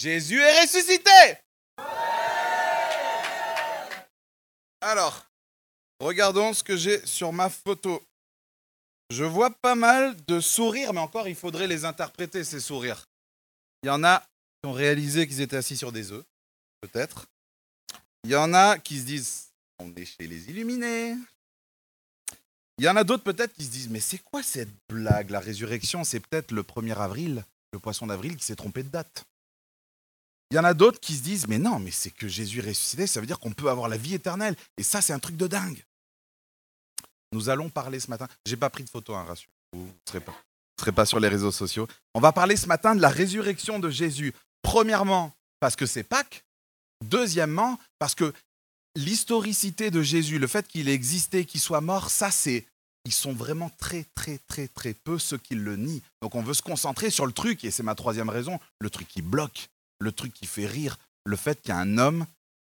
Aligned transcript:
Jésus 0.00 0.40
est 0.40 0.62
ressuscité 0.62 1.10
Alors, 4.80 5.26
regardons 6.00 6.54
ce 6.54 6.64
que 6.64 6.74
j'ai 6.74 7.04
sur 7.04 7.34
ma 7.34 7.50
photo. 7.50 8.02
Je 9.10 9.24
vois 9.24 9.50
pas 9.50 9.74
mal 9.74 10.16
de 10.24 10.40
sourires, 10.40 10.94
mais 10.94 11.00
encore, 11.00 11.28
il 11.28 11.34
faudrait 11.34 11.66
les 11.66 11.84
interpréter, 11.84 12.44
ces 12.44 12.60
sourires. 12.60 13.04
Il 13.82 13.88
y 13.88 13.90
en 13.90 14.02
a 14.02 14.20
qui 14.20 14.70
ont 14.70 14.72
réalisé 14.72 15.28
qu'ils 15.28 15.42
étaient 15.42 15.58
assis 15.58 15.76
sur 15.76 15.92
des 15.92 16.12
œufs, 16.12 16.24
peut-être. 16.80 17.26
Il 18.24 18.30
y 18.30 18.36
en 18.36 18.54
a 18.54 18.78
qui 18.78 19.00
se 19.00 19.04
disent, 19.04 19.48
on 19.80 19.94
est 19.96 20.06
chez 20.06 20.26
les 20.26 20.48
illuminés. 20.48 21.14
Il 22.78 22.86
y 22.86 22.88
en 22.88 22.96
a 22.96 23.04
d'autres 23.04 23.24
peut-être 23.24 23.52
qui 23.52 23.66
se 23.66 23.70
disent, 23.70 23.90
mais 23.90 24.00
c'est 24.00 24.22
quoi 24.22 24.42
cette 24.42 24.72
blague? 24.88 25.28
La 25.28 25.40
résurrection, 25.40 26.04
c'est 26.04 26.20
peut-être 26.20 26.52
le 26.52 26.62
1er 26.62 26.96
avril, 26.96 27.44
le 27.74 27.78
poisson 27.78 28.06
d'avril 28.06 28.38
qui 28.38 28.46
s'est 28.46 28.56
trompé 28.56 28.82
de 28.82 28.88
date. 28.88 29.26
Il 30.50 30.56
y 30.56 30.58
en 30.58 30.64
a 30.64 30.74
d'autres 30.74 30.98
qui 30.98 31.14
se 31.14 31.22
disent, 31.22 31.46
mais 31.46 31.58
non, 31.58 31.78
mais 31.78 31.90
c'est 31.90 32.10
que 32.10 32.26
Jésus 32.26 32.60
ressuscité, 32.60 33.06
ça 33.06 33.20
veut 33.20 33.26
dire 33.26 33.38
qu'on 33.38 33.52
peut 33.52 33.70
avoir 33.70 33.88
la 33.88 33.96
vie 33.96 34.14
éternelle. 34.14 34.56
Et 34.76 34.82
ça, 34.82 35.00
c'est 35.00 35.12
un 35.12 35.18
truc 35.18 35.36
de 35.36 35.46
dingue. 35.46 35.84
Nous 37.32 37.48
allons 37.48 37.68
parler 37.68 38.00
ce 38.00 38.10
matin, 38.10 38.26
j'ai 38.44 38.56
pas 38.56 38.70
pris 38.70 38.82
de 38.82 38.90
photo, 38.90 39.14
hein, 39.14 39.24
rassure 39.24 39.50
vous 39.72 39.84
ne 39.86 39.92
serez, 40.10 40.24
serez 40.78 40.92
pas 40.92 41.06
sur 41.06 41.20
les 41.20 41.28
réseaux 41.28 41.52
sociaux. 41.52 41.86
On 42.14 42.20
va 42.20 42.32
parler 42.32 42.56
ce 42.56 42.66
matin 42.66 42.94
de 42.94 43.00
la 43.00 43.08
résurrection 43.08 43.78
de 43.78 43.90
Jésus. 43.90 44.34
Premièrement, 44.62 45.32
parce 45.60 45.76
que 45.76 45.86
c'est 45.86 46.02
Pâques. 46.02 46.44
Deuxièmement, 47.04 47.78
parce 47.98 48.14
que 48.14 48.32
l'historicité 48.96 49.90
de 49.90 50.02
Jésus, 50.02 50.38
le 50.38 50.46
fait 50.46 50.66
qu'il 50.66 50.88
ait 50.88 50.94
existé, 50.94 51.44
qu'il 51.44 51.60
soit 51.60 51.80
mort, 51.80 52.10
ça 52.10 52.30
c'est 52.30 52.66
ils 53.06 53.12
sont 53.12 53.32
vraiment 53.32 53.70
très, 53.78 54.04
très, 54.14 54.38
très, 54.46 54.68
très 54.68 54.92
peu 54.92 55.18
ceux 55.18 55.38
qui 55.38 55.54
le 55.54 55.76
nient. 55.76 56.02
Donc 56.20 56.34
on 56.34 56.42
veut 56.42 56.52
se 56.52 56.60
concentrer 56.60 57.08
sur 57.08 57.24
le 57.24 57.32
truc, 57.32 57.64
et 57.64 57.70
c'est 57.70 57.82
ma 57.82 57.94
troisième 57.94 58.28
raison, 58.28 58.60
le 58.78 58.90
truc 58.90 59.08
qui 59.08 59.22
bloque, 59.22 59.70
le 60.00 60.12
truc 60.12 60.32
qui 60.32 60.46
fait 60.46 60.66
rire, 60.66 60.98
le 61.24 61.36
fait 61.36 61.60
qu'il 61.60 61.70
y 61.70 61.72
a 61.72 61.78
un 61.78 61.98
homme 61.98 62.26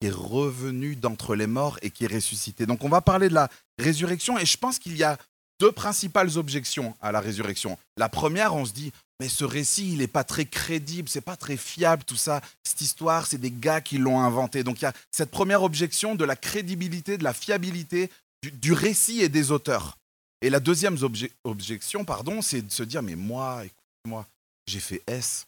qui 0.00 0.08
est 0.08 0.12
revenu 0.12 0.96
d'entre 0.96 1.36
les 1.36 1.46
morts 1.46 1.78
et 1.82 1.90
qui 1.90 2.04
est 2.04 2.12
ressuscité. 2.12 2.66
Donc 2.66 2.82
on 2.84 2.88
va 2.88 3.00
parler 3.00 3.28
de 3.28 3.34
la 3.34 3.48
résurrection, 3.78 4.38
et 4.38 4.46
je 4.46 4.56
pense 4.56 4.78
qu'il 4.78 4.96
y 4.96 5.04
a 5.04 5.18
deux 5.60 5.72
principales 5.72 6.38
objections 6.38 6.96
à 7.00 7.12
la 7.12 7.20
résurrection. 7.20 7.78
La 7.96 8.08
première, 8.08 8.54
on 8.54 8.64
se 8.64 8.72
dit, 8.72 8.92
mais 9.20 9.28
ce 9.28 9.44
récit, 9.44 9.92
il 9.92 9.98
n'est 9.98 10.06
pas 10.06 10.24
très 10.24 10.46
crédible, 10.46 11.08
c'est 11.08 11.20
pas 11.20 11.36
très 11.36 11.58
fiable, 11.58 12.04
tout 12.04 12.16
ça. 12.16 12.40
Cette 12.64 12.80
histoire, 12.80 13.26
c'est 13.26 13.36
des 13.36 13.50
gars 13.50 13.82
qui 13.82 13.98
l'ont 13.98 14.18
inventé. 14.18 14.64
Donc 14.64 14.80
il 14.80 14.84
y 14.84 14.88
a 14.88 14.94
cette 15.10 15.30
première 15.30 15.62
objection 15.62 16.14
de 16.14 16.24
la 16.24 16.36
crédibilité, 16.36 17.18
de 17.18 17.24
la 17.24 17.34
fiabilité 17.34 18.10
du, 18.42 18.72
récit 18.72 19.20
et 19.20 19.28
des 19.28 19.50
auteurs. 19.50 19.98
Et 20.40 20.48
la 20.48 20.58
deuxième 20.58 20.96
objection, 21.44 22.06
pardon, 22.06 22.40
c'est 22.40 22.62
de 22.62 22.72
se 22.72 22.82
dire, 22.82 23.02
mais 23.02 23.14
moi, 23.14 23.62
écoute-moi, 23.66 24.26
j'ai 24.66 24.80
fait 24.80 25.02
S. 25.06 25.46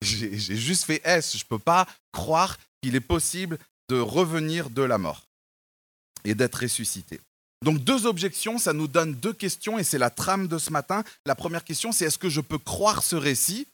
J'ai 0.00 0.56
juste 0.56 0.84
fait 0.84 1.00
S. 1.04 1.36
Je 1.36 1.44
ne 1.44 1.48
peux 1.48 1.58
pas 1.58 1.86
croire 2.12 2.58
qu'il 2.82 2.94
est 2.94 3.00
possible 3.00 3.58
de 3.88 3.98
revenir 3.98 4.70
de 4.70 4.82
la 4.82 4.98
mort 4.98 5.22
et 6.24 6.34
d'être 6.34 6.62
ressuscité. 6.62 7.20
Donc 7.64 7.78
deux 7.78 8.06
objections, 8.06 8.58
ça 8.58 8.72
nous 8.72 8.86
donne 8.86 9.14
deux 9.14 9.32
questions 9.32 9.78
et 9.78 9.84
c'est 9.84 9.98
la 9.98 10.10
trame 10.10 10.46
de 10.46 10.58
ce 10.58 10.70
matin. 10.70 11.02
La 11.26 11.34
première 11.34 11.64
question, 11.64 11.90
c'est 11.90 12.04
est-ce 12.04 12.18
que 12.18 12.28
je 12.28 12.40
peux 12.40 12.58
croire 12.58 13.02
ce 13.02 13.16
récit? 13.16 13.66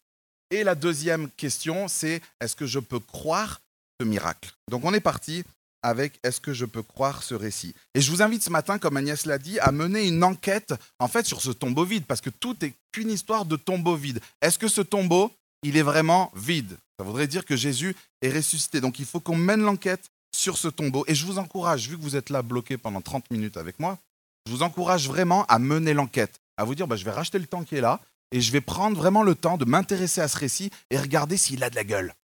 Et 0.50 0.64
la 0.64 0.74
deuxième 0.74 1.30
question, 1.30 1.88
c'est 1.88 2.22
est-ce 2.40 2.56
que 2.56 2.66
je 2.66 2.78
peux 2.78 3.00
croire 3.00 3.60
ce 4.00 4.06
miracle? 4.06 4.52
Donc 4.70 4.84
on 4.84 4.94
est 4.94 5.00
parti 5.00 5.44
avec 5.84 6.18
Est-ce 6.22 6.40
que 6.40 6.54
je 6.54 6.64
peux 6.64 6.82
croire 6.82 7.22
ce 7.22 7.34
récit? 7.34 7.74
Et 7.94 8.00
je 8.00 8.10
vous 8.10 8.22
invite 8.22 8.42
ce 8.42 8.48
matin, 8.48 8.78
comme 8.78 8.96
Agnès 8.96 9.26
l'a 9.26 9.38
dit, 9.38 9.58
à 9.60 9.70
mener 9.70 10.08
une 10.08 10.24
enquête 10.24 10.72
en 10.98 11.08
fait 11.08 11.26
sur 11.26 11.42
ce 11.42 11.50
tombeau 11.50 11.84
vide, 11.84 12.06
parce 12.06 12.22
que 12.22 12.30
tout 12.30 12.56
n'est 12.62 12.72
qu'une 12.90 13.10
histoire 13.10 13.44
de 13.44 13.56
tombeau 13.56 13.94
vide. 13.94 14.20
Est-ce 14.40 14.58
que 14.58 14.68
ce 14.68 14.80
tombeau, 14.80 15.30
il 15.64 15.76
est 15.76 15.82
vraiment 15.82 16.30
vide 16.36 16.76
Ça 16.98 17.04
voudrait 17.04 17.26
dire 17.26 17.44
que 17.44 17.56
Jésus 17.56 17.96
est 18.22 18.30
ressuscité. 18.30 18.80
Donc 18.80 19.00
il 19.00 19.06
faut 19.06 19.18
qu'on 19.18 19.36
mène 19.36 19.62
l'enquête 19.62 20.10
sur 20.32 20.58
ce 20.58 20.68
tombeau. 20.68 21.04
Et 21.08 21.14
je 21.14 21.26
vous 21.26 21.38
encourage, 21.38 21.88
vu 21.88 21.96
que 21.96 22.02
vous 22.02 22.16
êtes 22.16 22.30
là 22.30 22.42
bloqué 22.42 22.76
pendant 22.76 23.00
30 23.00 23.30
minutes 23.30 23.56
avec 23.56 23.80
moi, 23.80 23.98
je 24.46 24.52
vous 24.52 24.62
encourage 24.62 25.08
vraiment 25.08 25.44
à 25.46 25.58
mener 25.58 25.94
l'enquête, 25.94 26.40
à 26.56 26.64
vous 26.64 26.74
dire, 26.74 26.86
bah, 26.86 26.96
je 26.96 27.04
vais 27.04 27.10
racheter 27.10 27.38
le 27.38 27.46
temps 27.46 27.64
qui 27.64 27.76
est 27.76 27.80
là, 27.80 28.00
et 28.30 28.40
je 28.40 28.52
vais 28.52 28.60
prendre 28.60 28.96
vraiment 28.96 29.22
le 29.22 29.34
temps 29.34 29.56
de 29.56 29.64
m'intéresser 29.64 30.20
à 30.20 30.28
ce 30.28 30.36
récit 30.36 30.70
et 30.90 30.98
regarder 30.98 31.36
s'il 31.36 31.62
a 31.64 31.70
de 31.70 31.76
la 31.76 31.84
gueule, 31.84 32.14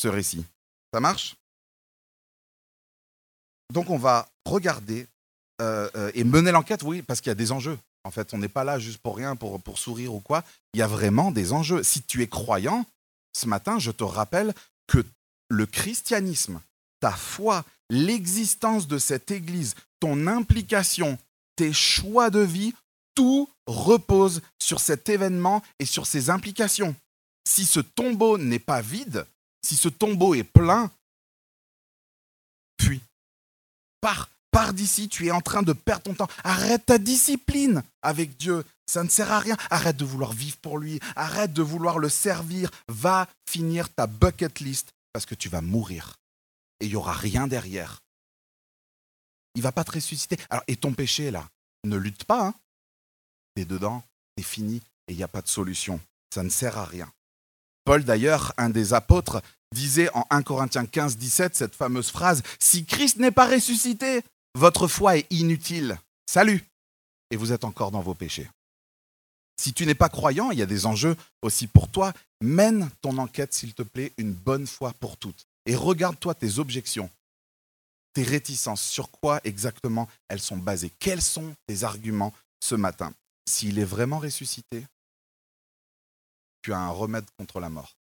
ce 0.00 0.08
récit. 0.08 0.44
Ça 0.94 1.00
marche? 1.00 1.36
Donc 3.72 3.90
on 3.90 3.98
va 3.98 4.28
regarder 4.44 5.06
euh, 5.60 5.90
euh, 5.96 6.10
et 6.14 6.24
mener 6.24 6.52
l'enquête, 6.52 6.82
oui, 6.82 7.02
parce 7.02 7.20
qu'il 7.20 7.30
y 7.30 7.32
a 7.32 7.34
des 7.34 7.52
enjeux. 7.52 7.78
En 8.06 8.12
fait, 8.12 8.32
on 8.34 8.38
n'est 8.38 8.48
pas 8.48 8.62
là 8.62 8.78
juste 8.78 8.98
pour 8.98 9.16
rien, 9.16 9.34
pour, 9.34 9.60
pour 9.60 9.78
sourire 9.78 10.14
ou 10.14 10.20
quoi. 10.20 10.44
Il 10.74 10.78
y 10.78 10.82
a 10.82 10.86
vraiment 10.86 11.32
des 11.32 11.52
enjeux. 11.52 11.82
Si 11.82 12.02
tu 12.02 12.22
es 12.22 12.28
croyant, 12.28 12.86
ce 13.32 13.46
matin, 13.46 13.80
je 13.80 13.90
te 13.90 14.04
rappelle 14.04 14.54
que 14.86 15.04
le 15.48 15.66
christianisme, 15.66 16.60
ta 17.00 17.10
foi, 17.10 17.64
l'existence 17.90 18.86
de 18.86 18.98
cette 18.98 19.32
Église, 19.32 19.74
ton 19.98 20.28
implication, 20.28 21.18
tes 21.56 21.72
choix 21.72 22.30
de 22.30 22.38
vie, 22.38 22.74
tout 23.16 23.50
repose 23.66 24.40
sur 24.62 24.78
cet 24.78 25.08
événement 25.08 25.60
et 25.80 25.84
sur 25.84 26.06
ses 26.06 26.30
implications. 26.30 26.94
Si 27.44 27.64
ce 27.64 27.80
tombeau 27.80 28.38
n'est 28.38 28.60
pas 28.60 28.82
vide, 28.82 29.26
si 29.64 29.76
ce 29.76 29.88
tombeau 29.88 30.34
est 30.34 30.44
plein, 30.44 30.92
puis 32.76 33.00
Pars, 34.00 34.30
pars 34.56 34.72
d'ici, 34.72 35.10
tu 35.10 35.26
es 35.26 35.30
en 35.30 35.42
train 35.42 35.62
de 35.62 35.74
perdre 35.74 36.04
ton 36.04 36.14
temps. 36.14 36.28
Arrête 36.42 36.86
ta 36.86 36.96
discipline 36.96 37.82
avec 38.00 38.38
Dieu. 38.38 38.64
Ça 38.86 39.04
ne 39.04 39.10
sert 39.10 39.30
à 39.30 39.38
rien. 39.38 39.54
Arrête 39.68 39.98
de 39.98 40.04
vouloir 40.06 40.32
vivre 40.32 40.56
pour 40.62 40.78
lui. 40.78 40.98
Arrête 41.14 41.52
de 41.52 41.60
vouloir 41.60 41.98
le 41.98 42.08
servir. 42.08 42.70
Va 42.88 43.28
finir 43.46 43.92
ta 43.92 44.06
bucket 44.06 44.60
list 44.60 44.94
parce 45.12 45.26
que 45.26 45.34
tu 45.34 45.50
vas 45.50 45.60
mourir. 45.60 46.16
Et 46.80 46.86
il 46.86 46.88
n'y 46.88 46.96
aura 46.96 47.12
rien 47.12 47.46
derrière. 47.46 48.00
Il 49.56 49.62
va 49.62 49.72
pas 49.72 49.84
te 49.84 49.92
ressusciter. 49.92 50.38
Alors, 50.48 50.64
et 50.68 50.76
ton 50.76 50.94
péché, 50.94 51.30
là, 51.30 51.46
ne 51.84 51.98
lutte 51.98 52.24
pas. 52.24 52.46
Hein. 52.46 52.54
Tu 53.54 53.62
es 53.62 53.64
dedans, 53.66 54.02
c'est 54.38 54.44
fini 54.44 54.76
et 55.06 55.12
il 55.12 55.16
n'y 55.18 55.22
a 55.22 55.28
pas 55.28 55.42
de 55.42 55.48
solution. 55.48 56.00
Ça 56.32 56.42
ne 56.42 56.48
sert 56.48 56.78
à 56.78 56.86
rien. 56.86 57.12
Paul, 57.84 58.04
d'ailleurs, 58.04 58.54
un 58.56 58.70
des 58.70 58.94
apôtres, 58.94 59.42
disait 59.74 60.08
en 60.14 60.26
1 60.30 60.42
Corinthiens 60.42 60.86
15, 60.86 61.18
17 61.18 61.54
cette 61.54 61.74
fameuse 61.74 62.10
phrase 62.10 62.42
Si 62.58 62.86
Christ 62.86 63.18
n'est 63.18 63.30
pas 63.30 63.46
ressuscité, 63.46 64.24
votre 64.56 64.88
foi 64.88 65.18
est 65.18 65.26
inutile. 65.30 65.98
Salut 66.26 66.64
Et 67.30 67.36
vous 67.36 67.52
êtes 67.52 67.64
encore 67.64 67.90
dans 67.90 68.00
vos 68.00 68.14
péchés. 68.14 68.50
Si 69.58 69.72
tu 69.72 69.86
n'es 69.86 69.94
pas 69.94 70.08
croyant, 70.08 70.50
il 70.50 70.58
y 70.58 70.62
a 70.62 70.66
des 70.66 70.86
enjeux 70.86 71.16
aussi 71.42 71.66
pour 71.66 71.90
toi. 71.90 72.12
Mène 72.40 72.90
ton 73.00 73.16
enquête, 73.18 73.54
s'il 73.54 73.74
te 73.74 73.82
plaît, 73.82 74.12
une 74.18 74.32
bonne 74.32 74.66
fois 74.66 74.92
pour 75.00 75.16
toutes. 75.16 75.46
Et 75.64 75.74
regarde-toi 75.74 76.34
tes 76.34 76.58
objections, 76.58 77.10
tes 78.12 78.22
réticences, 78.22 78.82
sur 78.82 79.10
quoi 79.10 79.40
exactement 79.44 80.08
elles 80.28 80.40
sont 80.40 80.58
basées. 80.58 80.92
Quels 80.98 81.22
sont 81.22 81.54
tes 81.66 81.84
arguments 81.84 82.34
ce 82.60 82.74
matin? 82.74 83.12
S'il 83.48 83.78
est 83.78 83.84
vraiment 83.84 84.18
ressuscité, 84.18 84.86
tu 86.62 86.72
as 86.72 86.78
un 86.78 86.90
remède 86.90 87.26
contre 87.38 87.60
la 87.60 87.68
mort 87.68 87.96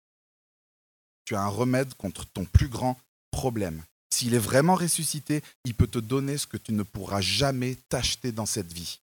tu 1.26 1.36
as 1.36 1.42
un 1.42 1.48
remède 1.48 1.94
contre 1.96 2.26
ton 2.28 2.46
plus 2.46 2.70
grand 2.70 2.98
problème. 3.32 3.84
S'il 4.10 4.34
est 4.34 4.40
vraiment 4.40 4.76
ressuscité, 4.76 5.44
il 5.66 5.74
peut 5.74 5.88
te 5.88 6.00
donner 6.00 6.38
ce 6.38 6.48
que 6.48 6.58
tu 6.58 6.72
ne 6.72 6.84
pourras 6.84 7.22
jamais 7.22 7.76
t'acheter 7.90 8.32
dans 8.32 8.46
cette 8.46 8.72
vie, 8.72 9.02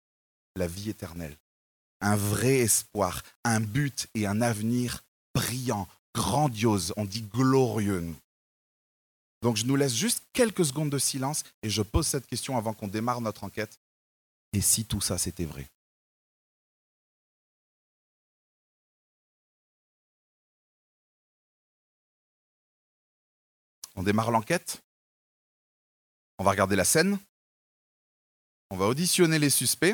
la 0.55 0.67
vie 0.67 0.89
éternelle. 0.89 1.35
Un 1.99 2.15
vrai 2.15 2.59
espoir, 2.59 3.21
un 3.43 3.59
but 3.59 4.07
et 4.15 4.25
un 4.25 4.41
avenir 4.41 5.03
brillant, 5.35 5.87
grandiose, 6.15 6.93
on 6.97 7.05
dit 7.05 7.21
glorieux. 7.23 8.15
Donc 9.41 9.57
je 9.57 9.65
nous 9.65 9.75
laisse 9.75 9.95
juste 9.95 10.23
quelques 10.33 10.65
secondes 10.65 10.89
de 10.89 10.99
silence 10.99 11.43
et 11.63 11.69
je 11.69 11.81
pose 11.81 12.07
cette 12.07 12.27
question 12.27 12.57
avant 12.57 12.73
qu'on 12.73 12.87
démarre 12.87 13.21
notre 13.21 13.43
enquête. 13.43 13.79
Et 14.53 14.61
si 14.61 14.85
tout 14.85 15.01
ça 15.01 15.17
c'était 15.17 15.45
vrai? 15.45 15.67
On 23.95 24.03
démarre 24.03 24.31
l'enquête? 24.31 24.81
On 26.41 26.43
va 26.43 26.49
regarder 26.49 26.75
la 26.75 26.85
scène. 26.85 27.19
On 28.71 28.75
va 28.75 28.87
auditionner 28.87 29.37
les 29.37 29.51
suspects. 29.51 29.93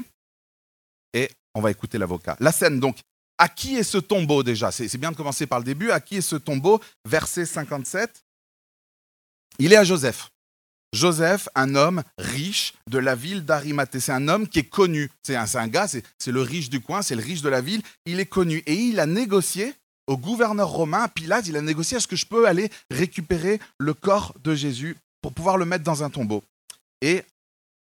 Et 1.14 1.30
on 1.54 1.60
va 1.60 1.72
écouter 1.72 1.98
l'avocat. 1.98 2.38
La 2.40 2.54
scène, 2.54 2.80
donc, 2.80 3.00
à 3.38 3.50
qui 3.50 3.76
est 3.76 3.84
ce 3.84 3.98
tombeau 3.98 4.44
déjà? 4.44 4.72
C'est 4.72 4.98
bien 4.98 5.12
de 5.12 5.18
commencer 5.18 5.46
par 5.46 5.60
le 5.60 5.66
début. 5.66 5.92
À 5.92 6.00
qui 6.00 6.16
est 6.16 6.22
ce 6.22 6.38
tombeau? 6.38 6.80
Verset 7.04 7.46
57. 7.46 8.24
Il 9.60 9.74
est 9.74 9.76
à 9.76 9.84
Joseph. 9.84 10.30
Joseph, 10.94 11.50
un 11.54 11.76
homme 11.76 12.02
riche 12.18 12.76
de 12.90 12.98
la 12.98 13.14
ville 13.14 13.44
d'Arimathée. 13.44 14.00
C'est 14.00 14.14
un 14.14 14.30
homme 14.30 14.48
qui 14.48 14.60
est 14.60 14.70
connu. 14.70 15.12
C'est 15.24 15.36
un, 15.36 15.54
un, 15.54 15.68
gars, 15.68 15.90
c'est 15.90 16.32
le 16.32 16.42
riche 16.42 16.70
du 16.70 16.80
coin, 16.80 17.02
c'est 17.02 17.16
le 17.16 17.24
riche 17.24 17.42
de 17.42 17.50
la 17.50 17.60
ville. 17.60 17.82
Il 18.06 18.22
est 18.22 18.26
connu. 18.26 18.64
Et 18.68 18.74
il 18.74 19.02
a 19.02 19.06
négocié 19.06 19.74
au 20.08 20.16
gouverneur 20.16 20.70
romain, 20.70 21.10
Pilate, 21.10 21.48
il 21.48 21.58
a 21.58 21.62
négocié 21.62 21.98
est-ce 21.98 22.08
que 22.08 22.16
je 22.16 22.26
peux 22.26 22.48
aller 22.48 22.70
récupérer 22.90 23.60
le 23.78 23.94
corps 23.94 24.34
de 24.42 24.56
Jésus 24.56 24.96
pour 25.22 25.34
pouvoir 25.34 25.58
le 25.58 25.66
mettre 25.66 25.84
dans 25.84 26.04
un 26.04 26.10
tombeau 26.10 26.44
Et 27.02 27.24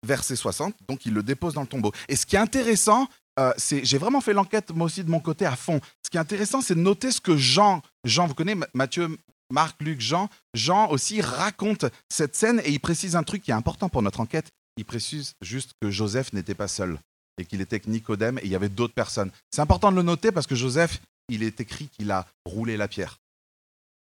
verset 0.05 0.37
60, 0.37 0.75
donc 0.89 1.07
il 1.07 1.15
le 1.15 1.23
dépose 1.23 1.55
dans 1.55 1.63
le 1.63 1.67
tombeau. 1.67 1.93
Et 2.09 2.17
ce 2.17 2.27
qui 2.27 2.37
est 2.37 2.41
intéressant, 2.41 3.09
euh, 3.39 3.53
c'est 3.57 3.85
j'ai 3.85 3.99
vraiment 3.99 4.21
fait 4.21 4.33
l'enquête 4.33 4.71
moi 4.71 4.87
aussi 4.87 5.03
de 5.03 5.11
mon 5.11 5.21
côté 5.21 5.47
à 5.47 5.57
fond. 5.57 5.81
Ce 6.05 6.11
qui 6.11 6.17
est 6.17 6.21
intéressant, 6.21 6.61
c'est 6.61 6.75
de 6.75 6.81
noter 6.81 7.11
ce 7.11 7.21
que 7.21 7.37
Jean 7.37 7.83
Jean, 8.05 8.27
vous 8.27 8.35
connaissez 8.35 8.61
Matthieu, 8.75 9.19
Marc, 9.51 9.81
Luc, 9.83 10.01
Jean. 10.01 10.29
Jean 10.53 10.89
aussi 10.91 11.21
raconte 11.21 11.87
cette 12.09 12.37
scène 12.37 12.61
et 12.65 12.71
il 12.71 12.81
précise 12.81 13.17
un 13.17 13.23
truc 13.23 13.43
qui 13.43 13.51
est 13.51 13.55
important 13.55 13.89
pour 13.89 14.03
notre 14.03 14.21
enquête. 14.21 14.51
Il 14.77 14.85
précise 14.85 15.35
juste 15.41 15.73
que 15.81 15.91
Joseph 15.91 16.33
n'était 16.33 16.55
pas 16.55 16.69
seul 16.69 16.99
et 17.39 17.45
qu'il 17.45 17.61
était 17.61 17.77
avec 17.77 17.87
Nicodème 17.87 18.39
et 18.39 18.45
il 18.45 18.51
y 18.51 18.57
avait 18.57 18.69
d'autres 18.69 18.95
personnes. 18.95 19.31
C'est 19.51 19.61
important 19.61 19.91
de 19.91 19.97
le 19.97 20.03
noter 20.03 20.33
parce 20.33 20.47
que 20.47 20.55
Joseph, 20.55 21.01
il 21.29 21.43
est 21.43 21.61
écrit 21.61 21.89
qu'il 21.89 22.11
a 22.11 22.27
roulé 22.45 22.77
la 22.77 22.89
pierre. 22.89 23.19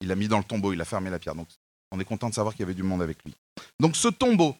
Il 0.01 0.07
l'a 0.07 0.15
mis 0.15 0.27
dans 0.27 0.37
le 0.37 0.43
tombeau, 0.43 0.73
il 0.73 0.81
a 0.81 0.85
fermé 0.85 1.09
la 1.09 1.19
pierre. 1.19 1.35
Donc 1.35 1.47
on 1.91 1.99
est 1.99 2.05
content 2.05 2.29
de 2.29 2.33
savoir 2.33 2.53
qu'il 2.53 2.61
y 2.61 2.63
avait 2.63 2.73
du 2.73 2.83
monde 2.83 3.01
avec 3.01 3.23
lui. 3.23 3.33
Donc 3.79 3.95
ce 3.95 4.07
tombeau, 4.07 4.55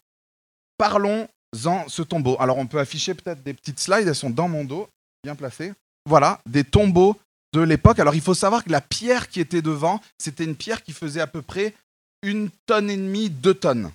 parlons-en 0.77 1.88
ce 1.88 2.01
tombeau. 2.01 2.38
Alors 2.39 2.57
on 2.57 2.68
peut 2.68 2.80
afficher 2.80 3.13
peut-être 3.13 3.44
des 3.44 3.54
petites 3.54 3.80
slides, 3.80 4.07
elles 4.07 4.16
sont 4.16 4.30
dans 4.30 4.48
mon 4.48 4.63
dos, 4.63 4.88
bien 5.24 5.36
placées. 5.36 5.74
Voilà, 6.07 6.39
des 6.45 6.63
tombeaux 6.63 7.18
de 7.54 7.62
l'époque. 7.62 8.00
Alors 8.00 8.16
il 8.16 8.22
faut 8.22 8.33
savoir 8.33 8.63
que 8.63 8.72
la 8.72 8.81
pierre 8.81 9.27
qui 9.30 9.39
était 9.39 9.62
devant, 9.62 10.01
c'était 10.18 10.44
une 10.44 10.56
pierre 10.56 10.83
qui 10.83 10.94
faisait 10.94 11.22
à 11.22 11.27
peu 11.27 11.42
près 11.42 11.74
une 12.22 12.50
tonne 12.66 12.89
et 12.89 12.98
demie, 12.98 13.30
deux 13.30 13.54
tonnes. 13.54 13.92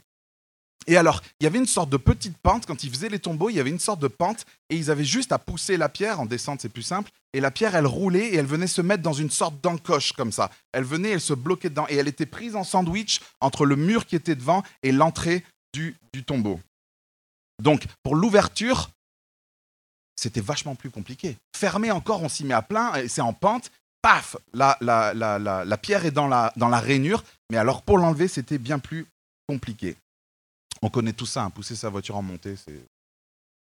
Et 0.87 0.97
alors, 0.97 1.23
il 1.38 1.44
y 1.44 1.47
avait 1.47 1.59
une 1.59 1.67
sorte 1.67 1.91
de 1.91 1.97
petite 1.97 2.37
pente, 2.38 2.67
quand 2.67 2.85
ils 2.85 2.91
faisaient 2.91 3.09
les 3.09 3.19
tombeaux, 3.19 3.50
il 3.50 3.56
y 3.56 3.61
avait 3.61 3.71
une 3.71 3.79
sorte 3.79 4.00
de 4.00 4.09
pente, 4.09 4.47
et 4.71 4.77
ils 4.77 4.91
avaient 4.91 5.05
juste 5.05 5.31
à 5.31 5.38
pousser 5.38 5.77
la 5.77 5.88
pierre, 5.88 6.21
en 6.21 6.27
descente 6.27 6.62
c'est 6.62 6.71
plus 6.71 6.82
simple, 6.82 7.11
et 7.32 7.41
la 7.41 7.50
pierre, 7.50 7.75
elle 7.77 7.87
roulait, 7.87 8.29
et 8.29 8.37
elle 8.37 8.47
venait 8.47 8.67
se 8.67 8.81
mettre 8.81 9.03
dans 9.03 9.12
une 9.12 9.31
sorte 9.31 9.61
d'encoche, 9.61 10.12
comme 10.12 10.32
ça. 10.32 10.50
Elle 10.73 10.85
venait, 10.85 11.11
elle 11.11 11.21
se 11.21 11.35
bloquait 11.35 11.69
dedans, 11.69 11.87
et 11.88 11.97
elle 11.97 12.09
était 12.09 12.27
prise 12.27 12.56
en 12.56 12.65
sandwich 12.65 13.21
entre 13.41 13.67
le 13.67 13.77
mur 13.77 14.06
qui 14.06 14.17
était 14.17 14.35
devant 14.35 14.62
et 14.82 14.91
l'entrée 14.91 15.44
du, 15.75 15.97
du 16.12 16.25
tombeau. 16.25 16.59
Donc, 17.62 17.85
pour 18.03 18.17
l'ouverture, 18.17 18.91
c'était 20.17 20.41
vachement 20.41 20.75
plus 20.75 20.91
compliqué. 20.91 21.37
Fermer 21.55 21.91
encore, 21.91 22.23
on 22.23 22.29
s'y 22.29 22.44
met 22.44 22.55
à 22.55 22.62
plein, 22.62 22.93
c'est 23.06 23.21
en 23.21 23.35
pente, 23.35 23.71
paf, 24.03 24.37
la, 24.55 25.79
pierre 25.81 26.06
est 26.06 26.11
dans 26.11 26.27
la 26.27 26.81
rainure, 26.81 27.23
mais 27.50 27.59
alors 27.59 27.82
pour 27.82 27.99
l'enlever, 27.99 28.29
c'était 28.29 28.59
bien 28.59 28.79
plus 28.79 29.06
compliqué. 29.47 29.97
On 30.82 30.88
connaît 30.88 31.12
tout 31.12 31.27
ça, 31.27 31.44
hein, 31.44 31.50
pousser 31.50 31.77
sa 31.77 31.88
voiture 31.88 32.17
en 32.17 32.23
montée, 32.23 32.56
c'est... 32.56 32.85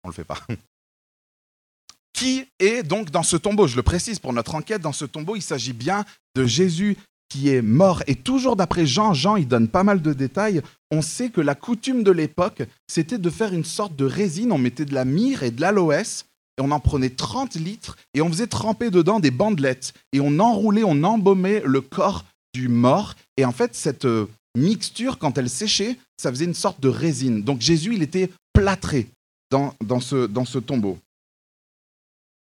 on 0.04 0.10
le 0.10 0.13
fait 0.13 0.24
pas. 0.24 0.39
Qui 2.13 2.45
est 2.60 2.83
donc 2.83 3.10
dans 3.10 3.24
ce 3.24 3.38
tombeau? 3.38 3.68
Je 3.68 3.75
le 3.75 3.83
précise 3.83 4.19
pour 4.19 4.33
notre 4.33 4.56
enquête, 4.56 4.81
dans 4.81 4.94
ce 4.94 5.06
tombeau, 5.06 5.36
il 5.36 5.42
s'agit 5.42 5.74
bien 5.74 6.06
de 6.36 6.45
Jésus 6.45 6.98
qui 7.30 7.50
est 7.50 7.63
mort. 7.63 8.04
Et 8.06 8.15
toujours 8.15 8.56
d'après 8.56 8.86
Jean, 8.86 9.13
Jean, 9.13 9.36
il 9.36 9.48
donne 9.48 9.68
pas 9.68 9.83
mal 9.83 10.01
de 10.01 10.13
détails, 10.13 10.62
on 10.92 11.01
sait 11.01 11.30
que 11.30 11.42
la 11.42 11.56
coutume 11.56 12.04
de 12.04 12.12
l'époque, 12.12 12.63
c'était 12.88 13.18
de 13.18 13.30
faire 13.31 13.54
une 13.54 13.63
sorte 13.63 13.95
de 13.95 14.06
résine, 14.06 14.51
on 14.51 14.60
mettait 14.60 14.86
de 14.86 14.94
la 14.94 15.06
myrrhe 15.06 15.42
et 15.42 15.50
de 15.50 15.60
l'aloès, 15.60 16.25
et 16.57 16.62
on 16.62 16.69
en 16.69 16.80
prenait 16.80 17.10
30 17.10 17.56
litres 17.56 17.98
et 18.13 18.21
on 18.21 18.30
faisait 18.30 18.48
tremper 18.48 18.92
dedans 18.92 19.19
des 19.19 19.31
bandelettes 19.31 19.94
et 20.12 20.19
on 20.19 20.39
enroulait, 20.39 20.83
on 20.83 21.04
embaumait 21.04 21.63
le 21.65 21.81
corps 21.81 22.25
du 22.54 22.68
mort. 22.68 23.15
Et 23.38 23.45
en 23.45 23.51
fait, 23.51 23.74
cette 23.74 24.06
euh, 24.06 24.27
mixture, 24.55 25.17
quand 25.17 25.38
elle 25.38 25.50
séchait, 25.50 25.97
ça 26.17 26.29
faisait 26.29 26.45
une 26.45 26.53
sorte 26.53 26.79
de 26.79 26.89
résine. 26.89 27.44
Donc 27.44 27.61
Jésus, 27.61 27.95
il 27.95 28.03
était 28.03 28.29
plâtré 28.53 29.09
dans, 29.50 29.75
dans, 29.83 30.00
ce, 30.00 30.27
dans 30.27 30.45
ce 30.45 30.59
tombeau. 30.59 30.97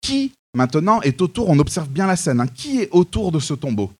Qui, 0.00 0.32
maintenant, 0.54 1.00
est 1.02 1.20
autour 1.20 1.48
On 1.50 1.58
observe 1.58 1.88
bien 1.88 2.06
la 2.06 2.16
scène. 2.16 2.40
Hein. 2.40 2.46
qui 2.46 2.80
est 2.80 2.88
autour 2.92 3.32
de 3.32 3.40
ce 3.40 3.54
tombeau? 3.54 3.92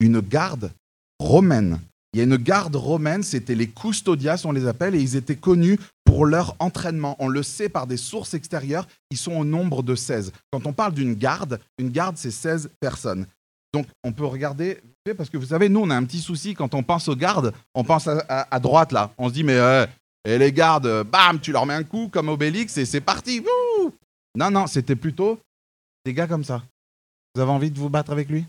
Une 0.00 0.20
garde 0.20 0.72
romaine 1.18 1.80
il 2.14 2.18
y 2.18 2.20
a 2.22 2.24
une 2.24 2.36
garde 2.36 2.74
romaine, 2.74 3.22
c'était 3.22 3.54
les 3.54 3.68
custodias, 3.68 4.42
on 4.44 4.52
les 4.52 4.66
appelle, 4.66 4.94
et 4.94 5.00
ils 5.00 5.16
étaient 5.16 5.36
connus 5.36 5.78
pour 6.04 6.24
leur 6.24 6.56
entraînement. 6.58 7.16
On 7.18 7.28
le 7.28 7.42
sait 7.42 7.68
par 7.68 7.86
des 7.86 7.98
sources 7.98 8.32
extérieures, 8.32 8.88
ils 9.10 9.18
sont 9.18 9.32
au 9.32 9.44
nombre 9.44 9.82
de 9.82 9.94
16. 9.94 10.32
Quand 10.50 10.66
on 10.66 10.72
parle 10.72 10.94
d'une 10.94 11.14
garde, 11.14 11.60
une 11.76 11.90
garde, 11.90 12.16
c'est 12.16 12.30
16 12.30 12.70
personnes. 12.80 13.26
Donc 13.72 13.86
on 14.02 14.12
peut 14.12 14.24
regarder, 14.24 14.80
parce 15.16 15.30
que 15.30 15.36
vous 15.36 15.46
savez, 15.46 15.68
nous, 15.68 15.80
on 15.80 15.90
a 15.90 15.96
un 15.96 16.04
petit 16.04 16.20
souci 16.20 16.54
quand 16.54 16.74
on 16.74 16.82
pense 16.82 17.08
aux 17.08 17.16
gardes, 17.16 17.52
on 17.74 17.84
pense 17.84 18.08
à, 18.08 18.60
droite 18.60 18.92
là. 18.92 19.12
On 19.18 19.28
se 19.28 19.34
dit, 19.34 19.44
mais 19.44 19.56
euh, 19.56 19.86
et 20.24 20.38
les 20.38 20.52
gardes, 20.52 21.04
bam, 21.04 21.40
tu 21.40 21.52
leur 21.52 21.66
mets 21.66 21.74
un 21.74 21.84
coup 21.84 22.08
comme 22.08 22.28
Obélix 22.28 22.76
et 22.78 22.86
c'est 22.86 23.00
parti. 23.00 23.44
non, 24.34 24.50
non, 24.50 24.66
c'était 24.66 24.96
plutôt 24.96 25.38
des 26.04 26.14
gars 26.14 26.26
comme 26.26 26.44
ça. 26.44 26.62
Vous 27.34 27.40
avez 27.40 27.50
envie 27.50 27.70
de 27.70 27.78
vous 27.78 27.90
battre 27.90 28.12
avec 28.12 28.28
lui? 28.28 28.46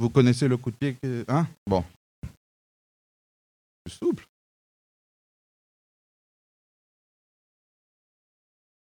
Vous 0.00 0.10
connaissez 0.10 0.48
le 0.48 0.56
coup 0.56 0.70
de 0.70 0.76
pied. 0.76 0.96
Hein? 1.28 1.46
Bon. 1.66 1.84
Souple. 3.86 4.26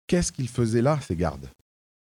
Qu'est-ce 0.06 0.30
qu'ils 0.30 0.48
faisaient 0.48 0.82
là, 0.82 1.00
ces 1.00 1.16
gardes? 1.16 1.48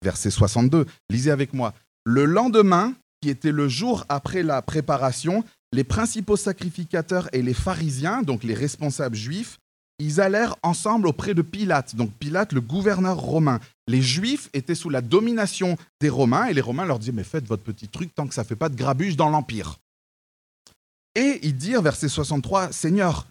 Verset 0.01 0.31
62. 0.31 0.85
Lisez 1.09 1.31
avec 1.31 1.53
moi. 1.53 1.73
Le 2.05 2.25
lendemain, 2.25 2.93
qui 3.21 3.29
était 3.29 3.51
le 3.51 3.67
jour 3.67 4.05
après 4.09 4.43
la 4.43 4.61
préparation, 4.61 5.43
les 5.71 5.83
principaux 5.83 6.37
sacrificateurs 6.37 7.27
et 7.33 7.41
les 7.41 7.53
pharisiens, 7.53 8.21
donc 8.21 8.43
les 8.43 8.53
responsables 8.53 9.15
juifs, 9.15 9.57
ils 9.97 10.21
allèrent 10.21 10.55
ensemble 10.61 11.07
auprès 11.07 11.33
de 11.33 11.41
Pilate, 11.41 11.95
donc 11.95 12.11
Pilate, 12.13 12.53
le 12.53 12.61
gouverneur 12.61 13.17
romain. 13.17 13.59
Les 13.87 14.01
Juifs 14.01 14.49
étaient 14.53 14.75
sous 14.75 14.89
la 14.89 15.01
domination 15.01 15.77
des 16.01 16.09
Romains, 16.09 16.47
et 16.47 16.53
les 16.53 16.61
Romains 16.61 16.85
leur 16.85 16.99
disaient, 16.99 17.13
mais 17.13 17.23
faites 17.23 17.47
votre 17.47 17.63
petit 17.63 17.87
truc 17.87 18.13
tant 18.13 18.27
que 18.27 18.33
ça 18.33 18.43
ne 18.43 18.47
fait 18.47 18.55
pas 18.55 18.69
de 18.69 18.75
grabuge 18.75 19.15
dans 19.15 19.29
l'Empire. 19.29 19.77
Et 21.15 21.39
ils 21.43 21.55
dirent, 21.55 21.81
verset 21.81 22.09
63, 22.09 22.73
Seigneur, 22.73 23.25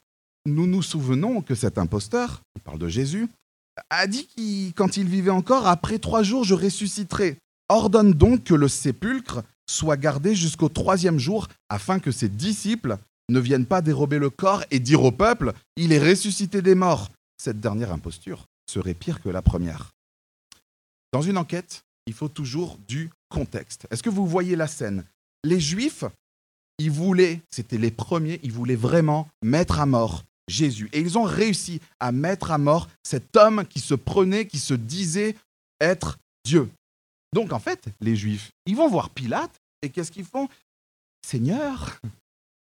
nous 0.47 0.67
nous 0.67 0.83
souvenons 0.83 1.43
que 1.43 1.55
cet 1.55 1.77
imposteur, 1.77 2.41
il 2.57 2.63
parle 2.63 2.79
de 2.79 2.89
Jésus, 2.89 3.29
a 3.91 4.07
dit 4.07 4.27
que 4.27 4.71
quand 4.73 4.97
il 4.97 5.07
vivait 5.07 5.31
encore, 5.31 5.67
après 5.67 5.99
trois 5.99 6.23
jours, 6.23 6.45
je 6.45 6.55
ressusciterai. 6.55 7.37
Ordonne 7.69 8.13
donc 8.13 8.45
que 8.45 8.55
le 8.55 8.69
sépulcre 8.69 9.43
soit 9.67 9.97
gardé 9.97 10.35
jusqu'au 10.35 10.69
troisième 10.69 11.19
jour, 11.19 11.49
afin 11.69 11.99
que 11.99 12.11
ses 12.11 12.29
disciples 12.29 12.99
ne 13.31 13.41
viennent 13.41 13.67
pas 13.67 13.81
dérober 13.81 14.19
le 14.19 14.31
corps 14.31 14.65
et 14.71 14.79
dire 14.79 15.03
au 15.03 15.13
peuple 15.13 15.53
Il 15.77 15.93
est 15.93 15.99
ressuscité 15.99 16.63
des 16.63 16.75
morts. 16.75 17.11
Cette 17.39 17.61
dernière 17.61 17.93
imposture 17.93 18.47
serait 18.71 18.95
pire 18.95 19.23
que 19.23 19.29
la 19.29 19.43
première. 19.43 19.93
Dans 21.13 21.23
une 21.23 21.39
enquête, 21.39 21.85
il 22.07 22.13
faut 22.13 22.29
toujours 22.29 22.79
du 22.87 23.11
contexte. 23.29 23.87
Est-ce 23.91 24.03
que 24.03 24.11
vous 24.11 24.27
voyez 24.27 24.57
la 24.57 24.67
scène? 24.67 25.05
Les 25.43 25.61
Juifs, 25.61 26.05
ils 26.79 26.91
voulaient, 26.91 27.41
c'était 27.51 27.79
les 27.79 27.91
premiers, 27.91 28.41
ils 28.43 28.53
voulaient 28.53 28.77
vraiment 28.77 29.29
mettre 29.43 29.81
à 29.81 29.87
mort 29.87 30.25
Jésus. 30.49 30.91
Et 30.93 31.01
ils 31.01 31.17
ont 31.17 31.25
réussi 31.25 31.81
à 32.01 32.13
mettre 32.13 32.51
à 32.51 32.59
mort 32.59 32.89
cet 33.03 33.37
homme 33.37 33.65
qui 33.67 33.81
se 33.81 33.95
prenait, 33.95 34.47
qui 34.47 34.59
se 34.59 34.75
disait 34.75 35.37
être 35.81 36.19
Dieu. 36.45 36.69
Donc 37.35 37.53
en 37.53 37.59
fait, 37.59 37.87
les 38.01 38.15
Juifs, 38.15 38.53
ils 38.65 38.77
vont 38.77 38.89
voir 38.89 39.11
Pilate 39.11 39.61
et 39.83 39.91
qu'est-ce 39.91 40.13
qu'ils 40.13 40.25
font? 40.25 40.49
Seigneur, 41.27 41.99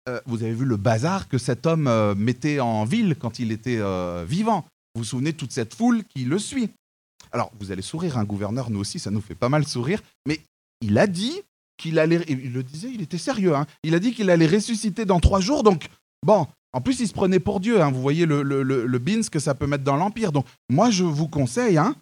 euh, 0.10 0.20
vous 0.25 0.42
avez 0.42 0.54
vu 0.54 0.66
le 0.66 0.75
bazar 0.75 1.28
que 1.30 1.38
cet 1.38 1.68
homme 1.68 1.88
euh, 1.88 2.16
mettait 2.16 2.60
en 2.60 2.84
ville 2.84 3.16
quand 3.16 3.38
il 3.38 3.51
était 3.51 3.78
euh, 3.78 4.25
vivant? 4.28 4.66
Vous 4.96 5.01
vous 5.01 5.06
souvenez 5.06 5.34
toute 5.34 5.51
cette 5.51 5.75
foule 5.75 6.04
qui 6.06 6.25
le 6.25 6.39
suit? 6.39 6.72
Alors, 7.32 7.51
vous 7.60 7.72
allez 7.72 7.84
sourire, 7.84 8.18
un 8.18 8.24
gouverneur, 8.24 8.72
nous 8.72 8.80
aussi, 8.80 8.98
ça 8.98 9.12
nous 9.12 9.22
fait 9.22 9.36
pas 9.36 9.50
mal 9.50 9.68
sourire, 9.68 10.01
mais 10.25 10.39
il 10.82 10.98
a 10.98 11.06
dit 11.06 11.42
qu'il 11.78 12.00
allait, 12.00 12.24
il 12.28 12.51
le 12.51 12.63
disait, 12.63 12.89
il 12.92 13.01
était 13.01 13.18
sérieux, 13.18 13.56
hein. 13.56 13.68
il 13.84 13.94
a 13.94 14.00
dit 14.00 14.13
qu'il 14.13 14.30
allait 14.30 14.48
ressusciter 14.48 15.06
dans 15.06 15.20
trois 15.20 15.42
jours, 15.42 15.62
donc, 15.62 15.89
bon, 16.25 16.48
en 16.72 16.82
plus, 16.82 17.01
il 17.01 17.08
se 17.08 17.13
prenait 17.13 17.39
pour 17.39 17.60
Dieu, 17.60 17.82
hein. 17.82 17.92
vous 17.92 18.01
voyez 18.01 18.25
le, 18.25 18.42
le, 18.42 18.63
le, 18.63 19.00
bins 19.00 19.28
que 19.30 19.39
ça 19.39 19.54
peut 19.54 19.68
mettre 19.68 19.84
dans 19.84 19.98
l'Empire, 19.98 20.32
donc 20.32 20.46
moi, 20.70 20.89
je 20.89 21.04
vous 21.04 21.28
conseille, 21.28 21.78
hein, 21.78 21.96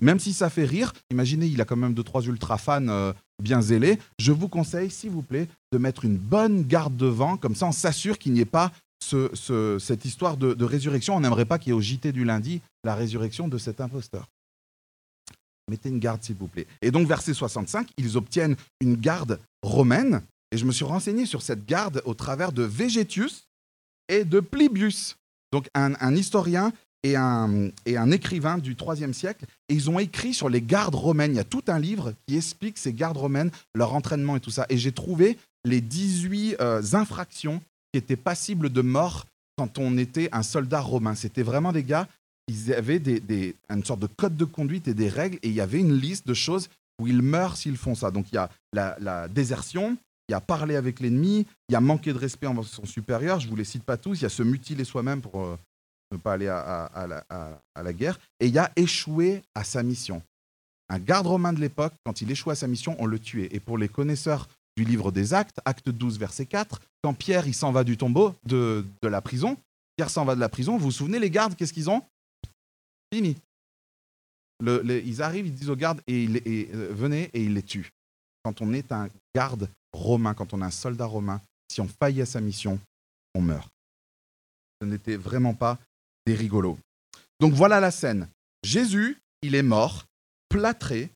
même 0.00 0.18
si 0.18 0.32
ça 0.32 0.50
fait 0.50 0.64
rire, 0.64 0.92
imaginez, 1.10 1.46
il 1.46 1.60
a 1.60 1.64
quand 1.64 1.76
même 1.76 1.94
deux, 1.94 2.02
trois 2.02 2.22
ultra 2.22 2.58
fans 2.58 2.88
euh, 2.88 3.12
bien 3.42 3.60
zélés. 3.60 3.98
Je 4.18 4.32
vous 4.32 4.48
conseille, 4.48 4.90
s'il 4.90 5.10
vous 5.10 5.22
plaît, 5.22 5.48
de 5.72 5.78
mettre 5.78 6.04
une 6.04 6.16
bonne 6.16 6.62
garde 6.62 6.96
devant, 6.96 7.36
comme 7.36 7.54
ça 7.54 7.66
on 7.66 7.72
s'assure 7.72 8.18
qu'il 8.18 8.32
n'y 8.32 8.40
ait 8.40 8.44
pas 8.44 8.72
cette 9.00 10.04
histoire 10.04 10.36
de, 10.36 10.64
résurrection. 10.64 11.16
On 11.16 11.20
n'aimerait 11.20 11.44
pas 11.44 11.58
qu'il 11.58 11.68
y 11.68 11.70
ait 11.70 11.78
au 11.78 11.80
JT 11.80 12.12
du 12.12 12.24
lundi 12.24 12.60
la 12.84 12.94
résurrection 12.94 13.48
de 13.48 13.56
cet 13.56 13.80
imposteur. 13.80 14.28
Mettez 15.70 15.88
une 15.88 15.98
garde, 15.98 16.22
s'il 16.22 16.36
vous 16.36 16.48
plaît. 16.48 16.66
Et 16.82 16.90
donc, 16.90 17.06
verset 17.06 17.34
65, 17.34 17.88
ils 17.96 18.16
obtiennent 18.16 18.56
une 18.80 18.96
garde 18.96 19.38
romaine. 19.62 20.22
Et 20.50 20.56
je 20.56 20.64
me 20.64 20.72
suis 20.72 20.84
renseigné 20.84 21.26
sur 21.26 21.42
cette 21.42 21.66
garde 21.66 22.02
au 22.06 22.14
travers 22.14 22.52
de 22.52 22.62
Végétius 22.62 23.48
et 24.08 24.24
de 24.24 24.40
Plibius. 24.40 25.16
Donc, 25.52 25.68
un 25.74 26.16
historien 26.16 26.72
et 27.02 27.16
un, 27.16 27.70
et 27.86 27.96
un 27.96 28.10
écrivain 28.10 28.58
du 28.58 28.74
IIIe 28.74 29.14
siècle, 29.14 29.44
et 29.68 29.74
ils 29.74 29.88
ont 29.88 29.98
écrit 29.98 30.34
sur 30.34 30.48
les 30.48 30.62
gardes 30.62 30.94
romaines. 30.94 31.32
Il 31.32 31.36
y 31.36 31.40
a 31.40 31.44
tout 31.44 31.64
un 31.68 31.78
livre 31.78 32.14
qui 32.26 32.36
explique 32.36 32.78
ces 32.78 32.92
gardes 32.92 33.16
romaines, 33.16 33.50
leur 33.74 33.94
entraînement 33.94 34.36
et 34.36 34.40
tout 34.40 34.50
ça. 34.50 34.66
Et 34.68 34.78
j'ai 34.78 34.92
trouvé 34.92 35.38
les 35.64 35.80
18 35.80 36.56
euh, 36.60 36.82
infractions 36.92 37.60
qui 37.92 37.98
étaient 37.98 38.16
passibles 38.16 38.70
de 38.70 38.80
mort 38.80 39.26
quand 39.56 39.78
on 39.78 39.98
était 39.98 40.28
un 40.32 40.42
soldat 40.42 40.80
romain. 40.80 41.14
C'était 41.14 41.42
vraiment 41.42 41.72
des 41.72 41.82
gars, 41.82 42.08
ils 42.48 42.72
avaient 42.72 42.98
des, 42.98 43.54
une 43.68 43.84
sorte 43.84 44.00
de 44.00 44.06
code 44.06 44.36
de 44.36 44.44
conduite 44.44 44.88
et 44.88 44.94
des 44.94 45.08
règles, 45.08 45.38
et 45.42 45.48
il 45.48 45.54
y 45.54 45.60
avait 45.60 45.80
une 45.80 45.94
liste 45.94 46.26
de 46.26 46.34
choses 46.34 46.68
où 47.00 47.06
ils 47.06 47.22
meurent 47.22 47.56
s'ils 47.56 47.76
font 47.76 47.94
ça. 47.94 48.10
Donc 48.10 48.26
il 48.32 48.36
y 48.36 48.38
a 48.38 48.50
la, 48.72 49.28
désertion, 49.28 49.96
il 50.28 50.32
y 50.32 50.34
a 50.34 50.40
parler 50.40 50.76
avec 50.76 51.00
l'ennemi, 51.00 51.46
il 51.68 51.72
y 51.72 51.76
a 51.76 51.80
manquer 51.80 52.12
de 52.12 52.18
respect 52.18 52.46
envers 52.46 52.64
son 52.64 52.86
supérieur, 52.86 53.40
je 53.40 53.48
vous 53.48 53.56
les 53.56 53.64
cite 53.64 53.84
pas 53.84 53.96
tous, 53.96 54.20
il 54.20 54.22
y 54.22 54.26
a 54.26 54.30
se 54.30 54.42
mutiler 54.42 54.84
soi-même 54.84 55.20
pour... 55.20 55.58
Ne 56.10 56.16
pas 56.16 56.34
aller 56.34 56.48
à, 56.48 57.24
la, 57.76 57.92
guerre, 57.92 58.18
et 58.40 58.46
il 58.46 58.58
a 58.58 58.72
échoué 58.76 59.42
à 59.54 59.64
sa 59.64 59.82
mission. 59.82 60.22
Un 60.88 60.98
garde 60.98 61.26
romain 61.26 61.52
de 61.52 61.60
l'époque, 61.60 61.92
quand 62.04 62.22
il 62.22 62.30
échouait 62.30 62.52
à 62.52 62.56
sa 62.56 62.66
mission, 62.66 62.96
on 62.98 63.04
le 63.04 63.18
tuait. 63.18 63.48
Et 63.50 63.60
pour 63.60 63.76
les 63.76 63.88
connaisseurs 63.88 64.48
du 64.76 64.84
livre 64.84 65.12
des 65.12 65.34
Actes, 65.34 65.60
acte 65.66 65.90
12, 65.90 66.18
verset 66.18 66.46
4, 66.46 66.80
quand 67.02 67.12
Pierre 67.12 67.44
s'en 67.54 67.72
va 67.72 67.84
du 67.84 67.98
tombeau, 67.98 68.34
de, 68.44 68.86
de 69.02 69.08
la 69.08 69.20
prison, 69.20 69.58
Pierre 69.96 70.10
s'en 70.10 70.24
va 70.24 70.34
de 70.34 70.40
la 70.40 70.48
prison, 70.48 70.78
vous 70.78 70.84
vous 70.84 70.92
souvenez, 70.92 71.18
les 71.18 71.28
gardes, 71.28 71.56
qu'est-ce 71.56 71.72
qu'ils 71.72 71.90
ont? 71.90 72.02
Fini. 73.12 73.36
Ils 74.60 75.22
arrivent, 75.22 75.46
ils 75.46 75.54
disent 75.54 75.70
aux 75.70 75.76
gardes, 75.76 76.00
et, 76.06 76.26
euh, 76.72 76.88
venez, 76.92 77.30
et 77.34 77.42
ils 77.42 77.54
les 77.54 77.62
tuent. 77.62 77.90
Quand 78.44 78.60
on 78.60 78.72
est 78.72 78.92
un 78.92 79.08
garde 79.34 79.68
romain, 79.92 80.34
quand 80.34 80.52
on 80.52 80.60
est 80.62 80.64
un 80.64 80.70
soldat 80.70 81.06
romain, 81.06 81.40
si 81.68 81.80
on 81.80 81.88
faillit 81.88 82.22
à 82.22 82.26
sa 82.26 82.40
mission, 82.40 82.78
on 83.34 83.40
meurt. 83.40 83.68
Ce 84.80 84.86
n'était 84.86 85.16
vraiment 85.16 85.54
pas 85.54 85.78
rigolos. 86.34 86.78
Donc 87.40 87.52
voilà 87.52 87.80
la 87.80 87.90
scène. 87.90 88.28
Jésus, 88.64 89.18
il 89.42 89.54
est 89.54 89.62
mort, 89.62 90.06
plâtré, 90.48 91.10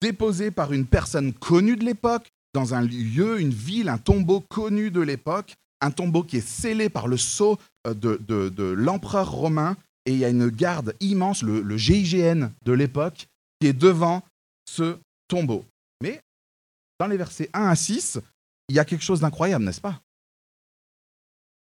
déposé 0.00 0.50
par 0.50 0.72
une 0.72 0.86
personne 0.86 1.32
connue 1.32 1.76
de 1.76 1.84
l'époque, 1.84 2.28
dans 2.54 2.74
un 2.74 2.82
lieu, 2.82 3.40
une 3.40 3.52
ville, 3.52 3.88
un 3.88 3.98
tombeau 3.98 4.40
connu 4.40 4.90
de 4.90 5.00
l'époque, 5.00 5.54
un 5.80 5.90
tombeau 5.90 6.22
qui 6.22 6.38
est 6.38 6.46
scellé 6.46 6.88
par 6.88 7.08
le 7.08 7.16
sceau 7.16 7.58
euh, 7.86 7.94
de 7.94 8.64
l'empereur 8.64 9.30
romain, 9.30 9.76
et 10.06 10.12
il 10.12 10.18
y 10.18 10.24
a 10.24 10.28
une 10.28 10.48
garde 10.48 10.94
immense, 11.00 11.42
le, 11.42 11.60
le 11.60 11.76
GIGN 11.76 12.50
de 12.64 12.72
l'époque, 12.72 13.26
qui 13.60 13.66
est 13.66 13.72
devant 13.72 14.22
ce 14.68 14.98
tombeau. 15.28 15.64
Mais 16.00 16.20
dans 16.98 17.06
les 17.06 17.16
versets 17.16 17.50
1 17.52 17.68
à 17.68 17.74
6, 17.74 18.20
il 18.68 18.76
y 18.76 18.78
a 18.78 18.84
quelque 18.84 19.04
chose 19.04 19.20
d'incroyable, 19.20 19.64
n'est-ce 19.64 19.80
pas? 19.80 20.00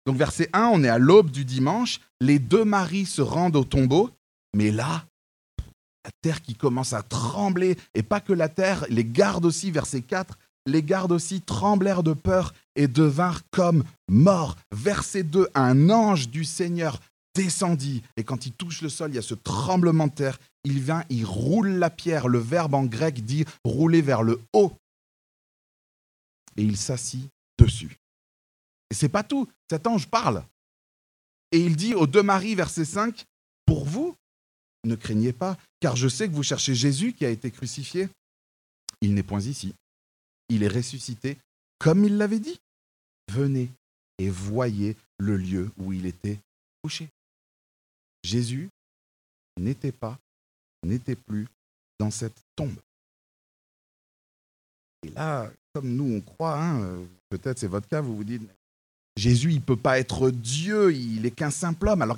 Donc 0.09 0.17
verset 0.17 0.49
1, 0.53 0.71
on 0.73 0.83
est 0.83 0.89
à 0.89 0.97
l'aube 0.97 1.29
du 1.29 1.45
dimanche, 1.45 2.01
les 2.19 2.39
deux 2.39 2.65
maris 2.65 3.05
se 3.05 3.21
rendent 3.21 3.55
au 3.55 3.63
tombeau, 3.63 4.09
mais 4.55 4.71
là, 4.71 5.05
la 6.03 6.09
terre 6.23 6.41
qui 6.41 6.55
commence 6.55 6.93
à 6.93 7.03
trembler, 7.03 7.77
et 7.93 8.01
pas 8.01 8.19
que 8.19 8.33
la 8.33 8.49
terre, 8.49 8.87
les 8.89 9.05
gardes 9.05 9.45
aussi, 9.45 9.69
verset 9.69 10.01
4, 10.01 10.35
les 10.65 10.81
gardes 10.81 11.11
aussi 11.11 11.41
tremblèrent 11.41 12.01
de 12.01 12.13
peur 12.13 12.55
et 12.75 12.87
devinrent 12.87 13.43
comme 13.51 13.83
morts. 14.09 14.55
Verset 14.71 15.21
2, 15.21 15.47
un 15.53 15.91
ange 15.91 16.29
du 16.29 16.43
Seigneur 16.43 16.99
descendit, 17.35 18.01
et 18.17 18.23
quand 18.23 18.47
il 18.47 18.53
touche 18.53 18.81
le 18.81 18.89
sol, 18.89 19.11
il 19.11 19.15
y 19.15 19.19
a 19.19 19.21
ce 19.21 19.35
tremblement 19.35 20.07
de 20.07 20.13
terre, 20.13 20.39
il 20.63 20.79
vient, 20.79 21.03
il 21.11 21.23
roule 21.23 21.69
la 21.69 21.91
pierre, 21.91 22.29
le 22.29 22.39
verbe 22.39 22.73
en 22.73 22.85
grec 22.85 23.23
dit 23.23 23.45
rouler 23.63 24.01
vers 24.01 24.23
le 24.23 24.41
haut, 24.53 24.73
et 26.57 26.63
il 26.63 26.77
s'assit 26.77 27.29
dessus. 27.59 27.99
Et 28.89 28.93
c'est 28.93 29.09
pas 29.09 29.23
tout, 29.23 29.47
cet 29.69 29.87
ange 29.87 30.07
parle. 30.07 30.43
Et 31.51 31.59
il 31.59 31.75
dit 31.75 31.95
aux 31.95 32.07
deux 32.07 32.23
maris, 32.23 32.55
verset 32.55 32.85
5, 32.85 33.25
Pour 33.65 33.85
vous, 33.85 34.15
ne 34.83 34.95
craignez 34.95 35.33
pas, 35.33 35.57
car 35.79 35.95
je 35.95 36.07
sais 36.07 36.27
que 36.27 36.33
vous 36.33 36.43
cherchez 36.43 36.75
Jésus 36.75 37.13
qui 37.13 37.25
a 37.25 37.29
été 37.29 37.51
crucifié. 37.51 38.09
Il 39.01 39.13
n'est 39.13 39.23
point 39.23 39.41
ici. 39.41 39.73
Il 40.49 40.63
est 40.63 40.67
ressuscité, 40.67 41.37
comme 41.77 42.03
il 42.03 42.17
l'avait 42.17 42.39
dit. 42.39 42.59
Venez 43.31 43.69
et 44.17 44.29
voyez 44.29 44.97
le 45.17 45.37
lieu 45.37 45.71
où 45.77 45.93
il 45.93 46.05
était 46.05 46.39
couché. 46.83 47.09
Jésus 48.23 48.69
n'était 49.57 49.91
pas, 49.91 50.19
n'était 50.83 51.15
plus 51.15 51.47
dans 51.99 52.11
cette 52.11 52.37
tombe. 52.55 52.75
Et 55.03 55.09
là, 55.09 55.51
comme 55.73 55.95
nous 55.95 56.15
on 56.15 56.21
croit, 56.21 56.59
hein, 56.59 57.05
peut-être 57.29 57.59
c'est 57.59 57.67
votre 57.67 57.87
cas, 57.87 58.01
vous 58.01 58.17
vous 58.17 58.23
dites, 58.23 58.41
Jésus, 59.19 59.51
il 59.51 59.57
ne 59.57 59.61
peut 59.61 59.77
pas 59.77 59.99
être 59.99 60.31
Dieu, 60.31 60.93
il 60.93 61.25
est 61.25 61.31
qu'un 61.31 61.51
simple 61.51 61.89
homme. 61.89 62.01
Alors, 62.01 62.17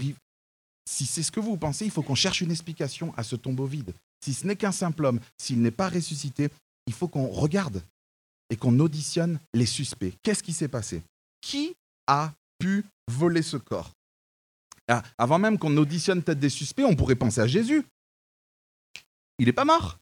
si 0.86 1.06
c'est 1.06 1.24
ce 1.24 1.32
que 1.32 1.40
vous 1.40 1.58
pensez, 1.58 1.86
il 1.86 1.92
faut 1.92 2.04
qu'on 2.04 2.16
cherche 2.16 2.42
une 2.42 2.52
explication 2.52 3.14
à 3.18 3.24
ce 3.24 3.36
tombeau 3.36 3.66
vide. 3.66 3.94
Si 4.24 4.34
ce 4.34 4.46
n'est 4.46 4.56
qu'un 4.56 4.72
simple 4.72 5.06
homme, 5.06 5.20
s'il 5.38 5.62
n'est 5.62 5.72
pas 5.72 5.90
ressuscité, 5.90 6.50
il 6.86 6.94
faut 6.94 7.08
qu'on 7.08 7.28
regarde 7.28 7.82
et 8.50 8.56
qu'on 8.56 8.80
auditionne 8.80 9.40
les 9.54 9.66
suspects. 9.66 10.14
Qu'est-ce 10.22 10.44
qui 10.44 10.54
s'est 10.54 10.68
passé? 10.68 11.02
Qui 11.42 11.74
a 12.08 12.34
pu 12.60 12.86
voler 13.08 13.42
ce 13.42 13.58
corps? 13.58 13.92
Ah, 14.88 15.02
Avant 15.18 15.40
même 15.40 15.58
qu'on 15.58 15.76
auditionne 15.78 16.22
peut-être 16.22 16.40
des 16.40 16.50
suspects, 16.50 16.86
on 16.86 16.96
pourrait 16.96 17.16
penser 17.16 17.42
à 17.42 17.48
Jésus. 17.48 17.84
Il 19.40 19.46
n'est 19.46 19.54
pas 19.54 19.66
mort. 19.66 19.98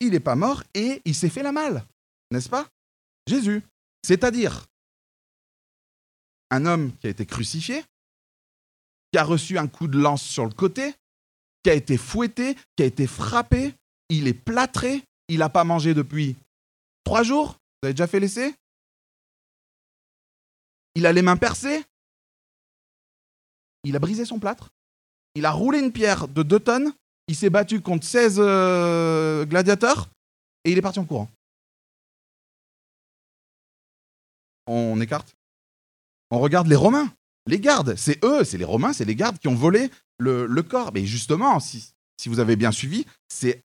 Il 0.00 0.10
n'est 0.10 0.20
pas 0.20 0.36
mort 0.36 0.62
et 0.74 1.02
il 1.04 1.14
s'est 1.14 1.28
fait 1.28 1.42
la 1.42 1.52
malle, 1.52 1.84
n'est-ce 2.30 2.48
pas? 2.48 2.68
Jésus. 3.26 3.62
C'est-à-dire 4.02 4.64
un 6.50 6.66
homme 6.66 6.92
qui 6.98 7.06
a 7.06 7.10
été 7.10 7.26
crucifié, 7.26 7.84
qui 9.12 9.18
a 9.18 9.24
reçu 9.24 9.58
un 9.58 9.68
coup 9.68 9.88
de 9.88 9.98
lance 9.98 10.22
sur 10.22 10.44
le 10.44 10.52
côté, 10.52 10.94
qui 11.62 11.70
a 11.70 11.74
été 11.74 11.96
fouetté, 11.96 12.54
qui 12.76 12.82
a 12.82 12.86
été 12.86 13.06
frappé, 13.06 13.74
il 14.08 14.28
est 14.28 14.34
plâtré, 14.34 15.02
il 15.28 15.38
n'a 15.38 15.48
pas 15.48 15.64
mangé 15.64 15.94
depuis 15.94 16.36
trois 17.04 17.22
jours. 17.22 17.56
Vous 17.82 17.86
avez 17.86 17.94
déjà 17.94 18.06
fait 18.06 18.20
l'essai? 18.20 18.54
Il 20.94 21.06
a 21.06 21.12
les 21.12 21.22
mains 21.22 21.36
percées, 21.36 21.84
il 23.84 23.94
a 23.96 23.98
brisé 23.98 24.24
son 24.24 24.38
plâtre, 24.38 24.70
il 25.34 25.44
a 25.44 25.50
roulé 25.50 25.78
une 25.78 25.92
pierre 25.92 26.26
de 26.26 26.42
deux 26.42 26.58
tonnes, 26.58 26.92
il 27.28 27.36
s'est 27.36 27.50
battu 27.50 27.80
contre 27.80 28.06
16 28.06 28.36
euh, 28.38 29.44
gladiateurs 29.44 30.08
et 30.64 30.72
il 30.72 30.78
est 30.78 30.82
parti 30.82 30.98
en 30.98 31.04
courant. 31.04 31.28
On 34.66 35.00
écarte? 35.00 35.36
On 36.30 36.38
regarde 36.38 36.66
les 36.66 36.76
Romains, 36.76 37.10
les 37.46 37.60
gardes. 37.60 37.94
C'est 37.96 38.22
eux, 38.24 38.44
c'est 38.44 38.58
les 38.58 38.64
Romains, 38.64 38.92
c'est 38.92 39.04
les 39.04 39.14
gardes 39.14 39.38
qui 39.38 39.48
ont 39.48 39.54
volé 39.54 39.90
le, 40.18 40.46
corps. 40.62 40.90
Mais 40.94 41.04
justement, 41.06 41.60
si, 41.60 41.92
si 42.20 42.28
vous 42.28 42.40
avez 42.40 42.56
bien 42.56 42.72
suivi, 42.72 43.06
c'est 43.28 43.62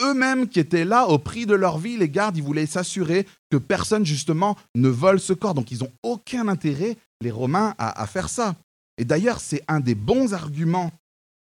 eux-mêmes 0.00 0.48
qui 0.48 0.60
étaient 0.60 0.84
là 0.84 1.08
au 1.08 1.18
prix 1.18 1.46
de 1.46 1.54
leur 1.54 1.78
vie. 1.78 1.96
Les 1.96 2.08
gardes, 2.08 2.36
ils 2.36 2.42
voulaient 2.42 2.66
s'assurer 2.66 3.26
que 3.50 3.56
personne, 3.56 4.04
justement, 4.04 4.56
ne 4.74 4.88
vole 4.88 5.20
ce 5.20 5.32
corps. 5.32 5.54
Donc, 5.54 5.70
ils 5.70 5.80
n'ont 5.80 5.92
aucun 6.02 6.48
intérêt, 6.48 6.96
les 7.20 7.30
Romains, 7.30 7.74
à, 7.78 8.00
à 8.00 8.06
faire 8.06 8.28
ça. 8.28 8.54
Et 8.98 9.04
d'ailleurs, 9.04 9.40
c'est 9.40 9.62
un 9.68 9.80
des 9.80 9.94
bons 9.94 10.34
arguments 10.34 10.92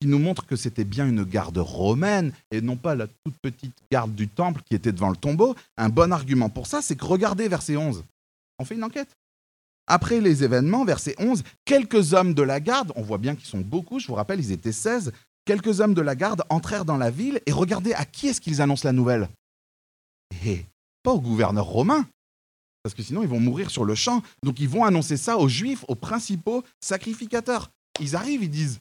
qui 0.02 0.08
nous 0.08 0.20
montre 0.20 0.48
que 0.48 0.56
c'était 0.56 0.84
bien 0.84 1.08
une 1.08 1.24
garde 1.24 1.60
romaine 1.60 2.34
et 2.50 2.60
non 2.60 2.76
pas 2.76 2.96
la 2.96 3.06
toute 3.06 3.38
petite 3.40 3.76
garde 3.92 4.16
du 4.16 4.28
temple 4.28 4.62
qui 4.66 4.74
était 4.74 4.92
devant 4.92 5.10
le 5.10 5.16
tombeau. 5.16 5.56
Un 5.78 5.90
bon 5.90 6.12
argument 6.12 6.50
pour 6.50 6.66
ça, 6.66 6.82
c'est 6.82 6.96
que 6.96 7.06
regardez 7.06 7.48
verset 7.48 7.78
11. 7.78 8.04
On 8.58 8.66
fait 8.66 8.74
une 8.76 8.84
enquête. 8.84 9.16
Après 9.92 10.22
les 10.22 10.46
événements, 10.46 10.86
verset 10.86 11.16
11, 11.20 11.44
quelques 11.66 12.14
hommes 12.14 12.34
de 12.34 12.42
la 12.44 12.62
garde, 12.62 12.94
on 12.96 13.02
voit 13.02 13.18
bien 13.18 13.36
qu'ils 13.36 13.50
sont 13.50 13.60
beaucoup, 13.60 14.00
je 14.00 14.08
vous 14.08 14.14
rappelle, 14.14 14.40
ils 14.40 14.54
étaient 14.54 14.72
16, 14.72 15.12
quelques 15.44 15.82
hommes 15.82 15.94
de 15.94 16.02
la 16.02 16.16
garde 16.16 16.44
entrèrent 16.48 16.86
dans 16.86 16.96
la 16.96 17.12
ville 17.12 17.42
et 17.46 17.52
regardez 17.52 17.92
à 17.94 18.06
qui 18.06 18.30
est-ce 18.30 18.40
qu'ils 18.40 18.62
annoncent 18.62 18.88
la 18.88 18.94
nouvelle 18.94 19.28
Eh, 20.46 20.64
pas 21.04 21.12
au 21.12 21.20
gouverneur 21.20 21.66
romain, 21.66 22.06
parce 22.84 22.96
que 22.96 23.04
sinon 23.04 23.22
ils 23.22 23.28
vont 23.28 23.42
mourir 23.42 23.70
sur 23.70 23.84
le 23.84 23.94
champ. 23.94 24.24
Donc 24.44 24.62
ils 24.62 24.70
vont 24.70 24.86
annoncer 24.86 25.18
ça 25.18 25.38
aux 25.38 25.50
juifs, 25.50 25.84
aux 25.90 25.96
principaux 25.96 26.64
sacrificateurs. 26.80 27.70
Ils 28.00 28.16
arrivent, 28.16 28.44
ils 28.44 28.50
disent 28.50 28.80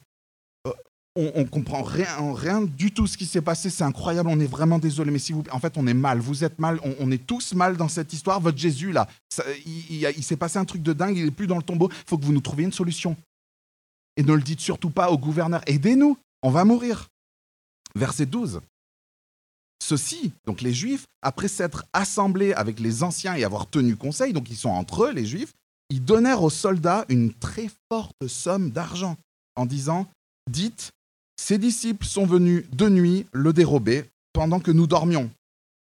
Euh, 0.69 0.73
on, 1.17 1.33
on 1.35 1.45
comprend 1.45 1.83
rien, 1.83 2.09
rien 2.35 2.63
du 2.63 2.93
tout 2.93 3.07
ce 3.07 3.17
qui 3.17 3.27
s'est 3.27 3.43
passé, 3.43 3.69
c'est 3.69 3.85
incroyable, 3.85 4.29
on 4.29 4.39
est 4.39 4.47
vraiment 4.47 4.79
désolé, 4.79 5.11
mais 5.11 5.19
si 5.19 5.33
vous, 5.33 5.43
en 5.51 5.59
fait, 5.59 5.77
on 5.77 5.87
est 5.87 5.95
mal, 5.95 6.21
vous 6.21 6.45
êtes 6.45 6.59
mal, 6.59 6.81
on, 7.01 7.11
est 7.11 7.27
tous 7.27 7.53
mal 7.55 7.77
dans 7.77 7.89
cette 7.89 8.13
histoire. 8.13 8.41
Votre 8.41 8.59
Jésus 8.59 8.93
là, 8.93 9.09
il, 9.67 10.09
il 10.17 10.23
s'est 10.23 10.37
passé 10.37 10.59
un 10.59 10.65
truc 10.65 10.83
de 10.83 10.93
dingue, 10.93 11.17
il 11.17 11.27
est 11.27 11.31
plus 11.33 11.47
dans 11.47 11.57
le 11.57 11.63
tombeau. 11.63 11.89
Il 11.91 12.09
faut 12.09 12.19
que 12.19 12.25
vous 12.25 12.33
nous 12.33 12.41
trouviez 12.41 12.65
une 12.65 12.73
solution. 12.73 13.17
Et 14.17 14.23
ne 14.23 14.33
le 14.33 14.43
dites 14.43 14.61
surtout 14.61 14.91
pas 14.91 15.11
au 15.11 15.19
gouverneur. 15.19 15.63
Aidez-nous, 15.67 16.17
on 16.43 16.51
va 16.51 16.65
mourir. 16.65 17.09
Verset 17.95 18.27
12. 18.27 18.61
Ceux-ci, 19.83 20.33
donc 20.47 20.61
les 20.61 20.75
Juifs, 20.75 21.07
après 21.23 21.49
s'être 21.49 21.85
assemblés 21.93 22.53
avec 22.53 22.79
les 22.79 23.03
anciens 23.03 23.35
et 23.35 23.45
avoir 23.45 23.69
tenu 23.69 23.97
conseil, 23.97 24.33
donc 24.33 24.51
ils 24.51 24.57
sont 24.57 24.69
entre 24.69 25.07
eux, 25.07 25.13
les 25.13 25.27
Juifs, 25.27 25.53
ils 25.89 26.05
donnèrent 26.05 26.43
aux 26.43 26.51
soldats 26.51 27.05
une 27.09 27.33
très 27.33 27.69
forte 27.91 28.29
somme 28.29 28.71
d'argent 28.71 29.17
en 29.57 29.67
disant 29.67 30.07
Dites, 30.49 30.93
ses 31.41 31.57
disciples 31.57 32.05
sont 32.05 32.27
venus 32.27 32.65
de 32.71 32.91
nuit 32.91 33.25
le 33.33 33.55
dérober 33.55 34.05
pendant 34.35 34.61
que 34.61 34.71
nous 34.71 34.87
dormions. 34.87 35.31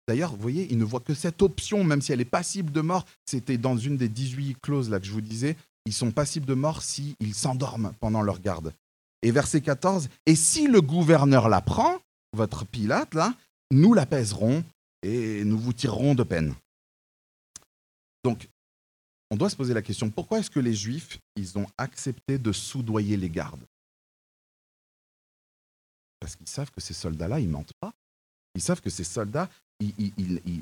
D'ailleurs, 0.09 0.33
vous 0.33 0.43
voyez, 0.43 0.67
ils 0.71 0.77
ne 0.77 0.85
voient 0.85 0.99
que 0.99 1.15
cette 1.15 1.43
option, 1.43 1.85
même 1.85 2.03
si 2.03 2.13
elle 2.13 2.21
est 2.21 2.27
passible 2.27 2.73
de 2.73 2.81
mort. 2.81 3.07
C'était 3.25 3.57
dans 3.57 3.77
une 3.77 3.97
des 3.97 4.09
18 4.09 4.57
clauses 4.61 4.91
là 4.91 4.99
que 4.99 5.07
je 5.07 5.13
vous 5.13 5.21
disais. 5.21 5.57
Ils 5.87 5.93
sont 5.93 6.11
passibles 6.11 6.45
de 6.45 6.55
mort 6.55 6.83
s'ils 6.83 7.35
s'endorment 7.35 7.93
pendant 8.01 8.21
leur 8.21 8.41
garde. 8.41 8.75
Et 9.23 9.31
verset 9.31 9.61
14, 9.61 10.09
et 10.27 10.35
si 10.35 10.67
le 10.67 10.83
gouverneur 10.83 11.49
l'apprend, 11.49 11.99
votre 12.37 12.67
Pilate 12.67 13.15
là, 13.15 13.33
nous 13.71 13.95
l'apaiserons 13.95 14.65
et 15.05 15.45
nous 15.45 15.57
vous 15.57 15.73
tirerons 15.73 16.17
de 16.17 16.25
peine. 16.25 16.53
Donc, 18.25 18.49
on 19.31 19.37
doit 19.37 19.51
se 19.51 19.57
poser 19.57 19.73
la 19.73 19.83
question, 19.83 20.11
pourquoi 20.11 20.41
est-ce 20.41 20.51
que 20.51 20.61
les 20.61 20.75
Juifs, 20.75 21.21
ils 21.37 21.57
ont 21.59 21.67
accepté 21.79 22.39
de 22.39 22.51
soudoyer 22.51 23.17
les 23.17 23.31
gardes? 23.31 23.65
Parce 26.25 26.37
qu'ils 26.37 26.49
savent 26.49 26.71
que 26.71 26.81
ces 26.81 26.95
soldats-là, 26.95 27.39
ils 27.39 27.51
mentent 27.51 27.75
pas. 27.81 27.93
Ils 28.55 28.63
savent 28.63 28.81
que 28.81 28.89
ces 28.89 29.05
soldats, 29.05 29.51
ils, 29.79 30.15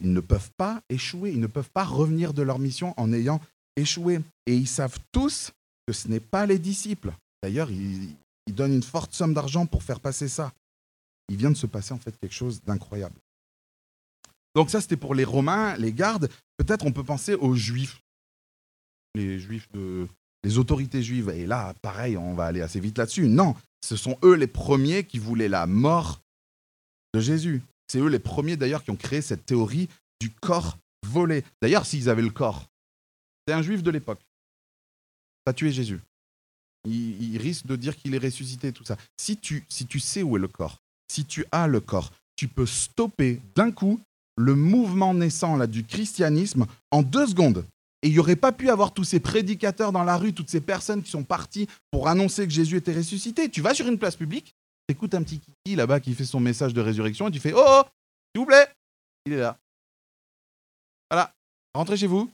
ne 0.03 0.19
peuvent 0.19 0.51
pas 0.57 0.83
échouer, 0.89 1.31
ils 1.31 1.39
ne 1.39 1.47
peuvent 1.47 1.71
pas 1.71 1.85
revenir 1.85 2.35
de 2.35 2.43
leur 2.43 2.59
mission 2.59 2.95
en 2.97 3.13
ayant 3.13 3.41
échoué. 3.77 4.19
Et 4.47 4.57
ils 4.57 4.67
savent 4.67 4.99
tous 5.13 5.53
que 5.87 5.93
ce 5.93 6.09
n'est 6.09 6.19
pas 6.19 6.47
les 6.47 6.59
disciples. 6.59 7.13
D'ailleurs, 7.45 7.71
ils, 7.71 8.09
ils 8.49 8.55
donnent 8.57 8.73
une 8.73 8.83
forte 8.83 9.15
somme 9.15 9.35
d'argent 9.35 9.67
pour 9.67 9.85
faire 9.85 10.01
passer 10.01 10.27
ça. 10.27 10.53
il 11.29 11.37
vient 11.37 11.53
de 11.53 11.57
se 11.57 11.69
passer 11.69 11.95
en 11.95 11.99
fait 11.99 12.19
quelque 12.19 12.35
chose 12.35 12.61
d'incroyable. 12.65 13.15
Donc 14.57 14.69
ça, 14.69 14.81
c'était 14.81 14.97
pour 14.97 15.15
les 15.15 15.23
Romains, 15.25 15.77
les 15.77 15.93
gardes. 15.93 16.29
Peut-être 16.57 16.85
on 16.87 16.93
peut 16.93 17.05
penser 17.05 17.35
aux 17.35 17.55
Juifs, 17.55 18.03
les 19.15 19.39
Juifs 19.39 19.71
de, 19.71 20.09
les 20.43 20.59
autorités 20.59 21.05
juives. 21.05 21.31
Et 21.31 21.47
là, 21.47 21.73
pareil, 21.83 22.17
on 22.17 22.35
va 22.35 22.47
aller 22.47 22.63
assez 22.63 22.81
vite 22.81 22.99
là-dessus. 22.99 23.29
Non, 23.29 23.55
ce 23.85 23.97
sont 23.97 24.19
eux 24.23 24.35
les 24.35 24.47
premiers 24.47 25.05
qui 25.05 25.19
voulaient 25.19 25.49
la 25.49 25.67
mort 25.67 26.21
de 27.15 27.21
Jésus. 27.21 27.63
C'est 27.89 27.99
eux 27.99 28.09
les 28.09 28.19
premiers 28.19 28.57
d'ailleurs 28.57 28.85
qui 28.85 28.91
ont 28.91 28.97
créé 28.97 29.21
cette 29.21 29.45
théorie 29.45 29.89
du 30.21 30.31
corps 30.31 30.79
volé. 31.07 31.45
D'ailleurs, 31.61 31.85
s'ils 31.85 32.09
avaient 32.09 32.23
le 32.23 32.31
corps, 32.31 32.65
c'est 33.47 33.55
un 33.55 33.63
juif 33.63 33.83
de 33.83 33.91
l'époque. 33.91 34.21
Ça 35.47 35.53
tué 35.53 35.73
Jésus. 35.73 36.01
Il, 36.85 37.39
risque 37.39 37.67
de 37.67 37.77
dire 37.77 37.97
qu'il 37.97 38.15
est 38.15 38.19
ressuscité, 38.19 38.73
tout 38.73 38.85
ça. 38.85 38.97
Si 39.17 39.37
tu, 39.37 39.65
si 39.69 39.87
tu 39.87 40.01
sais 40.01 40.23
où 40.23 40.37
est 40.37 40.41
le 40.41 40.49
corps, 40.49 40.79
si 41.09 41.25
tu 41.25 41.45
as 41.53 41.69
le 41.69 41.81
corps, 41.81 42.11
tu 42.35 42.49
peux 42.49 42.67
stopper 42.67 43.41
d'un 43.55 43.71
coup 43.71 44.01
le 44.37 44.55
mouvement 44.55 45.15
naissant 45.15 45.57
là, 45.57 45.67
du 45.67 45.85
christianisme 45.85 46.67
en 46.91 47.03
deux 47.03 47.27
secondes. 47.27 47.65
Et 48.03 48.09
il 48.09 48.13
n'y 48.13 48.19
aurait 48.19 48.37
pas 48.37 48.53
pu 48.53 48.69
avoir 48.69 48.93
tous 48.93 49.05
ces 49.05 49.21
prédicateurs 49.21 49.93
dans 49.93 50.03
la 50.03 50.17
rue, 50.17 50.33
toutes 50.33 50.51
ces 50.51 50.61
personnes 50.61 51.03
qui 51.03 51.11
sont 51.11 51.23
parties 51.23 51.69
pour 51.91 52.09
annoncer 52.09 52.47
que 52.47 52.53
Jésus 52.53 52.77
était 52.77 52.95
ressuscité. 52.95 53.49
Tu 53.49 53.61
vas 53.61 53.75
sur 53.75 53.87
une 53.87 53.99
place 53.99 54.17
publique, 54.17 54.55
tu 54.89 54.95
écoutes 54.95 55.15
un 55.15 55.23
petit 55.23 55.39
kiki 55.39 55.77
là-bas 55.77 56.01
qui 56.01 56.15
fait 56.15 56.25
son 56.25 56.41
message 56.41 56.75
de 56.75 56.81
résurrection 56.81 57.29
et 57.29 57.31
tu 57.31 57.39
fais 57.39 57.53
Oh, 57.55 57.63
oh 57.65 57.83
s'il 58.35 58.41
vous 58.41 58.47
plaît, 58.47 58.67
il 59.27 59.35
est 59.35 59.39
là. 59.39 59.59
Voilà, 61.11 61.33
rentrez 61.75 61.97
chez 61.97 62.07
vous, 62.07 62.31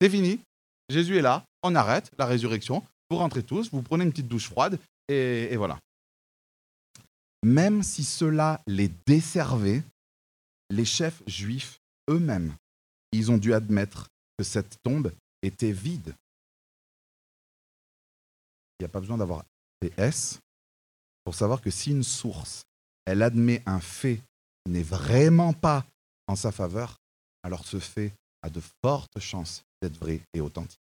c'est 0.00 0.10
fini. 0.10 0.40
Jésus 0.88 1.18
est 1.18 1.22
là, 1.22 1.44
on 1.62 1.74
arrête 1.74 2.10
la 2.18 2.26
résurrection, 2.26 2.82
vous 3.10 3.18
rentrez 3.18 3.42
tous, 3.42 3.70
vous 3.70 3.82
prenez 3.82 4.04
une 4.04 4.10
petite 4.10 4.28
douche 4.28 4.48
froide 4.48 4.78
et 5.08 5.54
voilà. 5.56 5.78
Même 7.44 7.82
si 7.82 8.04
cela 8.04 8.62
les 8.66 8.88
desservait, 9.06 9.82
les 10.70 10.84
chefs 10.84 11.22
juifs 11.26 11.80
eux-mêmes, 12.08 12.54
ils 13.12 13.30
ont 13.30 13.36
dû 13.36 13.52
admettre 13.52 14.08
cette 14.42 14.76
tombe 14.82 15.12
était 15.42 15.72
vide. 15.72 16.14
Il 18.78 18.82
n'y 18.82 18.86
a 18.86 18.88
pas 18.88 19.00
besoin 19.00 19.18
d'avoir 19.18 19.44
PS 19.80 20.38
pour 21.24 21.34
savoir 21.34 21.60
que 21.60 21.70
si 21.70 21.90
une 21.90 22.02
source, 22.02 22.64
elle 23.04 23.22
admet 23.22 23.62
un 23.66 23.80
fait 23.80 24.20
qui 24.64 24.72
n'est 24.72 24.82
vraiment 24.82 25.52
pas 25.52 25.86
en 26.26 26.36
sa 26.36 26.52
faveur, 26.52 26.98
alors 27.42 27.64
ce 27.64 27.78
fait 27.78 28.12
a 28.42 28.50
de 28.50 28.60
fortes 28.84 29.18
chances 29.18 29.62
d'être 29.80 29.98
vrai 29.98 30.20
et 30.34 30.40
authentique. 30.40 30.80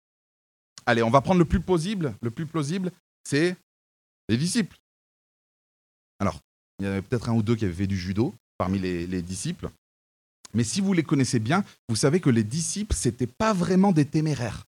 Allez, 0.86 1.04
on 1.04 1.10
va 1.10 1.22
prendre 1.22 1.40
le 1.40 1.46
plus 1.46 1.62
plausible. 1.62 2.16
Le 2.22 2.32
plus 2.32 2.46
plausible, 2.46 2.92
c'est 3.24 3.56
les 4.28 4.38
disciples. 4.38 4.78
Alors, 6.20 6.40
il 6.80 6.86
y 6.86 6.88
en 6.90 6.92
avait 6.92 7.02
peut-être 7.02 7.30
un 7.30 7.34
ou 7.34 7.44
deux 7.44 7.56
qui 7.56 7.66
avaient 7.66 7.74
fait 7.74 7.88
du 7.88 7.98
judo 7.98 8.34
parmi 8.58 8.80
les 8.80 9.22
disciples. 9.22 9.70
Mais 10.54 10.64
si 10.64 10.82
vous 10.82 10.94
les 10.94 11.04
connaissez 11.04 11.40
bien, 11.40 11.64
vous 11.90 11.96
savez 11.96 12.20
que 12.20 12.30
les 12.30 12.44
disciples, 12.44 12.96
ce 12.96 13.10
n'étaient 13.10 13.28
pas 13.28 13.54
vraiment 13.54 13.92
des 13.92 14.06
téméraires. 14.06 14.64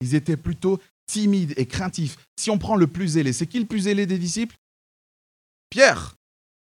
Ils 0.00 0.14
étaient 0.14 0.36
plutôt 0.36 0.80
timides 1.06 1.54
et 1.56 1.66
craintifs. 1.66 2.16
Si 2.36 2.50
on 2.50 2.58
prend 2.58 2.76
le 2.76 2.86
plus 2.86 3.08
zélé, 3.08 3.32
c'est 3.32 3.46
qui 3.46 3.58
le 3.58 3.66
plus 3.66 3.80
zélé 3.80 4.06
des 4.06 4.18
disciples? 4.18 4.56
Pierre. 5.70 6.16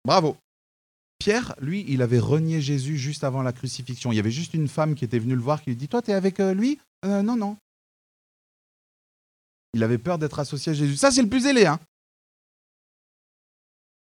Bravo. 0.03 0.37
Pierre, 1.19 1.55
lui, 1.59 1.85
il 1.87 2.01
avait 2.01 2.19
renié 2.19 2.61
Jésus 2.61 2.97
juste 2.97 3.23
avant 3.23 3.41
la 3.41 3.53
crucifixion. 3.53 4.11
Il 4.11 4.15
y 4.15 4.19
avait 4.19 4.31
juste 4.31 4.53
une 4.53 4.67
femme 4.67 4.95
qui 4.95 5.05
était 5.05 5.19
venue 5.19 5.35
le 5.35 5.41
voir 5.41 5.61
qui 5.61 5.69
lui 5.69 5.77
dit 5.77 5.87
Toi, 5.87 6.01
tu 6.01 6.11
es 6.11 6.13
avec 6.13 6.39
euh, 6.39 6.53
lui? 6.53 6.79
Euh, 7.05 7.21
Non, 7.21 7.35
non. 7.35 7.57
Il 9.73 9.83
avait 9.83 9.97
peur 9.97 10.17
d'être 10.17 10.39
associé 10.39 10.71
à 10.71 10.75
Jésus. 10.75 10.95
Ça, 10.95 11.11
c'est 11.11 11.21
le 11.21 11.29
plus 11.29 11.41
zélé. 11.41 11.65
Hein 11.65 11.79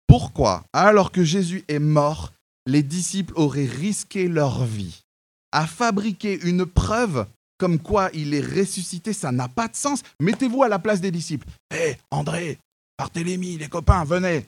Pourquoi? 0.08 0.64
Alors 0.74 1.12
que 1.12 1.24
Jésus 1.24 1.64
est 1.68 1.80
mort, 1.80 2.34
les 2.66 2.84
disciples 2.84 3.34
auraient 3.36 3.66
risqué 3.66 4.28
leur 4.28 4.66
vie 4.66 5.04
à 5.52 5.68
fabriquer 5.68 6.40
une 6.44 6.66
preuve 6.66 7.26
comme 7.58 7.78
quoi 7.78 8.10
il 8.14 8.34
est 8.34 8.42
ressuscité, 8.42 9.14
ça 9.14 9.32
n'a 9.32 9.48
pas 9.48 9.68
de 9.68 9.76
sens. 9.76 10.02
Mettez-vous 10.20 10.64
à 10.64 10.68
la 10.68 10.80
place 10.80 11.00
des 11.00 11.12
disciples. 11.12 11.48
Hé, 11.72 11.96
André, 12.10 12.58
Barthélemy, 12.98 13.58
les 13.58 13.68
copains, 13.68 14.04
venez. 14.04 14.48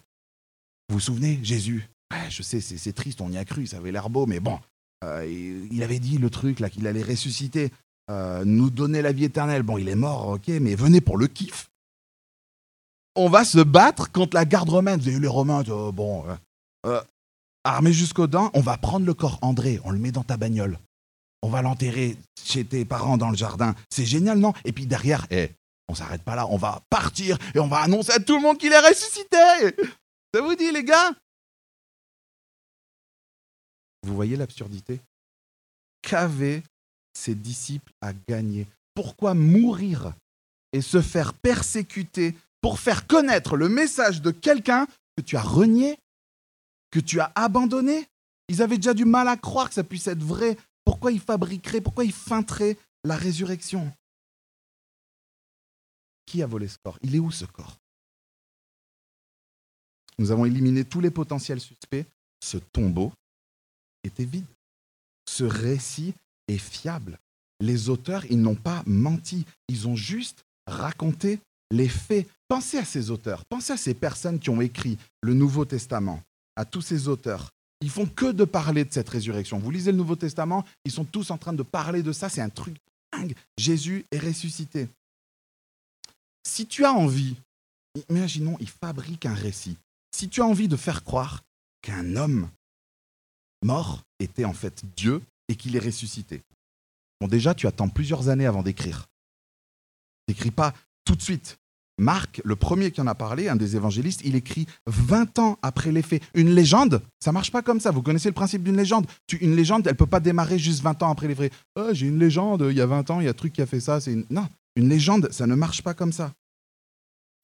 Vous 0.89 0.95
vous 0.95 0.99
souvenez, 0.99 1.39
Jésus? 1.43 1.88
Je 2.30 2.41
sais, 2.41 2.60
c'est 2.60 2.93
triste, 2.93 3.21
on 3.21 3.30
y 3.30 3.38
a 3.38 3.45
cru, 3.45 3.67
ça 3.67 3.78
avait 3.78 3.91
l'air 3.91 4.10
beau, 4.10 4.26
mais 4.26 4.39
bon, 4.39 4.60
euh, 5.04 5.26
il 5.71 5.84
avait 5.84 5.99
dit 5.99 6.17
le 6.17 6.30
truc 6.30 6.60
là 6.60 6.69
qu'il 6.69 6.88
allait 6.88 7.04
ressusciter, 7.04 7.71
euh, 8.10 8.43
nous 8.45 8.69
donner 8.69 9.02
la 9.02 9.12
vie 9.12 9.26
éternelle. 9.26 9.63
Bon, 9.63 9.78
il 9.78 9.89
est 9.89 9.95
mort, 9.95 10.30
ok, 10.30 10.47
mais 10.47 10.76
venez 10.76 11.02
pour 11.02 11.17
le 11.17 11.28
kiff. 11.28 11.69
On 13.15 13.30
va 13.30 13.45
se 13.45 13.60
battre 13.60 14.12
contre 14.12 14.36
la 14.36 14.45
garde 14.45 14.69
romaine. 14.69 14.99
Vous 14.99 15.08
avez 15.08 15.19
les 15.19 15.28
Romains, 15.28 15.63
oh, 15.69 15.91
bon, 15.91 16.26
euh, 16.86 17.02
armé 17.63 17.93
jusqu'aux 17.93 18.28
dents, 18.28 18.52
on 18.54 18.62
va 18.62 18.78
prendre 18.78 19.06
le 19.06 19.13
corps 19.13 19.39
André, 19.41 19.80
on 19.84 19.91
le 19.91 19.99
met 19.99 20.12
dans 20.12 20.23
ta 20.23 20.38
bagnole. 20.38 20.80
On 21.41 21.49
va 21.49 21.62
l'enterrer 21.62 22.17
chez 22.43 22.63
tes 22.65 22.86
parents 22.86 23.17
dans 23.17 23.30
le 23.30 23.38
jardin. 23.38 23.76
C'est 23.89 24.06
génial, 24.06 24.39
non? 24.39 24.54
Et 24.65 24.71
puis 24.71 24.86
derrière, 24.86 25.28
eh, 25.30 25.49
on 25.88 25.95
s'arrête 25.95 26.23
pas 26.23 26.36
là, 26.36 26.47
on 26.49 26.58
va 26.58 26.82
partir 26.89 27.38
et 27.54 27.60
on 27.60 27.67
va 27.67 27.80
annoncer 27.80 28.13
à 28.13 28.19
tout 28.19 28.36
le 28.36 28.41
monde 28.41 28.58
qu'il 28.58 28.71
est 28.71 28.80
ressuscité. 28.80 29.38
Ça 30.34 30.41
vous 30.41 30.56
dit, 30.56 30.71
les 30.71 30.84
gars? 30.84 31.12
Vous 34.04 34.15
voyez 34.15 34.36
l'absurdité? 34.36 34.99
Qu'avaient 36.02 36.63
ses 37.13 37.36
disciples 37.36 37.91
à 38.02 38.12
gagner? 38.28 38.67
Pourquoi 38.95 39.34
mourir 39.34 40.13
et 40.71 40.82
se 40.82 41.02
faire 41.02 41.34
persécuter 41.34 42.36
pour 42.62 42.80
faire 42.80 43.08
connaître 43.08 43.56
le 43.56 43.69
message 43.69 44.21
de 44.21 44.32
quelqu'un 44.32 44.88
que 45.17 45.21
tu 45.21 45.38
as 45.38 45.41
renié? 45.41 45.97
Que 46.93 46.99
tu 46.99 47.19
as 47.19 47.32
abandonné. 47.34 48.08
Ils 48.49 48.62
avaient 48.62 48.77
déjà 48.77 48.93
du 48.93 49.03
mal 49.03 49.27
à 49.27 49.36
croire 49.36 49.67
que 49.67 49.73
ça 49.73 49.84
puisse 49.84 50.06
être 50.06 50.21
vrai. 50.21 50.56
Pourquoi 50.86 51.12
ils 51.12 51.19
fabriqueraient, 51.19 51.82
pourquoi 51.82 52.06
ils 52.06 52.13
feinteraient 52.13 52.77
la 53.03 53.17
résurrection? 53.17 53.91
Qui 56.27 56.43
a 56.43 56.45
volé 56.45 56.67
ce 56.67 56.77
corps? 56.77 56.99
Il 57.01 57.15
est 57.15 57.19
où 57.19 57.32
ce 57.32 57.45
corps? 57.45 57.79
Nous 60.19 60.29
avons 60.29 60.45
éliminé 60.45 60.86
tous 60.86 61.01
les 61.01 61.10
potentiels 61.10 61.60
suspects. 61.60 62.06
Ce 62.39 62.58
tombeau 62.58 63.12
était 64.03 64.25
vide. 64.25 64.45
Ce 65.27 65.43
récit 65.43 66.13
est 66.47 66.60
fiable. 66.60 67.17
Les 67.60 67.89
auteurs, 67.89 68.23
ils 68.25 68.39
n'ont 68.39 68.53
pas 68.53 68.84
menti. 68.86 69.47
Ils 69.67 69.88
ont 69.88 69.95
juste 69.95 70.45
raconté 70.67 71.39
les 71.71 71.89
faits. 71.89 72.29
Pensez 72.47 72.77
à 72.77 72.86
ces 72.86 73.10
auteurs, 73.10 73.45
pensez 73.45 73.73
à 73.73 73.77
ces 73.77 73.95
personnes 73.95 74.39
qui 74.39 74.51
ont 74.51 74.62
écrit 74.62 74.99
le 75.21 75.34
Nouveau 75.34 75.65
Testament 75.65 76.21
à 76.56 76.66
tous 76.66 76.82
ces 76.82 77.08
auteurs. 77.08 77.52
Ils 77.82 77.89
font 77.89 78.06
que 78.06 78.32
de 78.32 78.46
parler 78.46 78.86
de 78.86 78.94
cette 78.94 79.10
résurrection. 79.10 79.60
Vous 79.60 79.72
lisez 79.72 79.92
le 79.92 79.98
Nouveau 79.98 80.16
Testament, 80.16 80.63
ils 80.86 80.92
sont 80.92 81.04
tous 81.04 81.32
en 81.32 81.38
train 81.38 81.54
de 81.54 81.63
parler 81.63 82.02
de 82.02 82.13
ça. 82.13 82.30
C'est 82.30 82.42
un 82.42 82.50
truc 82.50 82.78
dingue. 83.12 83.36
Jésus 83.58 84.06
est 84.12 84.20
ressuscité. 84.20 84.88
Si 86.46 86.66
tu 86.66 86.86
as 86.86 86.94
envie, 86.94 87.36
imaginons, 88.10 88.58
il 88.60 88.70
fabrique 88.70 89.26
un 89.26 89.34
récit. 89.34 89.78
Si 90.16 90.30
tu 90.30 90.42
as 90.42 90.46
envie 90.46 90.68
de 90.68 90.78
faire 90.78 91.04
croire 91.04 91.44
qu'un 91.82 92.16
homme 92.16 92.50
mort 93.63 94.04
était 94.20 94.46
en 94.46 94.54
fait 94.54 94.84
Dieu 94.96 95.22
et 95.48 95.56
qu'il 95.56 95.76
est 95.76 95.80
ressuscité, 95.80 96.42
bon 97.20 97.28
déjà 97.28 97.54
tu 97.54 97.68
attends 97.68 97.89
plusieurs 97.89 98.30
années 98.30 98.46
avant 98.46 98.63
d'écrire. 98.63 99.08
N'écris 100.28 100.52
pas 100.52 100.74
tout 101.04 101.16
de 101.16 101.22
suite. 101.22 101.58
Marc, 101.99 102.41
le 102.43 102.56
premier 102.56 102.91
qui 102.91 103.01
en 103.01 103.08
a 103.08 103.15
parlé, 103.15 103.49
un 103.49 103.56
des 103.56 103.75
évangélistes, 103.75 104.21
il 104.25 104.36
écrit 104.36 104.65
20 104.88 105.39
ans 105.39 105.60
après 105.62 105.91
les 105.91 106.01
faits. 106.01 106.23
Une 106.34 106.49
légende, 106.49 107.01
ça 107.19 107.32
marche 107.32 107.51
pas 107.51 107.62
comme 107.62 107.79
ça. 107.79 107.91
Vous 107.91 108.01
connaissez 108.01 108.29
le 108.29 108.34
principe 108.34 108.63
d'une 108.63 108.77
légende 108.77 109.06
Une 109.39 109.56
légende, 109.56 109.86
elle 109.86 109.95
peut 109.95 110.08
pas 110.08 110.19
démarrer 110.19 110.58
juste 110.58 110.82
20 110.82 111.03
ans 111.03 111.12
après 111.12 111.27
les 111.27 111.36
faits. 111.36 111.53
Oh, 111.75 111.89
j'ai 111.91 112.08
une 112.08 112.19
légende, 112.19 112.65
il 112.69 112.75
y 112.75 112.82
a 112.82 112.88
20 112.88 113.12
ans, 113.12 113.19
il 113.19 113.25
y 113.25 113.27
a 113.27 113.32
un 113.32 113.34
truc 113.34 113.53
qui 113.53 113.62
a 113.62 113.67
fait 113.67 113.79
ça. 113.79 114.01
C'est 114.01 114.15
Non, 114.32 114.47
une 114.75 114.89
légende, 114.89 115.29
ça 115.32 115.45
ne 115.45 115.56
marche 115.56 115.84
pas 115.84 115.93
comme 115.93 116.12
ça. 116.12 116.34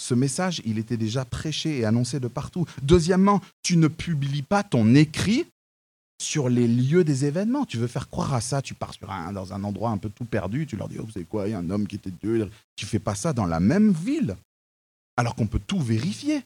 Ce 0.01 0.13
message, 0.13 0.61
il 0.65 0.79
était 0.79 0.97
déjà 0.97 1.25
prêché 1.25 1.79
et 1.79 1.85
annoncé 1.85 2.19
de 2.19 2.27
partout. 2.27 2.65
Deuxièmement, 2.81 3.41
tu 3.61 3.77
ne 3.77 3.87
publies 3.87 4.41
pas 4.41 4.63
ton 4.63 4.95
écrit 4.95 5.45
sur 6.21 6.49
les 6.49 6.67
lieux 6.67 7.03
des 7.03 7.25
événements. 7.25 7.65
Tu 7.65 7.77
veux 7.77 7.87
faire 7.87 8.09
croire 8.09 8.33
à 8.33 8.41
ça, 8.41 8.61
tu 8.61 8.73
pars 8.73 8.93
un, 9.07 9.31
dans 9.31 9.53
un 9.53 9.63
endroit 9.63 9.89
un 9.89 9.97
peu 9.97 10.09
tout 10.09 10.25
perdu, 10.25 10.67
tu 10.67 10.75
leur 10.75 10.89
dis, 10.89 10.97
oh, 10.99 11.05
vous 11.05 11.11
savez 11.11 11.25
quoi, 11.25 11.47
il 11.47 11.51
y 11.51 11.53
a 11.53 11.59
un 11.59 11.69
homme 11.69 11.87
qui 11.87 11.95
était 11.95 12.11
Dieu. 12.11 12.49
Tu 12.75 12.85
fais 12.85 12.99
pas 12.99 13.15
ça 13.15 13.33
dans 13.33 13.45
la 13.45 13.59
même 13.59 13.91
ville, 13.91 14.35
alors 15.17 15.35
qu'on 15.35 15.47
peut 15.47 15.61
tout 15.65 15.79
vérifier. 15.79 16.43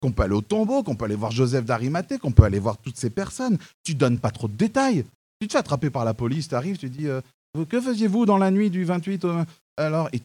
Qu'on 0.00 0.10
peut 0.10 0.24
aller 0.24 0.34
au 0.34 0.40
tombeau, 0.40 0.82
qu'on 0.82 0.96
peut 0.96 1.04
aller 1.04 1.14
voir 1.14 1.30
Joseph 1.30 1.64
d'Arimathée, 1.64 2.18
qu'on 2.18 2.32
peut 2.32 2.42
aller 2.42 2.58
voir 2.58 2.76
toutes 2.76 2.96
ces 2.96 3.10
personnes. 3.10 3.56
Tu 3.84 3.94
donnes 3.94 4.18
pas 4.18 4.32
trop 4.32 4.48
de 4.48 4.56
détails. 4.56 5.04
Tu 5.40 5.46
te 5.46 5.52
fais 5.52 5.58
attraper 5.58 5.90
par 5.90 6.04
la 6.04 6.12
police, 6.12 6.48
tu 6.48 6.56
arrives, 6.56 6.76
tu 6.76 6.90
dis, 6.90 7.06
euh, 7.06 7.20
que 7.68 7.80
faisiez-vous 7.80 8.26
dans 8.26 8.38
la 8.38 8.50
nuit 8.50 8.70
du 8.70 8.84
28 8.84 9.24
au... 9.24 9.44
Alors, 9.76 10.10
tu 10.10 10.20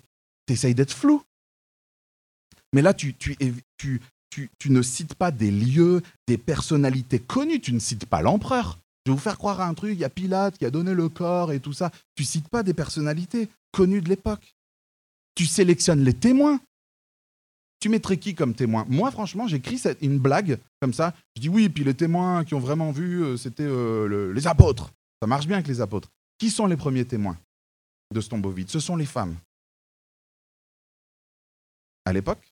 essayes 0.54 0.73
d'être 0.73 0.93
flou. 0.93 1.21
Mais 2.73 2.82
là, 2.82 2.93
tu, 2.93 3.13
tu, 3.13 4.02
tu, 4.30 4.50
ne 4.70 4.82
cites 4.82 5.16
pas 5.16 5.32
des 5.32 5.52
lieux, 5.52 6.02
des 6.28 6.38
personnalités 6.38 7.20
connues, 7.20 7.60
tu 7.60 7.74
ne 7.74 7.80
cites 7.80 8.06
pas 8.06 8.22
l'empereur. 8.22 8.80
Je 9.06 9.12
vais 9.12 9.16
vous 9.16 9.22
faire 9.22 9.38
croire 9.38 9.62
à 9.62 9.68
un 9.68 9.74
truc, 9.74 9.92
il 9.94 10.00
y 10.00 10.04
a 10.04 10.10
Pilate 10.10 10.58
qui 10.58 10.66
a 10.66 10.70
donné 10.70 10.94
le 10.94 11.10
corps 11.10 11.52
et 11.52 11.60
tout 11.60 11.74
ça. 11.74 11.92
Tu 12.16 12.24
cites 12.24 12.50
pas 12.50 12.62
des 12.63 12.74
personnalités 12.74 13.50
connues 13.72 14.02
de 14.02 14.10
l'époque. 14.10 14.54
Tu 15.36 15.46
sélectionnes 15.46 16.04
les 16.04 16.13
témoins. 16.13 16.60
Tu 17.80 17.90
mettrais 17.90 18.18
qui 18.18 18.34
comme 18.36 18.54
témoin? 18.56 18.86
Moi, 18.90 19.12
franchement, 19.12 19.48
j'écris 19.48 19.82
une 20.02 20.18
blague 20.20 20.60
comme 20.82 20.94
ça. 20.94 21.13
Je 21.36 21.42
dis 21.42 21.50
oui, 21.50 21.70
puis 21.70 21.84
les 21.84 21.94
témoins 21.94 22.44
qui 22.44 22.54
ont 22.56 22.60
vraiment 22.60 22.92
vu, 22.92 23.24
euh, 23.24 23.38
c'était 23.38 23.63
euh, 23.63 24.08
le- 24.08 24.34
les 24.34 24.48
apôtres. 24.48 24.92
Ça 25.22 25.28
marche 25.28 25.46
bien 25.48 25.58
avec 25.58 25.68
les 25.68 25.80
apôtres. 25.80 26.10
Qui 26.40 26.50
sont 26.50 26.66
les 26.66 26.76
premiers 26.78 27.06
témoins 27.06 27.38
de 28.13 28.20
ce 28.22 28.30
tombeau 28.30 28.50
vide 28.52 28.70
Ce 28.70 28.80
sont 28.80 28.96
les 28.96 29.06
femmes. 29.06 29.36
À 32.06 32.13
l'époque, 32.13 32.46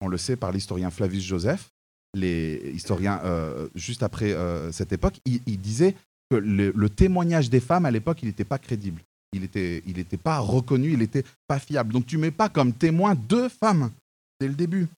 on 0.00 0.08
le 0.08 0.18
sait 0.18 0.36
par 0.36 0.52
l'historien 0.52 0.90
Flavius 0.90 1.24
Joseph, 1.24 1.70
les 2.14 2.72
historiens 2.74 3.20
euh, 3.24 3.68
juste 3.74 4.02
après 4.02 4.32
euh, 4.32 4.72
cette 4.72 4.92
époque, 4.92 5.20
il, 5.24 5.60
disait 5.60 5.94
que 6.30 6.36
le, 6.36 6.88
témoignage 6.88 7.50
des 7.50 7.60
femmes 7.60 7.86
à 7.86 7.90
l'époque, 7.90 8.18
il 8.22 8.26
n'était 8.26 8.44
pas 8.44 8.58
crédible. 8.58 9.02
Il 9.32 9.42
n'était 9.42 10.16
pas 10.16 10.38
reconnu, 10.38 10.92
il 10.92 10.98
n'était 11.00 11.24
pas 11.46 11.58
fiable. 11.58 11.92
Donc 11.92 12.06
tu 12.06 12.16
mets 12.16 12.30
pas 12.30 12.48
comme 12.48 12.72
témoin 12.72 13.14
deux 13.14 13.48
femmes 13.48 13.90
dès 14.40 14.48
le 14.48 14.54
début. 14.54 14.88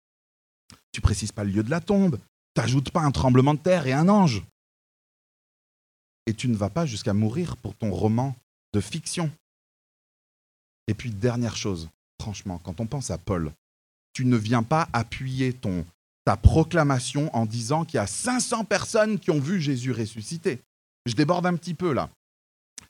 Tu 0.93 1.01
précises 1.01 1.33
pas 1.33 1.45
le 1.45 1.51
lieu 1.51 1.63
de 1.63 1.71
la 1.71 1.81
tombe. 1.81 2.19
Tu 2.55 2.61
n'ajoutes 2.61 2.91
pas 2.91 3.01
un 3.01 3.11
tremblement 3.11 3.55
de 3.55 3.59
terre 3.59 3.87
et 3.87 3.93
un 3.93 4.09
ange. 4.09 4.45
Et 6.27 6.35
tu 6.35 6.49
ne 6.49 6.57
vas 6.57 6.71
pas 6.71 6.87
jusqu'à 6.87 7.15
mourir 7.15 7.57
pour 7.57 7.75
ton 7.75 7.91
roman 7.91 8.37
de 8.75 8.81
fiction. 8.81 9.31
Et 10.87 10.95
puis 10.95 11.11
dernière 11.11 11.57
chose, 11.57 11.89
franchement, 12.21 12.61
quand 12.63 12.81
on 12.81 12.87
pense 12.87 13.11
à 13.11 13.19
Paul, 13.19 13.53
tu 14.19 14.25
ne 14.25 14.37
viens 14.37 14.65
pas 14.65 14.89
appuyer 14.93 15.53
ton, 15.53 15.87
ta 16.25 16.37
proclamation 16.37 17.33
en 17.37 17.47
disant 17.47 17.85
qu'il 17.85 17.99
y 17.99 18.01
a 18.01 18.09
500 18.09 18.65
personnes 18.65 19.21
qui 19.21 19.31
ont 19.31 19.39
vu 19.39 19.61
Jésus 19.61 19.93
ressuscité. 19.93 20.59
Je 21.07 21.15
déborde 21.15 21.47
un 21.47 21.55
petit 21.55 21.75
peu 21.75 21.93
là. 21.93 22.11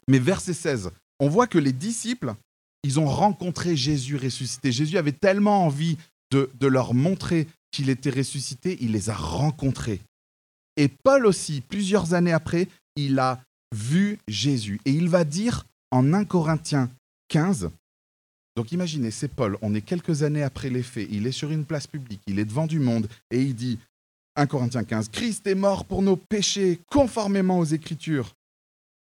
Mais 0.09 0.19
verset 0.19 0.55
16, 0.55 0.91
on 1.21 1.29
voit 1.29 1.47
que 1.47 1.59
les 1.59 1.75
disciples, 1.75 2.35
ils 2.83 2.99
ont 2.99 3.05
rencontré 3.05 3.77
Jésus 3.77 4.17
ressuscité. 4.17 4.73
Jésus 4.73 4.97
avait 4.97 5.13
tellement 5.13 5.67
envie 5.67 5.99
de, 6.31 6.51
de 6.59 6.67
leur 6.67 6.95
montrer 6.95 7.47
qu'il 7.73 7.91
était 7.91 8.09
ressuscité, 8.09 8.79
il 8.81 8.93
les 8.93 9.11
a 9.11 9.15
rencontrés. 9.15 10.01
Et 10.79 10.89
Paul 10.89 11.27
aussi, 11.27 11.61
plusieurs 11.61 12.15
années 12.15 12.33
après, 12.33 12.69
il 12.97 13.19
a 13.19 13.39
vu 13.77 14.19
Jésus. 14.29 14.81
Et 14.87 14.93
il 14.93 15.11
va 15.11 15.25
dire 15.25 15.67
en 15.91 16.11
1 16.15 16.25
Corinthiens 16.25 16.89
15, 17.29 17.69
donc 18.59 18.73
imaginez, 18.73 19.13
c'est 19.13 19.29
Paul, 19.29 19.57
on 19.63 19.73
est 19.73 19.83
quelques 19.83 20.25
années 20.25 20.43
après 20.43 20.69
les 20.69 20.83
faits, 20.83 21.07
il 21.13 21.29
est 21.29 21.33
sur 21.33 21.53
une 21.53 21.65
place 21.65 21.87
publique, 21.87 22.21
il 22.27 22.41
est 22.41 22.45
devant 22.45 22.67
du 22.67 22.81
monde, 22.81 23.07
et 23.31 23.41
il 23.41 23.55
dit, 23.55 23.79
1 24.35 24.47
Corinthiens 24.49 24.83
15, 24.83 25.11
Christ 25.11 25.47
est 25.47 25.55
mort 25.55 25.85
pour 25.85 26.03
nos 26.03 26.17
péchés, 26.17 26.81
conformément 26.91 27.61
aux 27.61 27.65
Écritures. 27.65 28.35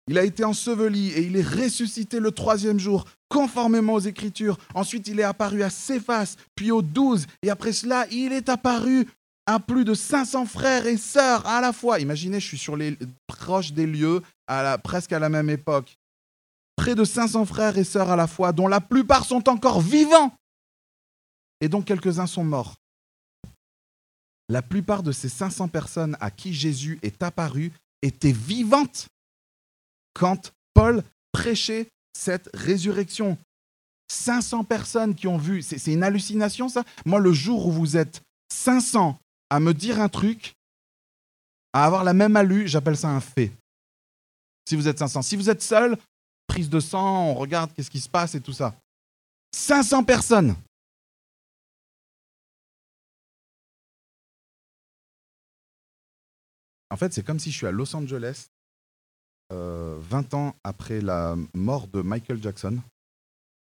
Il 0.06 0.18
a 0.18 0.24
été 0.24 0.44
enseveli 0.44 1.12
et 1.12 1.22
il 1.22 1.34
est 1.34 1.48
ressuscité 1.48 2.20
le 2.20 2.30
troisième 2.30 2.78
jour, 2.78 3.06
conformément 3.30 3.94
aux 3.94 4.00
Écritures. 4.00 4.58
Ensuite, 4.74 5.08
il 5.08 5.18
est 5.18 5.22
apparu 5.22 5.62
à 5.62 5.70
Céphas, 5.70 6.36
puis 6.54 6.70
aux 6.70 6.82
douze, 6.82 7.26
et 7.42 7.48
après 7.48 7.72
cela, 7.72 8.06
il 8.10 8.34
est 8.34 8.50
apparu 8.50 9.06
à 9.46 9.60
plus 9.60 9.86
de 9.86 9.94
500 9.94 10.44
frères 10.44 10.86
et 10.86 10.98
sœurs 10.98 11.46
à 11.46 11.62
la 11.62 11.72
fois. 11.72 12.00
Imaginez, 12.00 12.38
je 12.38 12.46
suis 12.46 12.58
sur 12.58 12.76
les 12.76 12.98
proches 13.26 13.72
des 13.72 13.86
lieux, 13.86 14.20
à 14.46 14.76
presque 14.76 15.14
à 15.14 15.18
la 15.18 15.30
même 15.30 15.48
époque. 15.48 15.96
Près 16.78 16.94
de 16.94 17.04
500 17.04 17.44
frères 17.44 17.76
et 17.76 17.82
sœurs 17.82 18.08
à 18.08 18.16
la 18.16 18.28
fois, 18.28 18.52
dont 18.52 18.68
la 18.68 18.80
plupart 18.80 19.24
sont 19.24 19.48
encore 19.48 19.80
vivants, 19.80 20.32
et 21.60 21.68
dont 21.68 21.82
quelques-uns 21.82 22.28
sont 22.28 22.44
morts. 22.44 22.76
La 24.48 24.62
plupart 24.62 25.02
de 25.02 25.10
ces 25.10 25.28
500 25.28 25.66
personnes 25.68 26.16
à 26.20 26.30
qui 26.30 26.54
Jésus 26.54 27.00
est 27.02 27.20
apparu 27.20 27.72
étaient 28.00 28.32
vivantes 28.32 29.08
quand 30.14 30.52
Paul 30.72 31.02
prêchait 31.32 31.88
cette 32.16 32.48
résurrection. 32.54 33.36
500 34.10 34.62
personnes 34.62 35.16
qui 35.16 35.26
ont 35.26 35.36
vu, 35.36 35.62
c'est 35.62 35.92
une 35.92 36.04
hallucination 36.04 36.68
ça 36.68 36.84
Moi, 37.04 37.18
le 37.18 37.32
jour 37.32 37.66
où 37.66 37.72
vous 37.72 37.96
êtes 37.96 38.22
500 38.52 39.18
à 39.50 39.60
me 39.60 39.74
dire 39.74 40.00
un 40.00 40.08
truc, 40.08 40.54
à 41.72 41.84
avoir 41.84 42.04
la 42.04 42.14
même 42.14 42.36
alu, 42.36 42.68
j'appelle 42.68 42.96
ça 42.96 43.08
un 43.08 43.20
fait. 43.20 43.50
Si 44.66 44.76
vous 44.76 44.86
êtes 44.86 44.98
500. 44.98 45.22
Si 45.22 45.34
vous 45.34 45.50
êtes 45.50 45.62
seul, 45.62 45.98
de 46.66 46.80
sang, 46.80 47.26
on 47.26 47.34
regarde 47.34 47.72
qu'est-ce 47.72 47.90
qui 47.90 48.00
se 48.00 48.08
passe 48.08 48.34
et 48.34 48.40
tout 48.40 48.52
ça. 48.52 48.74
500 49.54 50.04
personnes. 50.04 50.56
En 56.90 56.96
fait, 56.96 57.12
c'est 57.12 57.22
comme 57.22 57.38
si 57.38 57.50
je 57.50 57.56
suis 57.56 57.66
à 57.66 57.70
Los 57.70 57.94
Angeles, 57.94 58.48
euh, 59.52 59.98
20 60.00 60.34
ans 60.34 60.56
après 60.64 61.00
la 61.00 61.36
mort 61.54 61.86
de 61.88 62.02
Michael 62.02 62.42
Jackson, 62.42 62.78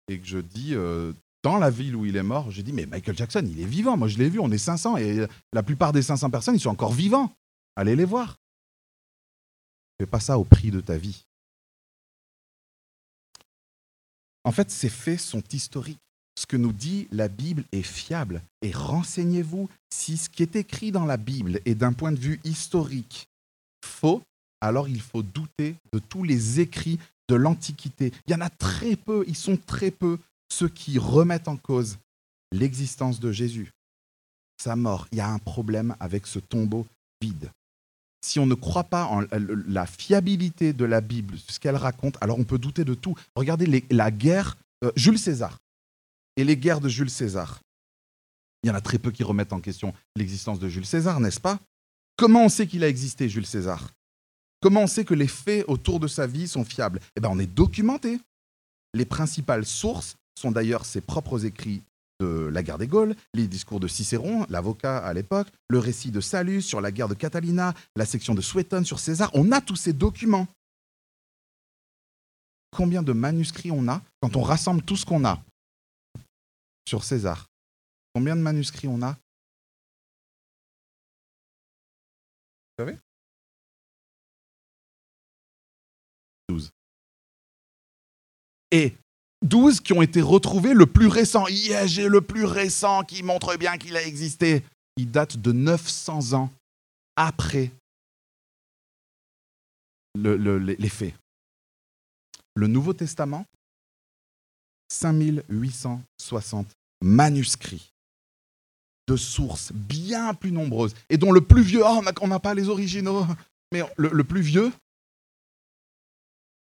et 0.07 0.19
que 0.19 0.27
je 0.27 0.39
dis, 0.39 0.75
euh, 0.75 1.13
dans 1.43 1.57
la 1.57 1.69
ville 1.69 1.95
où 1.95 2.05
il 2.05 2.15
est 2.17 2.23
mort, 2.23 2.51
je 2.51 2.61
dis, 2.61 2.73
mais 2.73 2.85
Michael 2.85 3.17
Jackson, 3.17 3.45
il 3.45 3.61
est 3.61 3.65
vivant. 3.65 3.97
Moi, 3.97 4.07
je 4.07 4.17
l'ai 4.17 4.29
vu, 4.29 4.39
on 4.39 4.51
est 4.51 4.57
500, 4.57 4.97
et 4.97 5.27
la 5.53 5.63
plupart 5.63 5.93
des 5.93 6.01
500 6.01 6.29
personnes, 6.29 6.55
ils 6.55 6.59
sont 6.59 6.69
encore 6.69 6.93
vivants. 6.93 7.31
Allez 7.75 7.95
les 7.95 8.05
voir. 8.05 8.37
Fais 9.99 10.05
pas 10.05 10.19
ça 10.19 10.37
au 10.37 10.43
prix 10.43 10.71
de 10.71 10.81
ta 10.81 10.97
vie. 10.97 11.25
En 14.45 14.51
fait, 14.51 14.71
ces 14.71 14.89
faits 14.89 15.19
sont 15.19 15.43
historiques. 15.51 15.99
Ce 16.37 16.45
que 16.45 16.57
nous 16.57 16.71
dit 16.71 17.07
la 17.11 17.27
Bible 17.27 17.63
est 17.71 17.81
fiable. 17.81 18.41
Et 18.61 18.71
renseignez-vous 18.71 19.69
si 19.89 20.17
ce 20.17 20.29
qui 20.29 20.43
est 20.43 20.55
écrit 20.55 20.91
dans 20.91 21.05
la 21.05 21.17
Bible 21.17 21.59
est 21.65 21.75
d'un 21.75 21.93
point 21.93 22.11
de 22.11 22.19
vue 22.19 22.39
historique 22.43 23.27
faux, 23.83 24.21
alors 24.61 24.87
il 24.87 25.01
faut 25.01 25.23
douter 25.23 25.75
de 25.93 25.99
tous 25.99 26.23
les 26.23 26.59
écrits 26.59 26.99
de 27.27 27.35
l'Antiquité. 27.35 28.11
Il 28.27 28.31
y 28.31 28.35
en 28.35 28.41
a 28.41 28.49
très 28.49 28.95
peu, 28.95 29.23
ils 29.27 29.35
sont 29.35 29.57
très 29.57 29.91
peu, 29.91 30.19
ceux 30.51 30.69
qui 30.69 30.99
remettent 30.99 31.47
en 31.47 31.57
cause 31.57 31.97
l'existence 32.51 33.19
de 33.19 33.31
Jésus, 33.31 33.71
sa 34.61 34.75
mort. 34.75 35.07
Il 35.11 35.17
y 35.17 35.21
a 35.21 35.29
un 35.29 35.39
problème 35.39 35.95
avec 35.99 36.27
ce 36.27 36.39
tombeau 36.39 36.85
vide. 37.21 37.49
Si 38.25 38.39
on 38.39 38.47
ne 38.47 38.55
croit 38.55 38.85
pas 38.85 39.05
en 39.05 39.23
la 39.67 39.85
fiabilité 39.85 40.73
de 40.73 40.83
la 40.83 40.99
Bible, 40.99 41.37
ce 41.47 41.59
qu'elle 41.59 41.75
raconte, 41.75 42.17
alors 42.21 42.39
on 42.39 42.43
peut 42.43 42.57
douter 42.57 42.83
de 42.83 42.95
tout. 42.95 43.13
Regardez 43.35 43.85
la 43.91 44.09
guerre, 44.09 44.57
euh, 44.83 44.91
Jules 44.95 45.19
César, 45.19 45.59
et 46.35 46.43
les 46.43 46.57
guerres 46.57 46.81
de 46.81 46.89
Jules 46.89 47.11
César. 47.11 47.61
Il 48.63 48.67
y 48.67 48.71
en 48.71 48.73
a 48.75 48.81
très 48.81 48.97
peu 48.97 49.11
qui 49.11 49.23
remettent 49.23 49.53
en 49.53 49.61
question 49.61 49.93
l'existence 50.15 50.57
de 50.57 50.67
Jules 50.67 50.87
César, 50.87 51.19
n'est-ce 51.19 51.39
pas? 51.39 51.59
Comment 52.17 52.45
on 52.45 52.49
sait 52.49 52.65
qu'il 52.65 52.83
a 52.83 52.89
existé, 52.89 53.29
Jules 53.29 53.45
César? 53.45 53.91
Comment 54.59 54.81
on 54.81 54.87
sait 54.87 55.05
que 55.05 55.13
les 55.13 55.27
faits 55.27 55.63
autour 55.67 55.99
de 55.99 56.07
sa 56.07 56.25
vie 56.25 56.47
sont 56.47 56.65
fiables? 56.65 57.01
Eh 57.15 57.19
bien, 57.19 57.29
on 57.29 57.37
est 57.37 57.45
documenté. 57.45 58.19
Les 58.95 59.05
principales 59.05 59.67
sources 59.67 60.15
sont 60.33 60.49
d'ailleurs 60.49 60.85
ses 60.85 61.01
propres 61.01 61.45
écrits 61.45 61.83
de 62.19 62.47
la 62.47 62.63
guerre 62.63 62.77
des 62.77 62.87
Gaules, 62.87 63.15
les 63.33 63.47
discours 63.47 63.79
de 63.79 63.87
Cicéron, 63.87 64.45
l'avocat 64.49 64.97
à 64.97 65.13
l'époque, 65.13 65.47
le 65.69 65.79
récit 65.79 66.11
de 66.11 66.21
Salus 66.21 66.61
sur 66.61 66.81
la 66.81 66.91
guerre 66.91 67.07
de 67.09 67.13
Catalina, 67.13 67.73
la 67.95 68.05
section 68.05 68.33
de 68.33 68.41
Suétone 68.41 68.85
sur 68.85 68.99
César. 68.99 69.29
On 69.33 69.51
a 69.51 69.61
tous 69.61 69.75
ces 69.75 69.93
documents. 69.93 70.47
Combien 72.71 73.03
de 73.03 73.13
manuscrits 73.13 73.71
on 73.71 73.87
a 73.87 74.01
quand 74.21 74.35
on 74.35 74.41
rassemble 74.41 74.81
tout 74.81 74.97
ce 74.97 75.05
qu'on 75.05 75.25
a 75.25 75.41
sur 76.87 77.03
César? 77.03 77.47
Combien 78.13 78.35
de 78.35 78.41
manuscrits 78.41 78.87
on 78.87 79.01
a? 79.01 79.17
Vous 82.77 82.83
savez? 82.85 82.97
12. 86.49 86.71
Et 88.71 88.95
12 89.41 89.81
qui 89.81 89.93
ont 89.93 90.01
été 90.01 90.21
retrouvés, 90.21 90.73
le 90.73 90.85
plus 90.85 91.07
récent. 91.07 91.47
Yeah, 91.47 91.85
j'ai 91.87 92.07
le 92.07 92.21
plus 92.21 92.45
récent 92.45 93.03
qui 93.03 93.21
montre 93.23 93.55
bien 93.57 93.77
qu'il 93.77 93.95
a 93.97 94.03
existé. 94.03 94.63
Il 94.97 95.11
date 95.11 95.37
de 95.37 95.51
900 95.51 96.33
ans 96.33 96.49
après 97.15 97.71
le- 100.15 100.37
le- 100.37 100.57
les 100.57 100.89
faits. 100.89 101.13
Le 102.55 102.67
Nouveau 102.67 102.93
Testament, 102.93 103.45
5860 104.89 106.67
manuscrits 107.01 107.91
de 109.07 109.17
sources 109.17 109.71
bien 109.73 110.33
plus 110.33 110.51
nombreuses 110.51 110.95
et 111.09 111.17
dont 111.17 111.31
le 111.31 111.41
plus 111.41 111.61
vieux, 111.61 111.81
oh, 111.85 112.01
on 112.21 112.27
n'a 112.27 112.39
pas 112.39 112.53
les 112.53 112.69
originaux, 112.69 113.25
mais 113.71 113.81
le, 113.97 114.09
le 114.09 114.23
plus 114.23 114.41
vieux, 114.41 114.71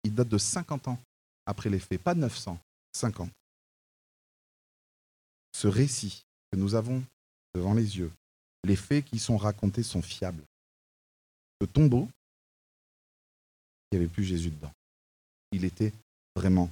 il 0.04 0.14
date 0.14 0.28
de 0.28 0.38
50 0.38 0.88
ans 0.88 0.98
après 1.46 1.70
les 1.70 1.78
faits, 1.78 2.02
pas 2.02 2.14
900, 2.14 2.58
50. 2.92 3.30
Ce 5.52 5.66
récit 5.66 6.24
que 6.50 6.56
nous 6.56 6.74
avons 6.74 7.02
devant 7.54 7.74
les 7.74 7.98
yeux, 7.98 8.12
les 8.64 8.76
faits 8.76 9.04
qui 9.04 9.18
sont 9.18 9.36
racontés 9.36 9.82
sont 9.82 10.02
fiables. 10.02 10.44
Le 11.60 11.66
tombeau, 11.66 12.08
il 13.90 13.98
n'y 13.98 14.04
avait 14.04 14.12
plus 14.12 14.24
Jésus 14.24 14.50
dedans. 14.50 14.72
Il 15.52 15.64
était 15.64 15.92
vraiment 16.34 16.70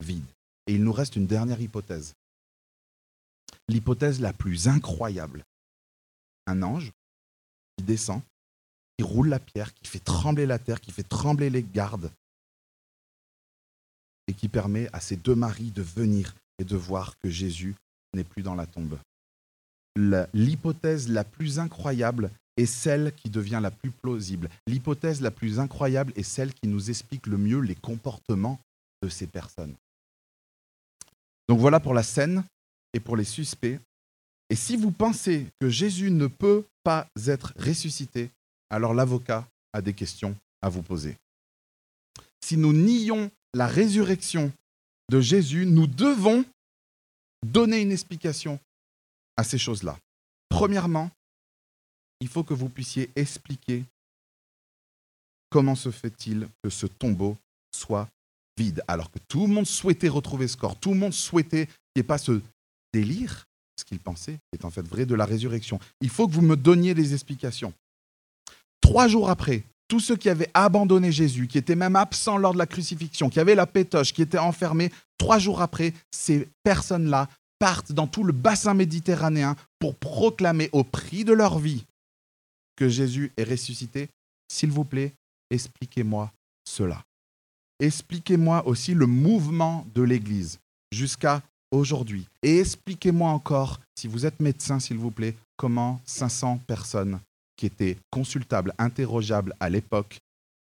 vide. 0.00 0.24
Et 0.66 0.74
il 0.74 0.84
nous 0.84 0.92
reste 0.92 1.16
une 1.16 1.26
dernière 1.26 1.60
hypothèse. 1.60 2.14
L'hypothèse 3.68 4.20
la 4.20 4.32
plus 4.32 4.68
incroyable. 4.68 5.44
Un 6.46 6.62
ange 6.62 6.92
qui 7.76 7.84
descend, 7.84 8.22
qui 8.96 9.04
roule 9.04 9.28
la 9.28 9.40
pierre, 9.40 9.74
qui 9.74 9.86
fait 9.86 10.00
trembler 10.00 10.46
la 10.46 10.58
terre, 10.58 10.80
qui 10.80 10.92
fait 10.92 11.02
trembler 11.02 11.50
les 11.50 11.62
gardes, 11.62 12.10
et 14.30 14.32
qui 14.32 14.46
permet 14.48 14.88
à 14.92 15.00
ces 15.00 15.16
deux 15.16 15.34
maris 15.34 15.72
de 15.72 15.82
venir 15.82 16.36
et 16.60 16.64
de 16.64 16.76
voir 16.76 17.18
que 17.18 17.28
Jésus 17.28 17.74
n'est 18.14 18.22
plus 18.22 18.44
dans 18.44 18.54
la 18.54 18.64
tombe. 18.64 18.96
l'hypothèse 19.96 21.08
la 21.08 21.24
plus 21.24 21.58
incroyable 21.58 22.30
est 22.56 22.66
celle 22.66 23.12
qui 23.12 23.28
devient 23.28 23.58
la 23.60 23.72
plus 23.72 23.90
plausible. 23.90 24.48
L'hypothèse 24.68 25.20
la 25.20 25.32
plus 25.32 25.58
incroyable 25.58 26.12
est 26.14 26.22
celle 26.22 26.54
qui 26.54 26.68
nous 26.68 26.90
explique 26.90 27.26
le 27.26 27.38
mieux 27.38 27.58
les 27.58 27.74
comportements 27.74 28.60
de 29.02 29.08
ces 29.08 29.26
personnes. 29.26 29.74
Donc 31.48 31.58
voilà 31.58 31.80
pour 31.80 31.92
la 31.94 32.04
scène 32.04 32.44
et 32.92 33.00
pour 33.00 33.16
les 33.16 33.24
suspects. 33.24 33.80
Et 34.48 34.54
si 34.54 34.76
vous 34.76 34.92
pensez 34.92 35.48
que 35.60 35.68
Jésus 35.68 36.12
ne 36.12 36.28
peut 36.28 36.64
pas 36.84 37.08
être 37.26 37.52
ressuscité, 37.56 38.30
alors 38.70 38.94
l'avocat 38.94 39.48
a 39.72 39.82
des 39.82 39.92
questions 39.92 40.36
à 40.62 40.68
vous 40.68 40.82
poser. 40.82 41.16
Si 42.40 42.56
nous 42.56 42.72
nions 42.72 43.28
la 43.54 43.66
résurrection 43.66 44.52
de 45.10 45.20
Jésus, 45.20 45.66
nous 45.66 45.86
devons 45.86 46.44
donner 47.44 47.80
une 47.80 47.92
explication 47.92 48.58
à 49.36 49.44
ces 49.44 49.58
choses-là. 49.58 49.98
Premièrement, 50.48 51.10
il 52.20 52.28
faut 52.28 52.44
que 52.44 52.54
vous 52.54 52.68
puissiez 52.68 53.10
expliquer 53.16 53.84
comment 55.48 55.74
se 55.74 55.90
fait-il 55.90 56.48
que 56.62 56.70
ce 56.70 56.86
tombeau 56.86 57.36
soit 57.74 58.08
vide, 58.56 58.82
alors 58.88 59.10
que 59.10 59.18
tout 59.28 59.46
le 59.46 59.52
monde 59.52 59.66
souhaitait 59.66 60.08
retrouver 60.08 60.46
ce 60.48 60.56
corps, 60.56 60.78
tout 60.78 60.90
le 60.90 60.98
monde 60.98 61.14
souhaitait 61.14 61.66
qu'il 61.66 61.74
n'y 61.96 62.00
ait 62.00 62.04
pas 62.04 62.18
ce 62.18 62.40
délire, 62.92 63.46
ce 63.76 63.84
qu'il 63.84 63.98
pensait 63.98 64.38
est 64.52 64.64
en 64.64 64.70
fait 64.70 64.86
vrai, 64.86 65.06
de 65.06 65.14
la 65.14 65.24
résurrection. 65.24 65.80
Il 66.00 66.10
faut 66.10 66.28
que 66.28 66.32
vous 66.32 66.42
me 66.42 66.56
donniez 66.56 66.94
des 66.94 67.14
explications. 67.14 67.72
Trois 68.80 69.08
jours 69.08 69.30
après, 69.30 69.62
tous 69.90 69.98
ceux 69.98 70.16
qui 70.16 70.28
avaient 70.28 70.50
abandonné 70.54 71.10
Jésus, 71.10 71.48
qui 71.48 71.58
étaient 71.58 71.74
même 71.74 71.96
absents 71.96 72.38
lors 72.38 72.52
de 72.52 72.58
la 72.58 72.66
crucifixion, 72.66 73.28
qui 73.28 73.40
avaient 73.40 73.56
la 73.56 73.66
pétoche, 73.66 74.12
qui 74.12 74.22
étaient 74.22 74.38
enfermés, 74.38 74.92
trois 75.18 75.40
jours 75.40 75.60
après, 75.60 75.92
ces 76.12 76.48
personnes-là 76.62 77.28
partent 77.58 77.90
dans 77.90 78.06
tout 78.06 78.22
le 78.22 78.32
bassin 78.32 78.72
méditerranéen 78.72 79.56
pour 79.80 79.96
proclamer 79.96 80.70
au 80.72 80.84
prix 80.84 81.24
de 81.24 81.32
leur 81.32 81.58
vie 81.58 81.84
que 82.76 82.88
Jésus 82.88 83.32
est 83.36 83.42
ressuscité. 83.42 84.08
S'il 84.48 84.70
vous 84.70 84.84
plaît, 84.84 85.12
expliquez-moi 85.50 86.32
cela. 86.64 87.04
Expliquez-moi 87.80 88.64
aussi 88.68 88.94
le 88.94 89.06
mouvement 89.06 89.84
de 89.92 90.02
l'Église 90.02 90.60
jusqu'à 90.92 91.42
aujourd'hui. 91.72 92.28
Et 92.44 92.60
expliquez-moi 92.60 93.30
encore, 93.30 93.80
si 93.96 94.06
vous 94.06 94.24
êtes 94.24 94.38
médecin, 94.38 94.78
s'il 94.78 94.98
vous 94.98 95.10
plaît, 95.10 95.34
comment 95.56 96.00
500 96.04 96.60
personnes 96.68 97.18
qui 97.60 97.66
étaient 97.66 97.98
consultables, 98.10 98.72
interrogeables 98.78 99.54
à 99.60 99.68
l'époque, 99.68 100.18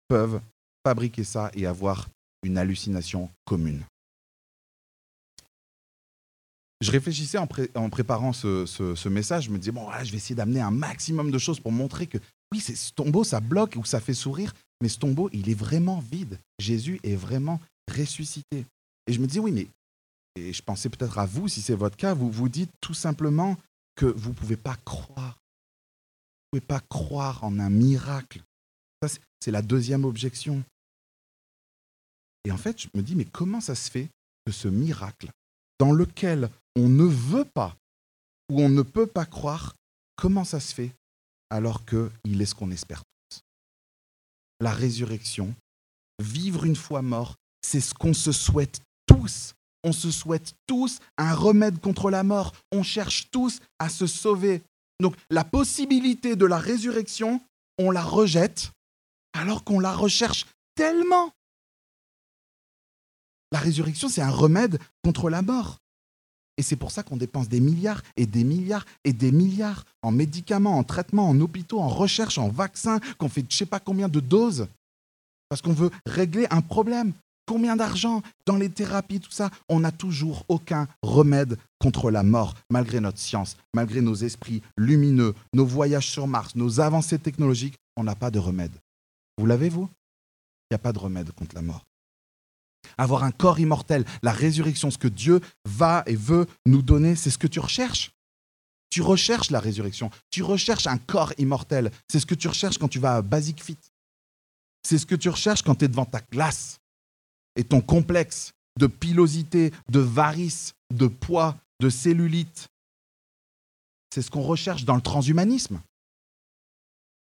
peuvent 0.06 0.40
fabriquer 0.86 1.24
ça 1.24 1.50
et 1.54 1.66
avoir 1.66 2.08
une 2.44 2.56
hallucination 2.56 3.28
commune. 3.44 3.82
Je 6.80 6.92
réfléchissais 6.92 7.38
en, 7.38 7.48
pré- 7.48 7.70
en 7.74 7.90
préparant 7.90 8.32
ce, 8.32 9.08
message, 9.08 9.46
je 9.46 9.50
me 9.50 9.58
disais, 9.58 9.72
bon, 9.72 9.84
voilà, 9.84 10.04
je 10.04 10.12
vais 10.12 10.18
essayer 10.18 10.36
d'amener 10.36 10.60
un 10.60 10.70
maximum 10.70 11.32
de 11.32 11.38
choses 11.38 11.58
pour 11.58 11.72
montrer 11.72 12.06
que, 12.06 12.18
oui, 12.52 12.60
ce 12.60 12.92
tombeau, 12.92 13.24
ça 13.24 13.40
bloque 13.40 13.74
ou 13.74 13.84
ça 13.84 13.98
fait 13.98 14.14
sourire, 14.14 14.54
mais 14.80 14.88
ce 14.88 14.98
tombeau, 14.98 15.28
il 15.32 15.50
est 15.50 15.58
vraiment 15.58 15.98
vide. 15.98 16.38
Jésus 16.60 17.00
est 17.02 17.16
vraiment 17.16 17.60
ressuscité. 17.90 18.66
Et 19.08 19.12
je 19.12 19.18
me 19.18 19.26
dis, 19.26 19.40
oui, 19.40 19.50
mais, 19.50 19.66
et 20.36 20.52
je 20.52 20.62
pensais 20.62 20.90
peut-être 20.90 21.18
à 21.18 21.26
vous, 21.26 21.48
si 21.48 21.60
c'est 21.60 21.74
votre 21.74 21.96
cas, 21.96 22.14
vous 22.14 22.30
vous 22.30 22.48
dites 22.48 22.70
tout 22.80 22.94
simplement 22.94 23.56
que 23.96 24.06
vous 24.06 24.30
ne 24.30 24.34
pouvez 24.34 24.56
pas 24.56 24.76
croire. 24.84 25.38
Pas 26.60 26.80
croire 26.80 27.42
en 27.44 27.58
un 27.58 27.70
miracle. 27.70 28.42
C'est 29.40 29.50
la 29.50 29.62
deuxième 29.62 30.04
objection. 30.04 30.64
Et 32.44 32.50
en 32.50 32.56
fait, 32.56 32.80
je 32.80 32.88
me 32.94 33.02
dis, 33.02 33.14
mais 33.14 33.24
comment 33.24 33.60
ça 33.60 33.74
se 33.74 33.90
fait 33.90 34.08
que 34.46 34.52
ce 34.52 34.68
miracle, 34.68 35.30
dans 35.78 35.92
lequel 35.92 36.50
on 36.76 36.88
ne 36.88 37.04
veut 37.04 37.44
pas 37.44 37.76
ou 38.50 38.60
on 38.60 38.68
ne 38.68 38.82
peut 38.82 39.06
pas 39.06 39.26
croire, 39.26 39.74
comment 40.16 40.44
ça 40.44 40.60
se 40.60 40.74
fait 40.74 40.92
alors 41.50 41.84
qu'il 41.84 42.40
est 42.40 42.46
ce 42.46 42.54
qu'on 42.54 42.70
espère 42.70 43.02
tous? 43.28 43.40
La 44.60 44.72
résurrection, 44.72 45.54
vivre 46.22 46.64
une 46.64 46.76
fois 46.76 47.02
mort, 47.02 47.36
c'est 47.62 47.80
ce 47.80 47.94
qu'on 47.94 48.14
se 48.14 48.32
souhaite 48.32 48.80
tous. 49.06 49.54
On 49.82 49.92
se 49.92 50.10
souhaite 50.10 50.54
tous 50.66 51.00
un 51.18 51.34
remède 51.34 51.80
contre 51.80 52.10
la 52.10 52.22
mort. 52.22 52.54
On 52.72 52.82
cherche 52.82 53.30
tous 53.30 53.60
à 53.78 53.88
se 53.88 54.06
sauver. 54.06 54.62
Donc 55.00 55.16
la 55.30 55.44
possibilité 55.44 56.36
de 56.36 56.46
la 56.46 56.58
résurrection, 56.58 57.40
on 57.78 57.90
la 57.90 58.02
rejette 58.02 58.70
alors 59.32 59.64
qu'on 59.64 59.80
la 59.80 59.92
recherche 59.92 60.46
tellement. 60.74 61.32
La 63.52 63.58
résurrection, 63.58 64.08
c'est 64.08 64.22
un 64.22 64.30
remède 64.30 64.78
contre 65.02 65.30
la 65.30 65.42
mort. 65.42 65.78
Et 66.56 66.62
c'est 66.62 66.76
pour 66.76 66.92
ça 66.92 67.02
qu'on 67.02 67.16
dépense 67.16 67.48
des 67.48 67.60
milliards 67.60 68.02
et 68.16 68.26
des 68.26 68.44
milliards 68.44 68.84
et 69.02 69.12
des 69.12 69.32
milliards 69.32 69.84
en 70.02 70.12
médicaments, 70.12 70.78
en 70.78 70.84
traitements, 70.84 71.28
en 71.28 71.40
hôpitaux, 71.40 71.80
en 71.80 71.88
recherche, 71.88 72.38
en 72.38 72.48
vaccins, 72.48 73.00
qu'on 73.18 73.28
fait 73.28 73.44
je 73.48 73.56
sais 73.56 73.66
pas 73.66 73.80
combien 73.80 74.08
de 74.08 74.20
doses. 74.20 74.68
Parce 75.48 75.62
qu'on 75.62 75.72
veut 75.72 75.90
régler 76.06 76.46
un 76.50 76.62
problème. 76.62 77.12
Combien 77.46 77.76
d'argent 77.76 78.22
dans 78.46 78.56
les 78.56 78.70
thérapies, 78.70 79.20
tout 79.20 79.30
ça 79.30 79.50
On 79.68 79.80
n'a 79.80 79.92
toujours 79.92 80.44
aucun 80.48 80.88
remède 81.02 81.58
contre 81.78 82.10
la 82.10 82.22
mort, 82.22 82.54
malgré 82.70 83.00
notre 83.00 83.18
science, 83.18 83.56
malgré 83.74 84.00
nos 84.00 84.14
esprits 84.14 84.62
lumineux, 84.76 85.34
nos 85.52 85.66
voyages 85.66 86.08
sur 86.08 86.26
Mars, 86.26 86.54
nos 86.54 86.80
avancées 86.80 87.18
technologiques. 87.18 87.76
On 87.96 88.04
n'a 88.04 88.14
pas 88.14 88.30
de 88.30 88.38
remède. 88.38 88.72
Vous 89.38 89.46
l'avez, 89.46 89.68
vous? 89.68 89.88
Il 90.70 90.74
n'y 90.74 90.76
a 90.76 90.78
pas 90.78 90.92
de 90.92 90.98
remède 90.98 91.30
contre 91.32 91.54
la 91.54 91.62
mort 91.62 91.84
avoir 92.98 93.24
un 93.24 93.30
corps 93.30 93.58
immortel, 93.58 94.04
la 94.22 94.32
résurrection, 94.32 94.90
ce 94.90 94.98
que 94.98 95.08
Dieu 95.08 95.40
va 95.64 96.02
et 96.06 96.16
veut 96.16 96.46
nous 96.66 96.82
donner, 96.82 97.16
c'est 97.16 97.30
ce 97.30 97.38
que 97.38 97.46
tu 97.46 97.60
recherches. 97.60 98.12
Tu 98.90 99.02
recherches 99.02 99.50
la 99.50 99.60
résurrection, 99.60 100.10
tu 100.30 100.42
recherches 100.42 100.86
un 100.86 100.98
corps 100.98 101.32
immortel. 101.38 101.90
C'est 102.08 102.20
ce 102.20 102.26
que 102.26 102.34
tu 102.34 102.48
recherches 102.48 102.78
quand 102.78 102.88
tu 102.88 102.98
vas 102.98 103.16
à 103.16 103.22
Basic 103.22 103.62
Fit. 103.62 103.78
C'est 104.82 104.98
ce 104.98 105.06
que 105.06 105.14
tu 105.14 105.28
recherches 105.28 105.62
quand 105.62 105.74
tu 105.74 105.86
es 105.86 105.88
devant 105.88 106.04
ta 106.04 106.20
glace 106.20 106.78
et 107.56 107.64
ton 107.64 107.80
complexe 107.80 108.52
de 108.78 108.86
pilosité, 108.86 109.72
de 109.88 110.00
varices, 110.00 110.74
de 110.92 111.06
poids, 111.06 111.56
de 111.80 111.88
cellulite. 111.88 112.68
C'est 114.12 114.22
ce 114.22 114.30
qu'on 114.30 114.42
recherche 114.42 114.84
dans 114.84 114.96
le 114.96 115.02
transhumanisme. 115.02 115.80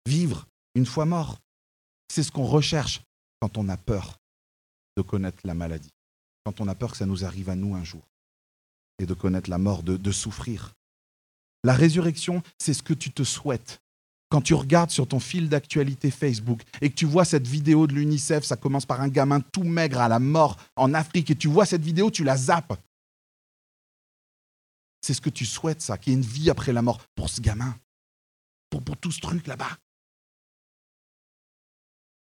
Vivre 0.07 0.47
une 0.75 0.85
fois 0.85 1.05
mort. 1.05 1.39
C'est 2.09 2.23
ce 2.23 2.31
qu'on 2.31 2.45
recherche 2.45 3.01
quand 3.41 3.57
on 3.57 3.69
a 3.69 3.77
peur 3.77 4.19
de 4.97 5.01
connaître 5.01 5.39
la 5.43 5.53
maladie, 5.53 5.91
quand 6.45 6.61
on 6.61 6.67
a 6.67 6.75
peur 6.75 6.91
que 6.91 6.97
ça 6.97 7.05
nous 7.05 7.25
arrive 7.25 7.49
à 7.49 7.55
nous 7.55 7.75
un 7.75 7.83
jour, 7.83 8.03
et 8.99 9.05
de 9.05 9.13
connaître 9.13 9.49
la 9.49 9.57
mort, 9.57 9.83
de, 9.83 9.97
de 9.97 10.11
souffrir. 10.11 10.73
La 11.63 11.73
résurrection, 11.73 12.43
c'est 12.59 12.73
ce 12.73 12.83
que 12.83 12.93
tu 12.93 13.11
te 13.11 13.23
souhaites. 13.23 13.81
Quand 14.29 14.41
tu 14.41 14.53
regardes 14.53 14.89
sur 14.89 15.07
ton 15.07 15.19
fil 15.19 15.49
d'actualité 15.49 16.09
Facebook 16.09 16.61
et 16.81 16.89
que 16.89 16.95
tu 16.95 17.05
vois 17.05 17.25
cette 17.25 17.47
vidéo 17.47 17.87
de 17.87 17.93
l'UNICEF, 17.93 18.43
ça 18.43 18.57
commence 18.57 18.85
par 18.85 19.01
un 19.01 19.07
gamin 19.07 19.39
tout 19.39 19.63
maigre 19.63 19.99
à 19.99 20.07
la 20.07 20.19
mort 20.19 20.57
en 20.75 20.93
Afrique, 20.93 21.29
et 21.29 21.35
tu 21.35 21.47
vois 21.47 21.65
cette 21.65 21.83
vidéo, 21.83 22.09
tu 22.09 22.23
la 22.23 22.35
zappes. 22.35 22.73
C'est 25.01 25.13
ce 25.13 25.21
que 25.21 25.29
tu 25.29 25.45
souhaites, 25.45 25.81
ça, 25.81 25.97
qu'il 25.97 26.13
y 26.13 26.15
ait 26.15 26.19
une 26.19 26.25
vie 26.25 26.49
après 26.49 26.73
la 26.73 26.81
mort 26.81 26.99
pour 27.13 27.29
ce 27.29 27.39
gamin, 27.39 27.77
pour, 28.71 28.81
pour 28.83 28.97
tout 28.97 29.11
ce 29.11 29.21
truc 29.21 29.45
là-bas. 29.45 29.77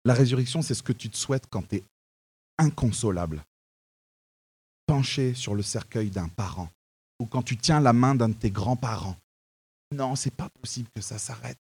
La 0.06 0.14
résurrection, 0.14 0.62
c'est 0.62 0.74
ce 0.74 0.82
que 0.84 0.94
tu 0.94 1.10
te 1.10 1.18
souhaites 1.18 1.48
quand 1.48 1.68
tu 1.68 1.76
es 1.76 1.84
inconsolable, 2.58 3.44
penché 4.88 5.34
sur 5.34 5.56
le 5.56 5.62
cercueil 5.62 6.10
d'un 6.10 6.30
parent, 6.30 6.70
ou 7.20 7.26
quand 7.26 7.44
tu 7.44 7.58
tiens 7.58 7.82
la 7.82 7.94
main 7.94 8.16
d'un 8.16 8.30
de 8.30 8.34
tes 8.34 8.50
grands-parents. 8.50 9.18
Non, 9.94 10.16
c'est 10.16 10.34
pas 10.34 10.50
possible 10.50 10.90
que 10.96 11.02
ça 11.02 11.20
s'arrête. 11.20 11.60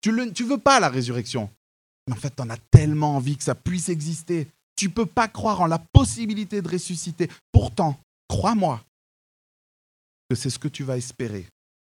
Tu 0.00 0.12
ne 0.12 0.48
veux 0.48 0.58
pas 0.58 0.80
la 0.80 0.88
résurrection, 0.88 1.50
mais 2.06 2.14
en 2.14 2.16
fait, 2.16 2.34
tu 2.34 2.42
en 2.42 2.50
as 2.50 2.58
tellement 2.70 3.16
envie 3.16 3.36
que 3.36 3.42
ça 3.42 3.54
puisse 3.54 3.88
exister. 3.88 4.48
Tu 4.76 4.90
peux 4.90 5.06
pas 5.06 5.28
croire 5.28 5.60
en 5.60 5.66
la 5.66 5.78
possibilité 5.78 6.62
de 6.62 6.68
ressusciter. 6.68 7.28
Pourtant, 7.50 7.98
crois-moi 8.28 8.82
que 10.28 10.36
c'est 10.36 10.50
ce 10.50 10.58
que 10.58 10.68
tu 10.68 10.84
vas 10.84 10.96
espérer, 10.96 11.46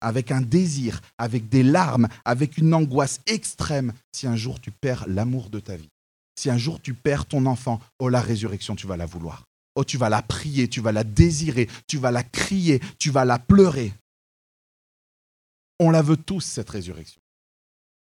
avec 0.02 0.32
un 0.32 0.42
désir, 0.42 1.02
avec 1.18 1.50
des 1.50 1.64
larmes, 1.64 2.08
avec 2.26 2.58
une 2.58 2.74
angoisse 2.74 3.20
extrême, 3.26 3.94
si 4.12 4.28
un 4.28 4.36
jour 4.36 4.60
tu 4.60 4.72
perds 4.72 5.08
l'amour 5.08 5.50
de 5.50 5.60
ta 5.60 5.76
vie. 5.76 5.90
Si 6.38 6.50
un 6.50 6.58
jour 6.58 6.80
tu 6.80 6.94
perds 6.94 7.26
ton 7.26 7.46
enfant, 7.46 7.82
oh 8.00 8.10
la 8.10 8.22
résurrection, 8.22 8.76
tu 8.76 8.86
vas 8.86 8.98
la 8.98 9.08
vouloir. 9.08 9.46
Oh, 9.76 9.84
tu 9.84 9.98
vas 9.98 10.10
la 10.10 10.22
prier, 10.22 10.68
tu 10.68 10.82
vas 10.82 10.92
la 10.92 11.04
désirer, 11.04 11.68
tu 11.88 11.98
vas 11.98 12.12
la 12.12 12.24
crier, 12.24 12.80
tu 13.00 13.12
vas 13.12 13.26
la 13.26 13.40
pleurer. 13.40 13.94
On 15.80 15.90
la 15.90 16.02
veut 16.02 16.18
tous, 16.18 16.42
cette 16.42 16.70
résurrection. 16.70 17.22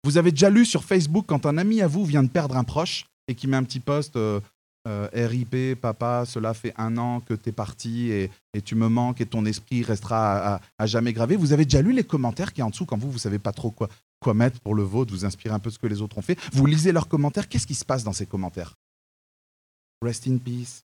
Vous 0.03 0.17
avez 0.17 0.31
déjà 0.31 0.49
lu 0.49 0.65
sur 0.65 0.83
Facebook 0.83 1.25
quand 1.27 1.45
un 1.45 1.57
ami 1.57 1.81
à 1.81 1.87
vous 1.87 2.05
vient 2.05 2.23
de 2.23 2.29
perdre 2.29 2.57
un 2.57 2.63
proche 2.63 3.05
et 3.27 3.35
qui 3.35 3.47
met 3.47 3.57
un 3.57 3.63
petit 3.63 3.79
post 3.79 4.15
euh, 4.15 4.39
euh, 4.87 5.07
RIP, 5.13 5.79
papa, 5.79 6.25
cela 6.25 6.55
fait 6.55 6.73
un 6.77 6.97
an 6.97 7.19
que 7.19 7.35
tu 7.35 7.49
es 7.49 7.51
parti 7.51 8.11
et, 8.11 8.31
et 8.53 8.61
tu 8.63 8.73
me 8.73 8.87
manques 8.87 9.21
et 9.21 9.27
ton 9.27 9.45
esprit 9.45 9.83
restera 9.83 10.59
à, 10.77 10.85
jamais 10.87 11.13
gravé. 11.13 11.35
Vous 11.35 11.53
avez 11.53 11.65
déjà 11.65 11.83
lu 11.83 11.93
les 11.93 12.03
commentaires 12.03 12.51
qui 12.51 12.61
est 12.61 12.63
en 12.63 12.71
dessous 12.71 12.85
quand 12.85 12.97
vous, 12.97 13.11
vous 13.11 13.19
savez 13.19 13.37
pas 13.37 13.51
trop 13.51 13.69
quoi, 13.69 13.89
quoi 14.19 14.33
mettre 14.33 14.59
pour 14.59 14.73
le 14.73 14.81
vôtre, 14.81 15.13
vous 15.13 15.23
inspirez 15.25 15.53
un 15.53 15.59
peu 15.59 15.69
ce 15.69 15.77
que 15.77 15.85
les 15.85 16.01
autres 16.01 16.17
ont 16.17 16.23
fait. 16.23 16.39
Vous 16.51 16.65
lisez 16.65 16.91
leurs 16.91 17.07
commentaires, 17.07 17.47
qu'est-ce 17.47 17.67
qui 17.67 17.75
se 17.75 17.85
passe 17.85 18.03
dans 18.03 18.13
ces 18.13 18.25
commentaires? 18.25 18.75
Rest 20.01 20.27
in 20.27 20.39
peace, 20.39 20.83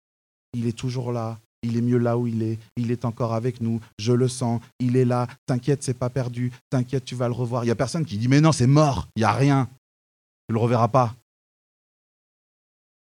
il 0.54 0.66
est 0.66 0.76
toujours 0.76 1.12
là, 1.12 1.38
il 1.62 1.76
est 1.76 1.82
mieux 1.82 1.98
là 1.98 2.18
où 2.18 2.26
il 2.26 2.42
est, 2.42 2.58
il 2.76 2.90
est 2.90 3.04
encore 3.04 3.34
avec 3.34 3.60
nous, 3.60 3.80
je 3.98 4.12
le 4.12 4.28
sens, 4.28 4.60
il 4.78 4.96
est 4.96 5.04
là, 5.04 5.28
t'inquiète, 5.46 5.82
c'est 5.82 5.98
pas 5.98 6.10
perdu, 6.10 6.52
t'inquiète, 6.70 7.04
tu 7.04 7.14
vas 7.14 7.28
le 7.28 7.34
revoir. 7.34 7.64
Il 7.64 7.68
n'y 7.68 7.72
a 7.72 7.76
personne 7.76 8.04
qui 8.04 8.18
dit 8.18 8.28
mais 8.28 8.40
non, 8.40 8.52
c'est 8.52 8.66
mort, 8.66 9.08
il 9.16 9.20
n'y 9.20 9.24
a 9.24 9.32
rien, 9.32 9.68
tu 10.48 10.54
le 10.54 10.58
reverras 10.58 10.88
pas. 10.88 11.14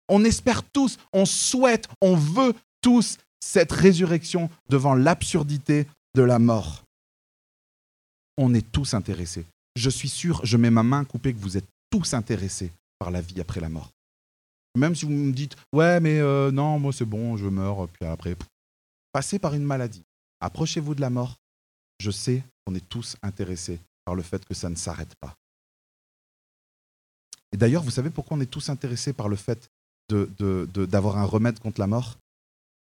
On 0.10 0.24
espère 0.24 0.63
tous, 0.63 0.97
on 1.13 1.26
souhaite, 1.26 1.88
on 2.02 2.15
veut 2.15 2.54
tous 2.82 3.17
cette 3.39 3.71
résurrection 3.71 4.50
devant 4.69 4.93
l'absurdité 4.93 5.88
de 6.15 6.21
la 6.21 6.39
mort. 6.39 6.84
On 8.38 8.54
est 8.54 8.71
tous 8.71 8.93
intéressés. 8.93 9.45
Je 9.76 9.89
suis 9.89 10.10
sûr, 10.10 10.41
je 10.43 10.58
mets 10.58 10.69
ma 10.69 10.84
main 10.84 11.06
coupée 11.06 11.34
que 11.34 11.39
vous 11.39 11.58
êtes 11.58 11.67
tous 11.89 12.13
intéressés 12.13 12.71
par 13.00 13.12
la 13.12 13.21
vie 13.21 13.39
après 13.39 13.62
la 13.62 13.69
mort. 13.69 13.89
Même 14.78 14.95
si 14.95 15.06
vous 15.06 15.12
me 15.12 15.34
dites, 15.34 15.56
ouais, 15.74 16.00
mais 16.00 16.19
euh, 16.19 16.52
non, 16.52 16.80
moi 16.80 16.93
c'est 16.93 17.06
bon, 17.06 17.36
je 17.36 17.47
meurs, 17.47 17.88
puis 17.89 18.06
après, 18.08 18.36
passez 19.12 19.39
par 19.39 19.54
une 19.54 19.63
maladie, 19.63 20.04
approchez-vous 20.39 20.95
de 20.95 21.02
la 21.02 21.10
mort. 21.10 21.38
Je 22.00 22.12
sais 22.12 22.43
qu'on 22.65 22.76
est 22.76 22.89
tous 22.89 23.15
intéressés 23.21 23.80
par 24.06 24.15
le 24.15 24.24
fait 24.24 24.43
que 24.45 24.54
ça 24.54 24.69
ne 24.69 24.76
s'arrête 24.76 25.13
pas. 25.15 25.36
Et 27.52 27.58
d'ailleurs, 27.58 27.84
vous 27.84 27.91
savez 27.91 28.10
pourquoi 28.10 28.38
on 28.38 28.41
est 28.41 28.45
tous 28.50 28.69
intéressés 28.69 29.13
par 29.13 29.30
le 29.30 29.36
fait 29.36 29.69
d'avoir 30.10 31.17
un 31.17 31.26
remède 31.26 31.60
contre 31.60 31.80
la 31.80 31.88
mort? 31.88 32.17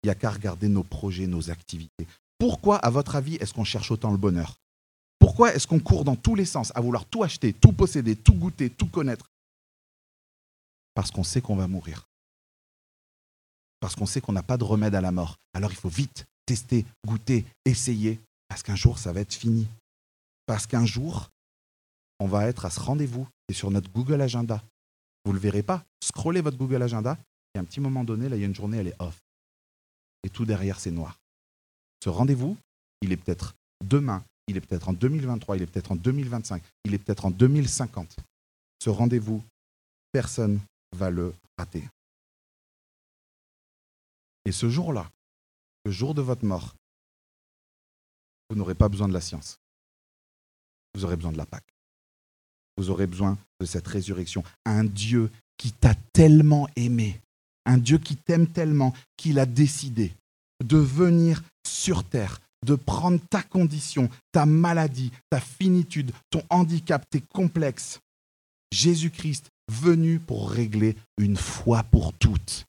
Il 0.03 0.07
n'y 0.07 0.11
a 0.11 0.15
qu'à 0.15 0.29
regarder 0.29 0.69
nos 0.69 0.83
projets, 0.83 1.27
nos 1.27 1.49
activités. 1.49 2.07
Pourquoi, 2.37 2.77
à 2.77 2.89
votre 2.89 3.15
avis, 3.15 3.35
est-ce 3.35 3.53
qu'on 3.53 3.63
cherche 3.63 3.91
autant 3.91 4.11
le 4.11 4.17
bonheur? 4.17 4.55
Pourquoi 5.17 5.53
est-ce 5.53 5.67
qu'on 5.67 5.79
court 5.79 6.05
dans 6.05 6.15
tous 6.15 6.35
les 6.35 6.45
sens 6.45 6.71
à 6.75 6.81
vouloir 6.81 7.05
tout 7.05 7.23
acheter, 7.23 7.53
tout 7.53 7.73
posséder, 7.73 8.15
tout 8.15 8.33
goûter, 8.33 8.69
tout 8.69 8.87
connaître? 8.87 9.29
Parce 10.93 11.11
qu'on 11.11 11.23
sait 11.23 11.41
qu'on 11.41 11.55
va 11.55 11.67
mourir. 11.67 12.08
Parce 13.79 13.95
qu'on 13.95 14.05
sait 14.05 14.21
qu'on 14.21 14.33
n'a 14.33 14.43
pas 14.43 14.57
de 14.57 14.63
remède 14.63 14.95
à 14.95 15.01
la 15.01 15.11
mort. 15.11 15.37
Alors 15.53 15.71
il 15.71 15.77
faut 15.77 15.89
vite 15.89 16.25
tester, 16.45 16.85
goûter, 17.05 17.45
essayer, 17.65 18.19
parce 18.47 18.63
qu'un 18.63 18.75
jour, 18.75 18.97
ça 18.97 19.13
va 19.13 19.21
être 19.21 19.33
fini. 19.33 19.67
Parce 20.45 20.65
qu'un 20.65 20.85
jour, 20.85 21.29
on 22.19 22.27
va 22.27 22.47
être 22.47 22.65
à 22.65 22.69
ce 22.69 22.79
rendez-vous 22.79 23.27
et 23.47 23.53
sur 23.53 23.71
notre 23.71 23.91
Google 23.91 24.21
Agenda. 24.21 24.63
Vous 25.23 25.31
ne 25.31 25.37
le 25.37 25.41
verrez 25.41 25.63
pas. 25.63 25.85
Scrollez 26.03 26.41
votre 26.41 26.57
Google 26.57 26.81
Agenda 26.81 27.17
et 27.53 27.59
à 27.59 27.61
un 27.61 27.65
petit 27.65 27.79
moment 27.79 28.03
donné, 28.03 28.29
là, 28.29 28.35
il 28.35 28.39
y 28.39 28.43
a 28.43 28.47
une 28.47 28.55
journée, 28.55 28.77
elle 28.77 28.87
est 28.87 29.01
off. 29.01 29.21
Et 30.23 30.29
tout 30.29 30.45
derrière, 30.45 30.79
c'est 30.79 30.91
noir. 30.91 31.19
Ce 32.03 32.09
rendez-vous, 32.09 32.57
il 33.01 33.11
est 33.11 33.17
peut-être 33.17 33.55
demain, 33.83 34.23
il 34.47 34.57
est 34.57 34.61
peut-être 34.61 34.89
en 34.89 34.93
2023, 34.93 35.57
il 35.57 35.63
est 35.63 35.67
peut-être 35.67 35.91
en 35.91 35.95
2025, 35.95 36.63
il 36.85 36.93
est 36.93 36.97
peut-être 36.97 37.25
en 37.25 37.31
2050. 37.31 38.17
Ce 38.81 38.89
rendez-vous, 38.89 39.43
personne 40.11 40.59
va 40.95 41.09
le 41.09 41.33
rater. 41.57 41.83
Et 44.49 44.51
ce 44.51 44.67
jour-là, 44.67 45.11
le 45.85 45.91
jour 45.91 46.15
de 46.15 46.23
votre 46.23 46.43
mort, 46.43 46.75
vous 48.49 48.55
n'aurez 48.55 48.73
pas 48.73 48.89
besoin 48.89 49.07
de 49.07 49.13
la 49.13 49.21
science. 49.21 49.59
Vous 50.95 51.05
aurez 51.05 51.17
besoin 51.17 51.31
de 51.31 51.37
la 51.37 51.45
Pâque. 51.45 51.71
Vous 52.75 52.89
aurez 52.89 53.05
besoin 53.05 53.37
de 53.59 53.67
cette 53.67 53.85
résurrection. 53.85 54.43
Un 54.65 54.85
Dieu 54.85 55.29
qui 55.55 55.71
t'a 55.71 55.93
tellement 56.13 56.67
aimé, 56.75 57.21
un 57.67 57.77
Dieu 57.77 57.99
qui 57.99 58.15
t'aime 58.15 58.47
tellement 58.47 58.91
qu'il 59.17 59.37
a 59.37 59.45
décidé 59.45 60.13
de 60.65 60.77
venir 60.77 61.43
sur 61.63 62.03
terre, 62.03 62.41
de 62.65 62.73
prendre 62.73 63.19
ta 63.29 63.43
condition, 63.43 64.09
ta 64.31 64.47
maladie, 64.47 65.11
ta 65.29 65.39
finitude, 65.39 66.11
ton 66.31 66.41
handicap, 66.49 67.07
tes 67.11 67.21
complexes. 67.21 67.99
Jésus-Christ 68.71 69.51
venu 69.71 70.17
pour 70.17 70.49
régler 70.49 70.95
une 71.19 71.37
fois 71.37 71.83
pour 71.83 72.13
toutes 72.13 72.65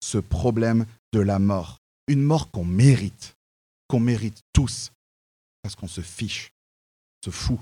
ce 0.00 0.18
problème 0.18 0.86
de 1.12 1.20
la 1.20 1.38
mort. 1.38 1.78
Une 2.06 2.22
mort 2.22 2.50
qu'on 2.50 2.64
mérite, 2.64 3.36
qu'on 3.88 4.00
mérite 4.00 4.40
tous, 4.52 4.92
parce 5.62 5.74
qu'on 5.74 5.88
se 5.88 6.00
fiche, 6.00 6.52
se 7.24 7.30
fout 7.30 7.58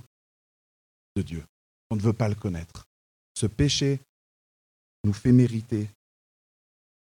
de 1.17 1.23
Dieu. 1.23 1.45
On 1.91 1.97
ne 1.97 2.01
veut 2.01 2.13
pas 2.13 2.29
le 2.29 2.35
connaître. 2.35 2.87
Ce 3.35 3.47
péché 3.47 4.01
nous 5.05 5.13
fait 5.13 5.33
mériter 5.33 5.89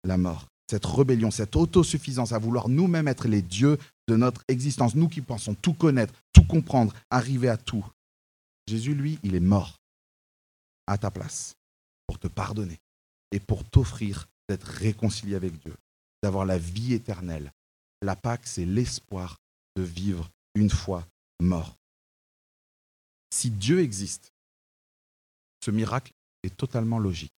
la 0.04 0.16
mort. 0.16 0.46
Cette 0.68 0.84
rébellion, 0.84 1.30
cette 1.30 1.56
autosuffisance 1.56 2.32
à 2.32 2.38
vouloir 2.38 2.68
nous-mêmes 2.68 3.08
être 3.08 3.28
les 3.28 3.42
dieux 3.42 3.78
de 4.08 4.16
notre 4.16 4.42
existence, 4.48 4.94
nous 4.94 5.08
qui 5.08 5.20
pensons 5.20 5.54
tout 5.54 5.74
connaître, 5.74 6.14
tout 6.32 6.44
comprendre, 6.44 6.94
arriver 7.10 7.48
à 7.48 7.56
tout. 7.56 7.86
Jésus, 8.66 8.94
lui, 8.94 9.18
il 9.22 9.34
est 9.34 9.40
mort 9.40 9.78
à 10.86 10.98
ta 10.98 11.10
place 11.10 11.54
pour 12.06 12.18
te 12.18 12.26
pardonner 12.26 12.78
et 13.32 13.40
pour 13.40 13.64
t'offrir 13.64 14.26
d'être 14.48 14.66
réconcilié 14.66 15.36
avec 15.36 15.58
Dieu, 15.58 15.74
d'avoir 16.26 16.44
la 16.44 16.58
vie 16.58 16.92
éternelle. 16.92 17.52
La 18.02 18.16
Pâque, 18.16 18.48
c'est 18.48 18.64
l'espoir 18.64 19.36
de 19.76 19.82
vivre 19.82 20.28
une 20.56 20.70
fois 20.70 21.06
mort. 21.38 21.76
Si 23.32 23.48
Dieu 23.48 23.78
existe, 23.78 24.32
ce 25.64 25.70
miracle 25.70 26.12
est 26.42 26.56
totalement 26.56 26.98
logique 26.98 27.32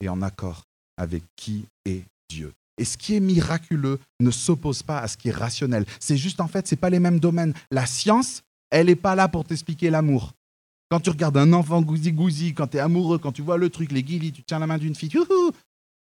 et 0.00 0.10
en 0.10 0.20
accord 0.20 0.64
avec 0.98 1.22
qui 1.36 1.64
est 1.86 2.04
Dieu. 2.28 2.52
Et 2.76 2.84
ce 2.84 2.98
qui 2.98 3.14
est 3.14 3.20
miraculeux 3.20 3.98
ne 4.20 4.30
s'oppose 4.30 4.82
pas 4.82 4.98
à 4.98 5.08
ce 5.08 5.16
qui 5.16 5.30
est 5.30 5.38
rationnel. 5.46 5.86
C'est 5.98 6.18
juste 6.18 6.42
en 6.42 6.48
fait, 6.48 6.68
ce 6.68 6.74
pas 6.74 6.90
les 6.90 7.00
mêmes 7.00 7.20
domaines. 7.20 7.54
La 7.70 7.86
science, 7.86 8.42
elle 8.68 8.88
n'est 8.88 8.94
pas 8.94 9.14
là 9.14 9.28
pour 9.28 9.46
t'expliquer 9.46 9.88
l'amour. 9.88 10.34
Quand 10.90 11.00
tu 11.00 11.08
regardes 11.08 11.38
un 11.38 11.54
enfant 11.54 11.80
gousi-gousi, 11.80 12.52
quand 12.52 12.66
tu 12.66 12.76
es 12.76 12.80
amoureux, 12.80 13.18
quand 13.18 13.32
tu 13.32 13.40
vois 13.40 13.56
le 13.56 13.70
truc, 13.70 13.90
les 13.90 14.02
guilis, 14.02 14.32
tu 14.32 14.42
tiens 14.42 14.58
la 14.58 14.66
main 14.66 14.76
d'une 14.76 14.94
fille, 14.94 15.16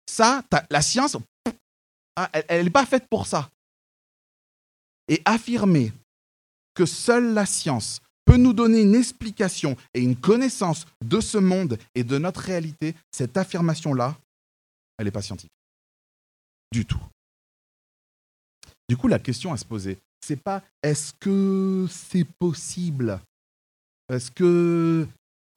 ça, 0.04 0.42
la 0.70 0.82
science, 0.82 1.16
elle 2.48 2.64
n'est 2.64 2.70
pas 2.70 2.86
faite 2.86 3.06
pour 3.08 3.26
ça. 3.26 3.50
Et 5.08 5.22
affirmer 5.24 5.92
que 6.74 6.86
seule 6.86 7.32
la 7.32 7.46
science 7.46 8.00
peut 8.24 8.36
nous 8.36 8.52
donner 8.52 8.82
une 8.82 8.94
explication 8.94 9.76
et 9.94 10.00
une 10.00 10.16
connaissance 10.16 10.86
de 11.02 11.20
ce 11.20 11.38
monde 11.38 11.78
et 11.94 12.04
de 12.04 12.18
notre 12.18 12.40
réalité, 12.40 12.94
cette 13.10 13.36
affirmation-là, 13.36 14.16
elle 14.98 15.06
n'est 15.06 15.10
pas 15.10 15.22
scientifique. 15.22 15.52
Du 16.70 16.84
tout. 16.84 17.00
Du 18.88 18.96
coup, 18.96 19.08
la 19.08 19.18
question 19.18 19.52
à 19.52 19.56
se 19.56 19.64
poser, 19.64 19.98
c'est 20.20 20.36
pas 20.42 20.62
est-ce 20.82 21.12
que 21.20 21.86
c'est 21.90 22.26
possible? 22.38 23.20
Est-ce 24.10 24.30
que 24.30 25.06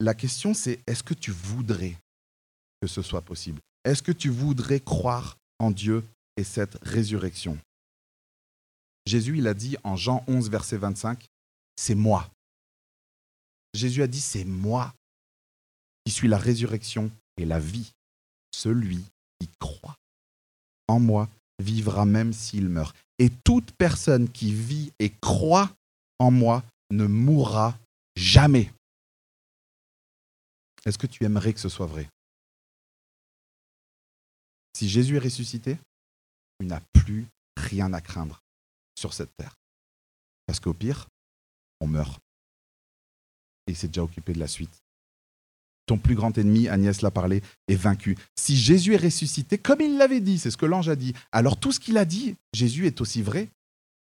la 0.00 0.14
question 0.14 0.54
c'est 0.54 0.80
est-ce 0.86 1.02
que 1.02 1.14
tu 1.14 1.30
voudrais 1.30 1.96
que 2.80 2.88
ce 2.88 3.02
soit 3.02 3.22
possible? 3.22 3.60
Est-ce 3.84 4.02
que 4.02 4.12
tu 4.12 4.28
voudrais 4.28 4.80
croire 4.80 5.36
en 5.58 5.70
Dieu 5.70 6.04
et 6.36 6.44
cette 6.44 6.78
résurrection 6.82 7.58
Jésus, 9.06 9.38
il 9.38 9.48
a 9.48 9.54
dit 9.54 9.76
en 9.82 9.96
Jean 9.96 10.22
11, 10.28 10.48
verset 10.48 10.76
25, 10.76 11.26
c'est 11.76 11.94
moi. 11.94 12.30
Jésus 13.74 14.02
a 14.02 14.06
dit, 14.06 14.20
c'est 14.20 14.44
moi 14.44 14.94
qui 16.04 16.12
suis 16.12 16.28
la 16.28 16.38
résurrection 16.38 17.10
et 17.36 17.44
la 17.44 17.58
vie. 17.58 17.92
Celui 18.54 19.04
qui 19.40 19.48
croit 19.58 19.96
en 20.86 21.00
moi 21.00 21.28
vivra 21.58 22.04
même 22.04 22.32
s'il 22.32 22.68
meurt. 22.68 22.94
Et 23.18 23.30
toute 23.44 23.72
personne 23.72 24.30
qui 24.30 24.52
vit 24.52 24.92
et 24.98 25.10
croit 25.10 25.74
en 26.18 26.30
moi 26.30 26.62
ne 26.90 27.06
mourra 27.06 27.76
Jamais. 28.14 28.70
Est-ce 30.84 30.98
que 30.98 31.06
tu 31.06 31.24
aimerais 31.24 31.54
que 31.54 31.60
ce 31.60 31.70
soit 31.70 31.86
vrai? 31.86 32.08
Si 34.76 34.86
Jésus 34.86 35.16
est 35.16 35.20
ressuscité, 35.20 35.78
tu 36.60 36.66
n'as 36.66 36.80
plus 36.92 37.26
rien 37.56 37.92
à 37.92 38.00
craindre 38.00 38.42
sur 38.98 39.12
cette 39.12 39.36
terre. 39.36 39.56
Parce 40.46 40.60
qu'au 40.60 40.74
pire, 40.74 41.08
on 41.80 41.86
meurt. 41.86 42.20
Et 43.66 43.72
il 43.72 43.76
s'est 43.76 43.88
déjà 43.88 44.02
occupé 44.02 44.32
de 44.32 44.38
la 44.38 44.48
suite. 44.48 44.82
Ton 45.86 45.98
plus 45.98 46.14
grand 46.14 46.36
ennemi, 46.38 46.68
Agnès 46.68 47.02
l'a 47.02 47.10
parlé, 47.10 47.42
est 47.68 47.74
vaincu. 47.74 48.16
Si 48.36 48.56
Jésus 48.56 48.94
est 48.94 49.04
ressuscité, 49.04 49.58
comme 49.58 49.80
il 49.80 49.98
l'avait 49.98 50.20
dit, 50.20 50.38
c'est 50.38 50.50
ce 50.50 50.56
que 50.56 50.66
l'ange 50.66 50.88
a 50.88 50.96
dit, 50.96 51.12
alors 51.32 51.58
tout 51.58 51.72
ce 51.72 51.80
qu'il 51.80 51.98
a 51.98 52.04
dit, 52.04 52.36
Jésus 52.52 52.86
est 52.86 53.00
aussi 53.00 53.22
vrai. 53.22 53.48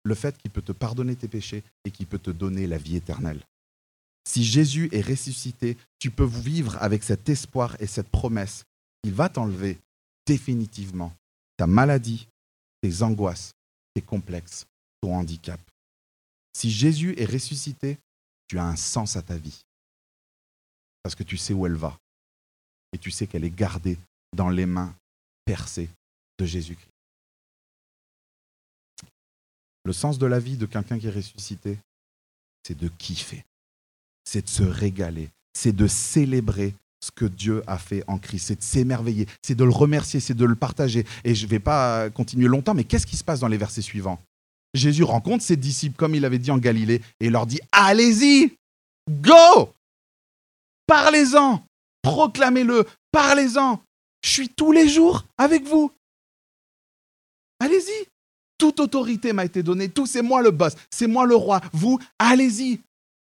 Le 0.04 0.16
fait 0.16 0.38
qu'il 0.38 0.52
peut 0.52 0.62
te 0.62 0.72
pardonner 0.72 1.16
tes 1.16 1.28
péchés 1.28 1.64
et 1.86 1.92
qu'il 1.92 2.08
peut 2.08 2.20
te 2.20 2.32
donner 2.32 2.66
la 2.66 2.78
vie 2.78 2.96
éternelle. 2.96 3.44
Si 4.28 4.44
Jésus 4.44 4.90
est 4.92 5.02
ressuscité, 5.02 5.78
tu 6.00 6.12
peux 6.12 6.26
vivre 6.26 6.78
avec 6.82 7.04
cet 7.04 7.30
espoir 7.30 7.78
et 7.80 7.88
cette 7.88 8.10
promesse. 8.10 8.66
Il 9.04 9.14
va 9.14 9.30
t'enlever 9.30 9.78
définitivement 10.26 11.14
ta 11.58 11.68
maladie, 11.68 12.28
tes 12.88 13.04
angoisses, 13.04 13.54
tes 13.94 14.02
complexes, 14.02 14.66
ton 15.02 15.16
handicap. 15.16 15.60
Si 16.54 16.72
Jésus 16.72 17.14
est 17.18 17.26
ressuscité, 17.26 17.98
tu 18.48 18.58
as 18.58 18.66
un 18.66 18.76
sens 18.76 19.16
à 19.16 19.22
ta 19.22 19.38
vie. 19.38 19.62
Parce 21.04 21.16
que 21.16 21.24
tu 21.24 21.38
sais 21.38 21.54
où 21.54 21.66
elle 21.66 21.76
va. 21.76 21.98
Et 22.94 22.98
tu 22.98 23.12
sais 23.12 23.28
qu'elle 23.28 23.44
est 23.44 23.56
gardée 23.56 23.98
dans 24.36 24.50
les 24.50 24.66
mains 24.66 24.96
percées 25.46 25.90
de 26.40 26.46
Jésus-Christ. 26.46 26.90
Le 29.84 29.94
sens 29.94 30.18
de 30.18 30.26
la 30.26 30.40
vie 30.40 30.58
de 30.58 30.66
quelqu'un 30.66 31.00
qui 31.00 31.08
est 31.08 31.12
ressuscité, 31.12 31.78
c'est 32.64 32.78
de 32.78 32.90
kiffer 32.90 33.44
c'est 34.28 34.42
de 34.42 34.50
se 34.50 34.64
régaler, 34.64 35.30
c'est 35.54 35.72
de 35.72 35.88
célébrer 35.88 36.76
ce 37.00 37.12
que 37.12 37.26
Dieu 37.26 37.64
a 37.68 37.78
fait 37.78 38.04
en 38.08 38.18
Christ, 38.18 38.48
c'est 38.48 38.56
de 38.56 38.64
s'émerveiller, 38.64 39.28
c'est 39.42 39.56
de 39.56 39.64
le 39.64 39.72
remercier, 39.72 40.20
c'est 40.20 40.34
de 40.34 40.46
le 40.46 40.56
partager. 40.56 41.06
Et 41.24 41.36
je 41.36 41.46
ne 41.46 41.50
vais 41.50 41.60
pas 41.60 42.10
continuer 42.10 42.48
longtemps, 42.48 42.74
mais 42.74 42.84
qu'est-ce 42.84 43.06
qui 43.06 43.18
se 43.18 43.24
passe 43.24 43.40
dans 43.40 43.48
les 43.48 43.58
versets 43.58 43.82
suivants? 43.82 44.20
Jésus 44.74 45.04
rencontre 45.04 45.44
ses 45.44 45.56
disciples 45.56 45.96
comme 45.96 46.16
il 46.16 46.26
avait 46.26 46.40
dit 46.40 46.52
en 46.52 46.58
Galilée 46.58 47.02
et 47.20 47.30
leur 47.30 47.46
dit 47.46 47.60
Allez-y, 47.72 48.54
go 49.10 49.72
Parlez-en, 50.88 51.64
proclamez-le, 52.02 52.86
parlez-en. 53.12 53.82
Je 54.24 54.30
suis 54.30 54.50
tous 54.50 54.72
les 54.72 54.88
jours 54.88 55.26
avec 55.38 55.66
vous. 55.66 55.92
Allez-y. 57.60 58.08
Toute 58.58 58.80
autorité 58.80 59.34
m'a 59.34 59.46
été 59.46 59.62
donnée, 59.62 59.90
tout 59.90 60.08
c'est 60.08 60.24
moi 60.24 60.42
le 60.42 60.50
boss, 60.50 60.74
c'est 60.90 61.06
moi 61.06 61.26
le 61.26 61.36
roi. 61.36 61.62
Vous, 61.74 62.00
allez-y. 62.18 62.80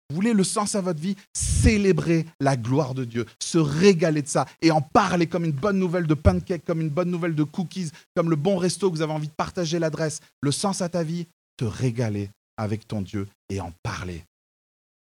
Vous 0.09 0.15
voulez 0.15 0.33
le 0.33 0.43
sens 0.43 0.73
à 0.73 0.81
votre 0.81 0.99
vie? 0.99 1.15
Célébrer 1.35 2.25
la 2.39 2.57
gloire 2.57 2.95
de 2.95 3.05
Dieu, 3.05 3.27
se 3.39 3.59
régaler 3.59 4.23
de 4.23 4.27
ça 4.27 4.47
et 4.61 4.71
en 4.71 4.81
parler 4.81 5.27
comme 5.27 5.45
une 5.45 5.51
bonne 5.51 5.77
nouvelle 5.77 6.07
de 6.07 6.15
pancake, 6.15 6.65
comme 6.65 6.81
une 6.81 6.89
bonne 6.89 7.11
nouvelle 7.11 7.35
de 7.35 7.43
cookies, 7.43 7.91
comme 8.15 8.31
le 8.31 8.35
bon 8.35 8.57
resto 8.57 8.89
que 8.89 8.95
vous 8.95 9.03
avez 9.03 9.13
envie 9.13 9.27
de 9.27 9.33
partager 9.33 9.77
l'adresse. 9.77 10.19
Le 10.41 10.51
sens 10.51 10.81
à 10.81 10.89
ta 10.89 11.03
vie, 11.03 11.27
te 11.57 11.65
régaler 11.65 12.31
avec 12.57 12.87
ton 12.87 13.03
Dieu 13.03 13.27
et 13.49 13.61
en 13.61 13.71
parler. 13.83 14.23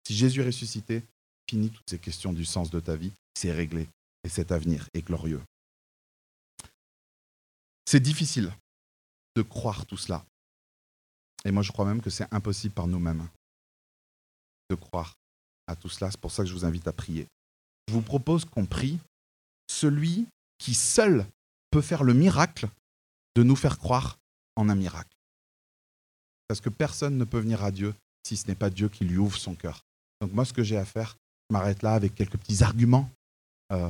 Si 0.05 0.15
Jésus 0.15 0.41
est 0.41 0.45
ressuscité, 0.45 1.01
fini 1.49 1.71
toutes 1.71 1.89
ces 1.89 1.99
questions 1.99 2.31
du 2.31 2.45
sens 2.45 2.69
de 2.69 2.79
ta 2.79 2.95
vie, 2.95 3.11
c'est 3.33 3.51
réglé 3.51 3.87
et 4.23 4.29
cet 4.29 4.51
avenir 4.51 4.87
est 4.93 5.01
glorieux. 5.01 5.41
C'est 7.85 7.99
difficile 7.99 8.51
de 9.35 9.41
croire 9.41 9.85
tout 9.87 9.97
cela. 9.97 10.23
Et 11.43 11.51
moi, 11.51 11.63
je 11.63 11.71
crois 11.71 11.85
même 11.85 12.01
que 12.01 12.11
c'est 12.11 12.27
impossible 12.31 12.73
par 12.73 12.87
nous-mêmes 12.87 13.27
de 14.71 14.75
croire 14.75 15.15
à 15.67 15.75
tout 15.75 15.89
cela. 15.89 16.09
C'est 16.09 16.19
pour 16.19 16.31
ça 16.31 16.43
que 16.43 16.49
je 16.49 16.53
vous 16.53 16.65
invite 16.65 16.87
à 16.87 16.93
prier. 16.93 17.27
Je 17.87 17.93
vous 17.93 18.01
propose 18.01 18.45
qu'on 18.45 18.65
prie 18.65 18.99
celui 19.69 20.27
qui 20.57 20.73
seul 20.73 21.25
peut 21.71 21.81
faire 21.81 22.03
le 22.03 22.13
miracle 22.13 22.67
de 23.35 23.43
nous 23.43 23.55
faire 23.55 23.77
croire 23.77 24.17
en 24.55 24.69
un 24.69 24.75
miracle. 24.75 25.15
Parce 26.47 26.61
que 26.61 26.69
personne 26.69 27.17
ne 27.17 27.23
peut 27.23 27.39
venir 27.39 27.63
à 27.63 27.71
Dieu 27.71 27.93
si 28.25 28.37
ce 28.37 28.47
n'est 28.47 28.55
pas 28.55 28.69
Dieu 28.69 28.89
qui 28.89 29.05
lui 29.05 29.17
ouvre 29.17 29.37
son 29.37 29.55
cœur. 29.55 29.81
Donc 30.19 30.33
moi, 30.33 30.45
ce 30.45 30.53
que 30.53 30.63
j'ai 30.63 30.77
à 30.77 30.85
faire, 30.85 31.17
je 31.49 31.53
m'arrête 31.53 31.81
là 31.81 31.93
avec 31.93 32.13
quelques 32.13 32.37
petits 32.37 32.63
arguments 32.63 33.09
euh, 33.71 33.89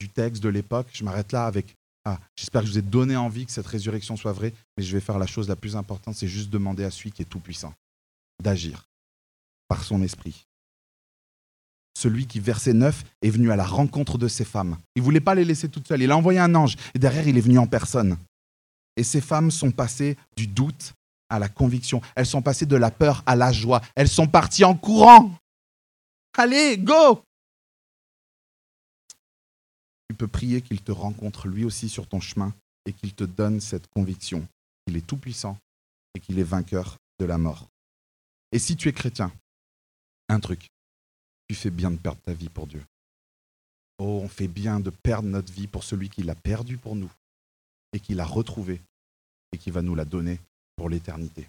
du 0.00 0.08
texte 0.08 0.42
de 0.42 0.48
l'époque. 0.48 0.88
Je 0.92 1.04
m'arrête 1.04 1.32
là 1.32 1.46
avec 1.46 1.74
ah, 2.04 2.18
j'espère 2.36 2.62
que 2.62 2.68
je 2.68 2.72
vous 2.72 2.78
ai 2.78 2.82
donné 2.82 3.16
envie 3.16 3.44
que 3.44 3.52
cette 3.52 3.66
résurrection 3.66 4.16
soit 4.16 4.32
vraie, 4.32 4.54
mais 4.76 4.82
je 4.82 4.96
vais 4.96 5.00
faire 5.00 5.18
la 5.18 5.26
chose 5.26 5.48
la 5.48 5.56
plus 5.56 5.76
importante, 5.76 6.14
c'est 6.14 6.28
juste 6.28 6.48
demander 6.48 6.84
à 6.84 6.90
celui 6.90 7.12
qui 7.12 7.20
est 7.20 7.26
tout-puissant 7.26 7.74
d'agir 8.42 8.87
par 9.68 9.84
son 9.84 10.02
esprit. 10.02 10.46
Celui 11.94 12.26
qui, 12.26 12.40
verset 12.40 12.72
9, 12.72 13.04
est 13.22 13.30
venu 13.30 13.50
à 13.50 13.56
la 13.56 13.66
rencontre 13.66 14.18
de 14.18 14.28
ces 14.28 14.44
femmes. 14.44 14.78
Il 14.94 15.00
ne 15.00 15.04
voulait 15.04 15.20
pas 15.20 15.34
les 15.34 15.44
laisser 15.44 15.68
toutes 15.68 15.86
seules. 15.86 16.02
Il 16.02 16.10
a 16.10 16.16
envoyé 16.16 16.38
un 16.38 16.54
ange 16.54 16.76
et 16.94 16.98
derrière, 16.98 17.26
il 17.26 17.36
est 17.36 17.42
venu 17.42 17.58
en 17.58 17.66
personne. 17.66 18.16
Et 18.96 19.04
ces 19.04 19.20
femmes 19.20 19.50
sont 19.50 19.70
passées 19.70 20.16
du 20.36 20.46
doute 20.46 20.94
à 21.28 21.38
la 21.38 21.48
conviction. 21.48 22.00
Elles 22.16 22.26
sont 22.26 22.42
passées 22.42 22.66
de 22.66 22.76
la 22.76 22.90
peur 22.90 23.22
à 23.26 23.36
la 23.36 23.52
joie. 23.52 23.80
Elles 23.94 24.08
sont 24.08 24.26
parties 24.26 24.64
en 24.64 24.76
courant. 24.76 25.32
Allez, 26.36 26.78
go 26.78 27.22
Tu 30.08 30.16
peux 30.16 30.28
prier 30.28 30.62
qu'il 30.62 30.80
te 30.80 30.92
rencontre 30.92 31.48
lui 31.48 31.64
aussi 31.64 31.88
sur 31.88 32.06
ton 32.06 32.20
chemin 32.20 32.54
et 32.86 32.92
qu'il 32.92 33.12
te 33.12 33.24
donne 33.24 33.60
cette 33.60 33.88
conviction 33.88 34.46
qu'il 34.86 34.96
est 34.96 35.06
tout-puissant 35.06 35.58
et 36.14 36.20
qu'il 36.20 36.38
est 36.38 36.44
vainqueur 36.44 36.96
de 37.18 37.26
la 37.26 37.38
mort. 37.38 37.66
Et 38.52 38.58
si 38.58 38.76
tu 38.76 38.88
es 38.88 38.92
chrétien, 38.92 39.30
un 40.28 40.40
truc, 40.40 40.68
tu 41.48 41.54
fais 41.54 41.70
bien 41.70 41.90
de 41.90 41.96
perdre 41.96 42.20
ta 42.20 42.32
vie 42.32 42.48
pour 42.48 42.66
Dieu. 42.66 42.82
Oh, 43.98 44.20
on 44.22 44.28
fait 44.28 44.48
bien 44.48 44.80
de 44.80 44.90
perdre 44.90 45.28
notre 45.28 45.52
vie 45.52 45.66
pour 45.66 45.82
celui 45.82 46.08
qui 46.08 46.22
l'a 46.22 46.34
perdu 46.34 46.76
pour 46.76 46.94
nous 46.94 47.10
et 47.92 48.00
qui 48.00 48.14
l'a 48.14 48.24
retrouvé 48.24 48.80
et 49.52 49.58
qui 49.58 49.70
va 49.70 49.82
nous 49.82 49.94
la 49.94 50.04
donner 50.04 50.38
pour 50.76 50.88
l'éternité. 50.88 51.48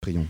Prions. 0.00 0.28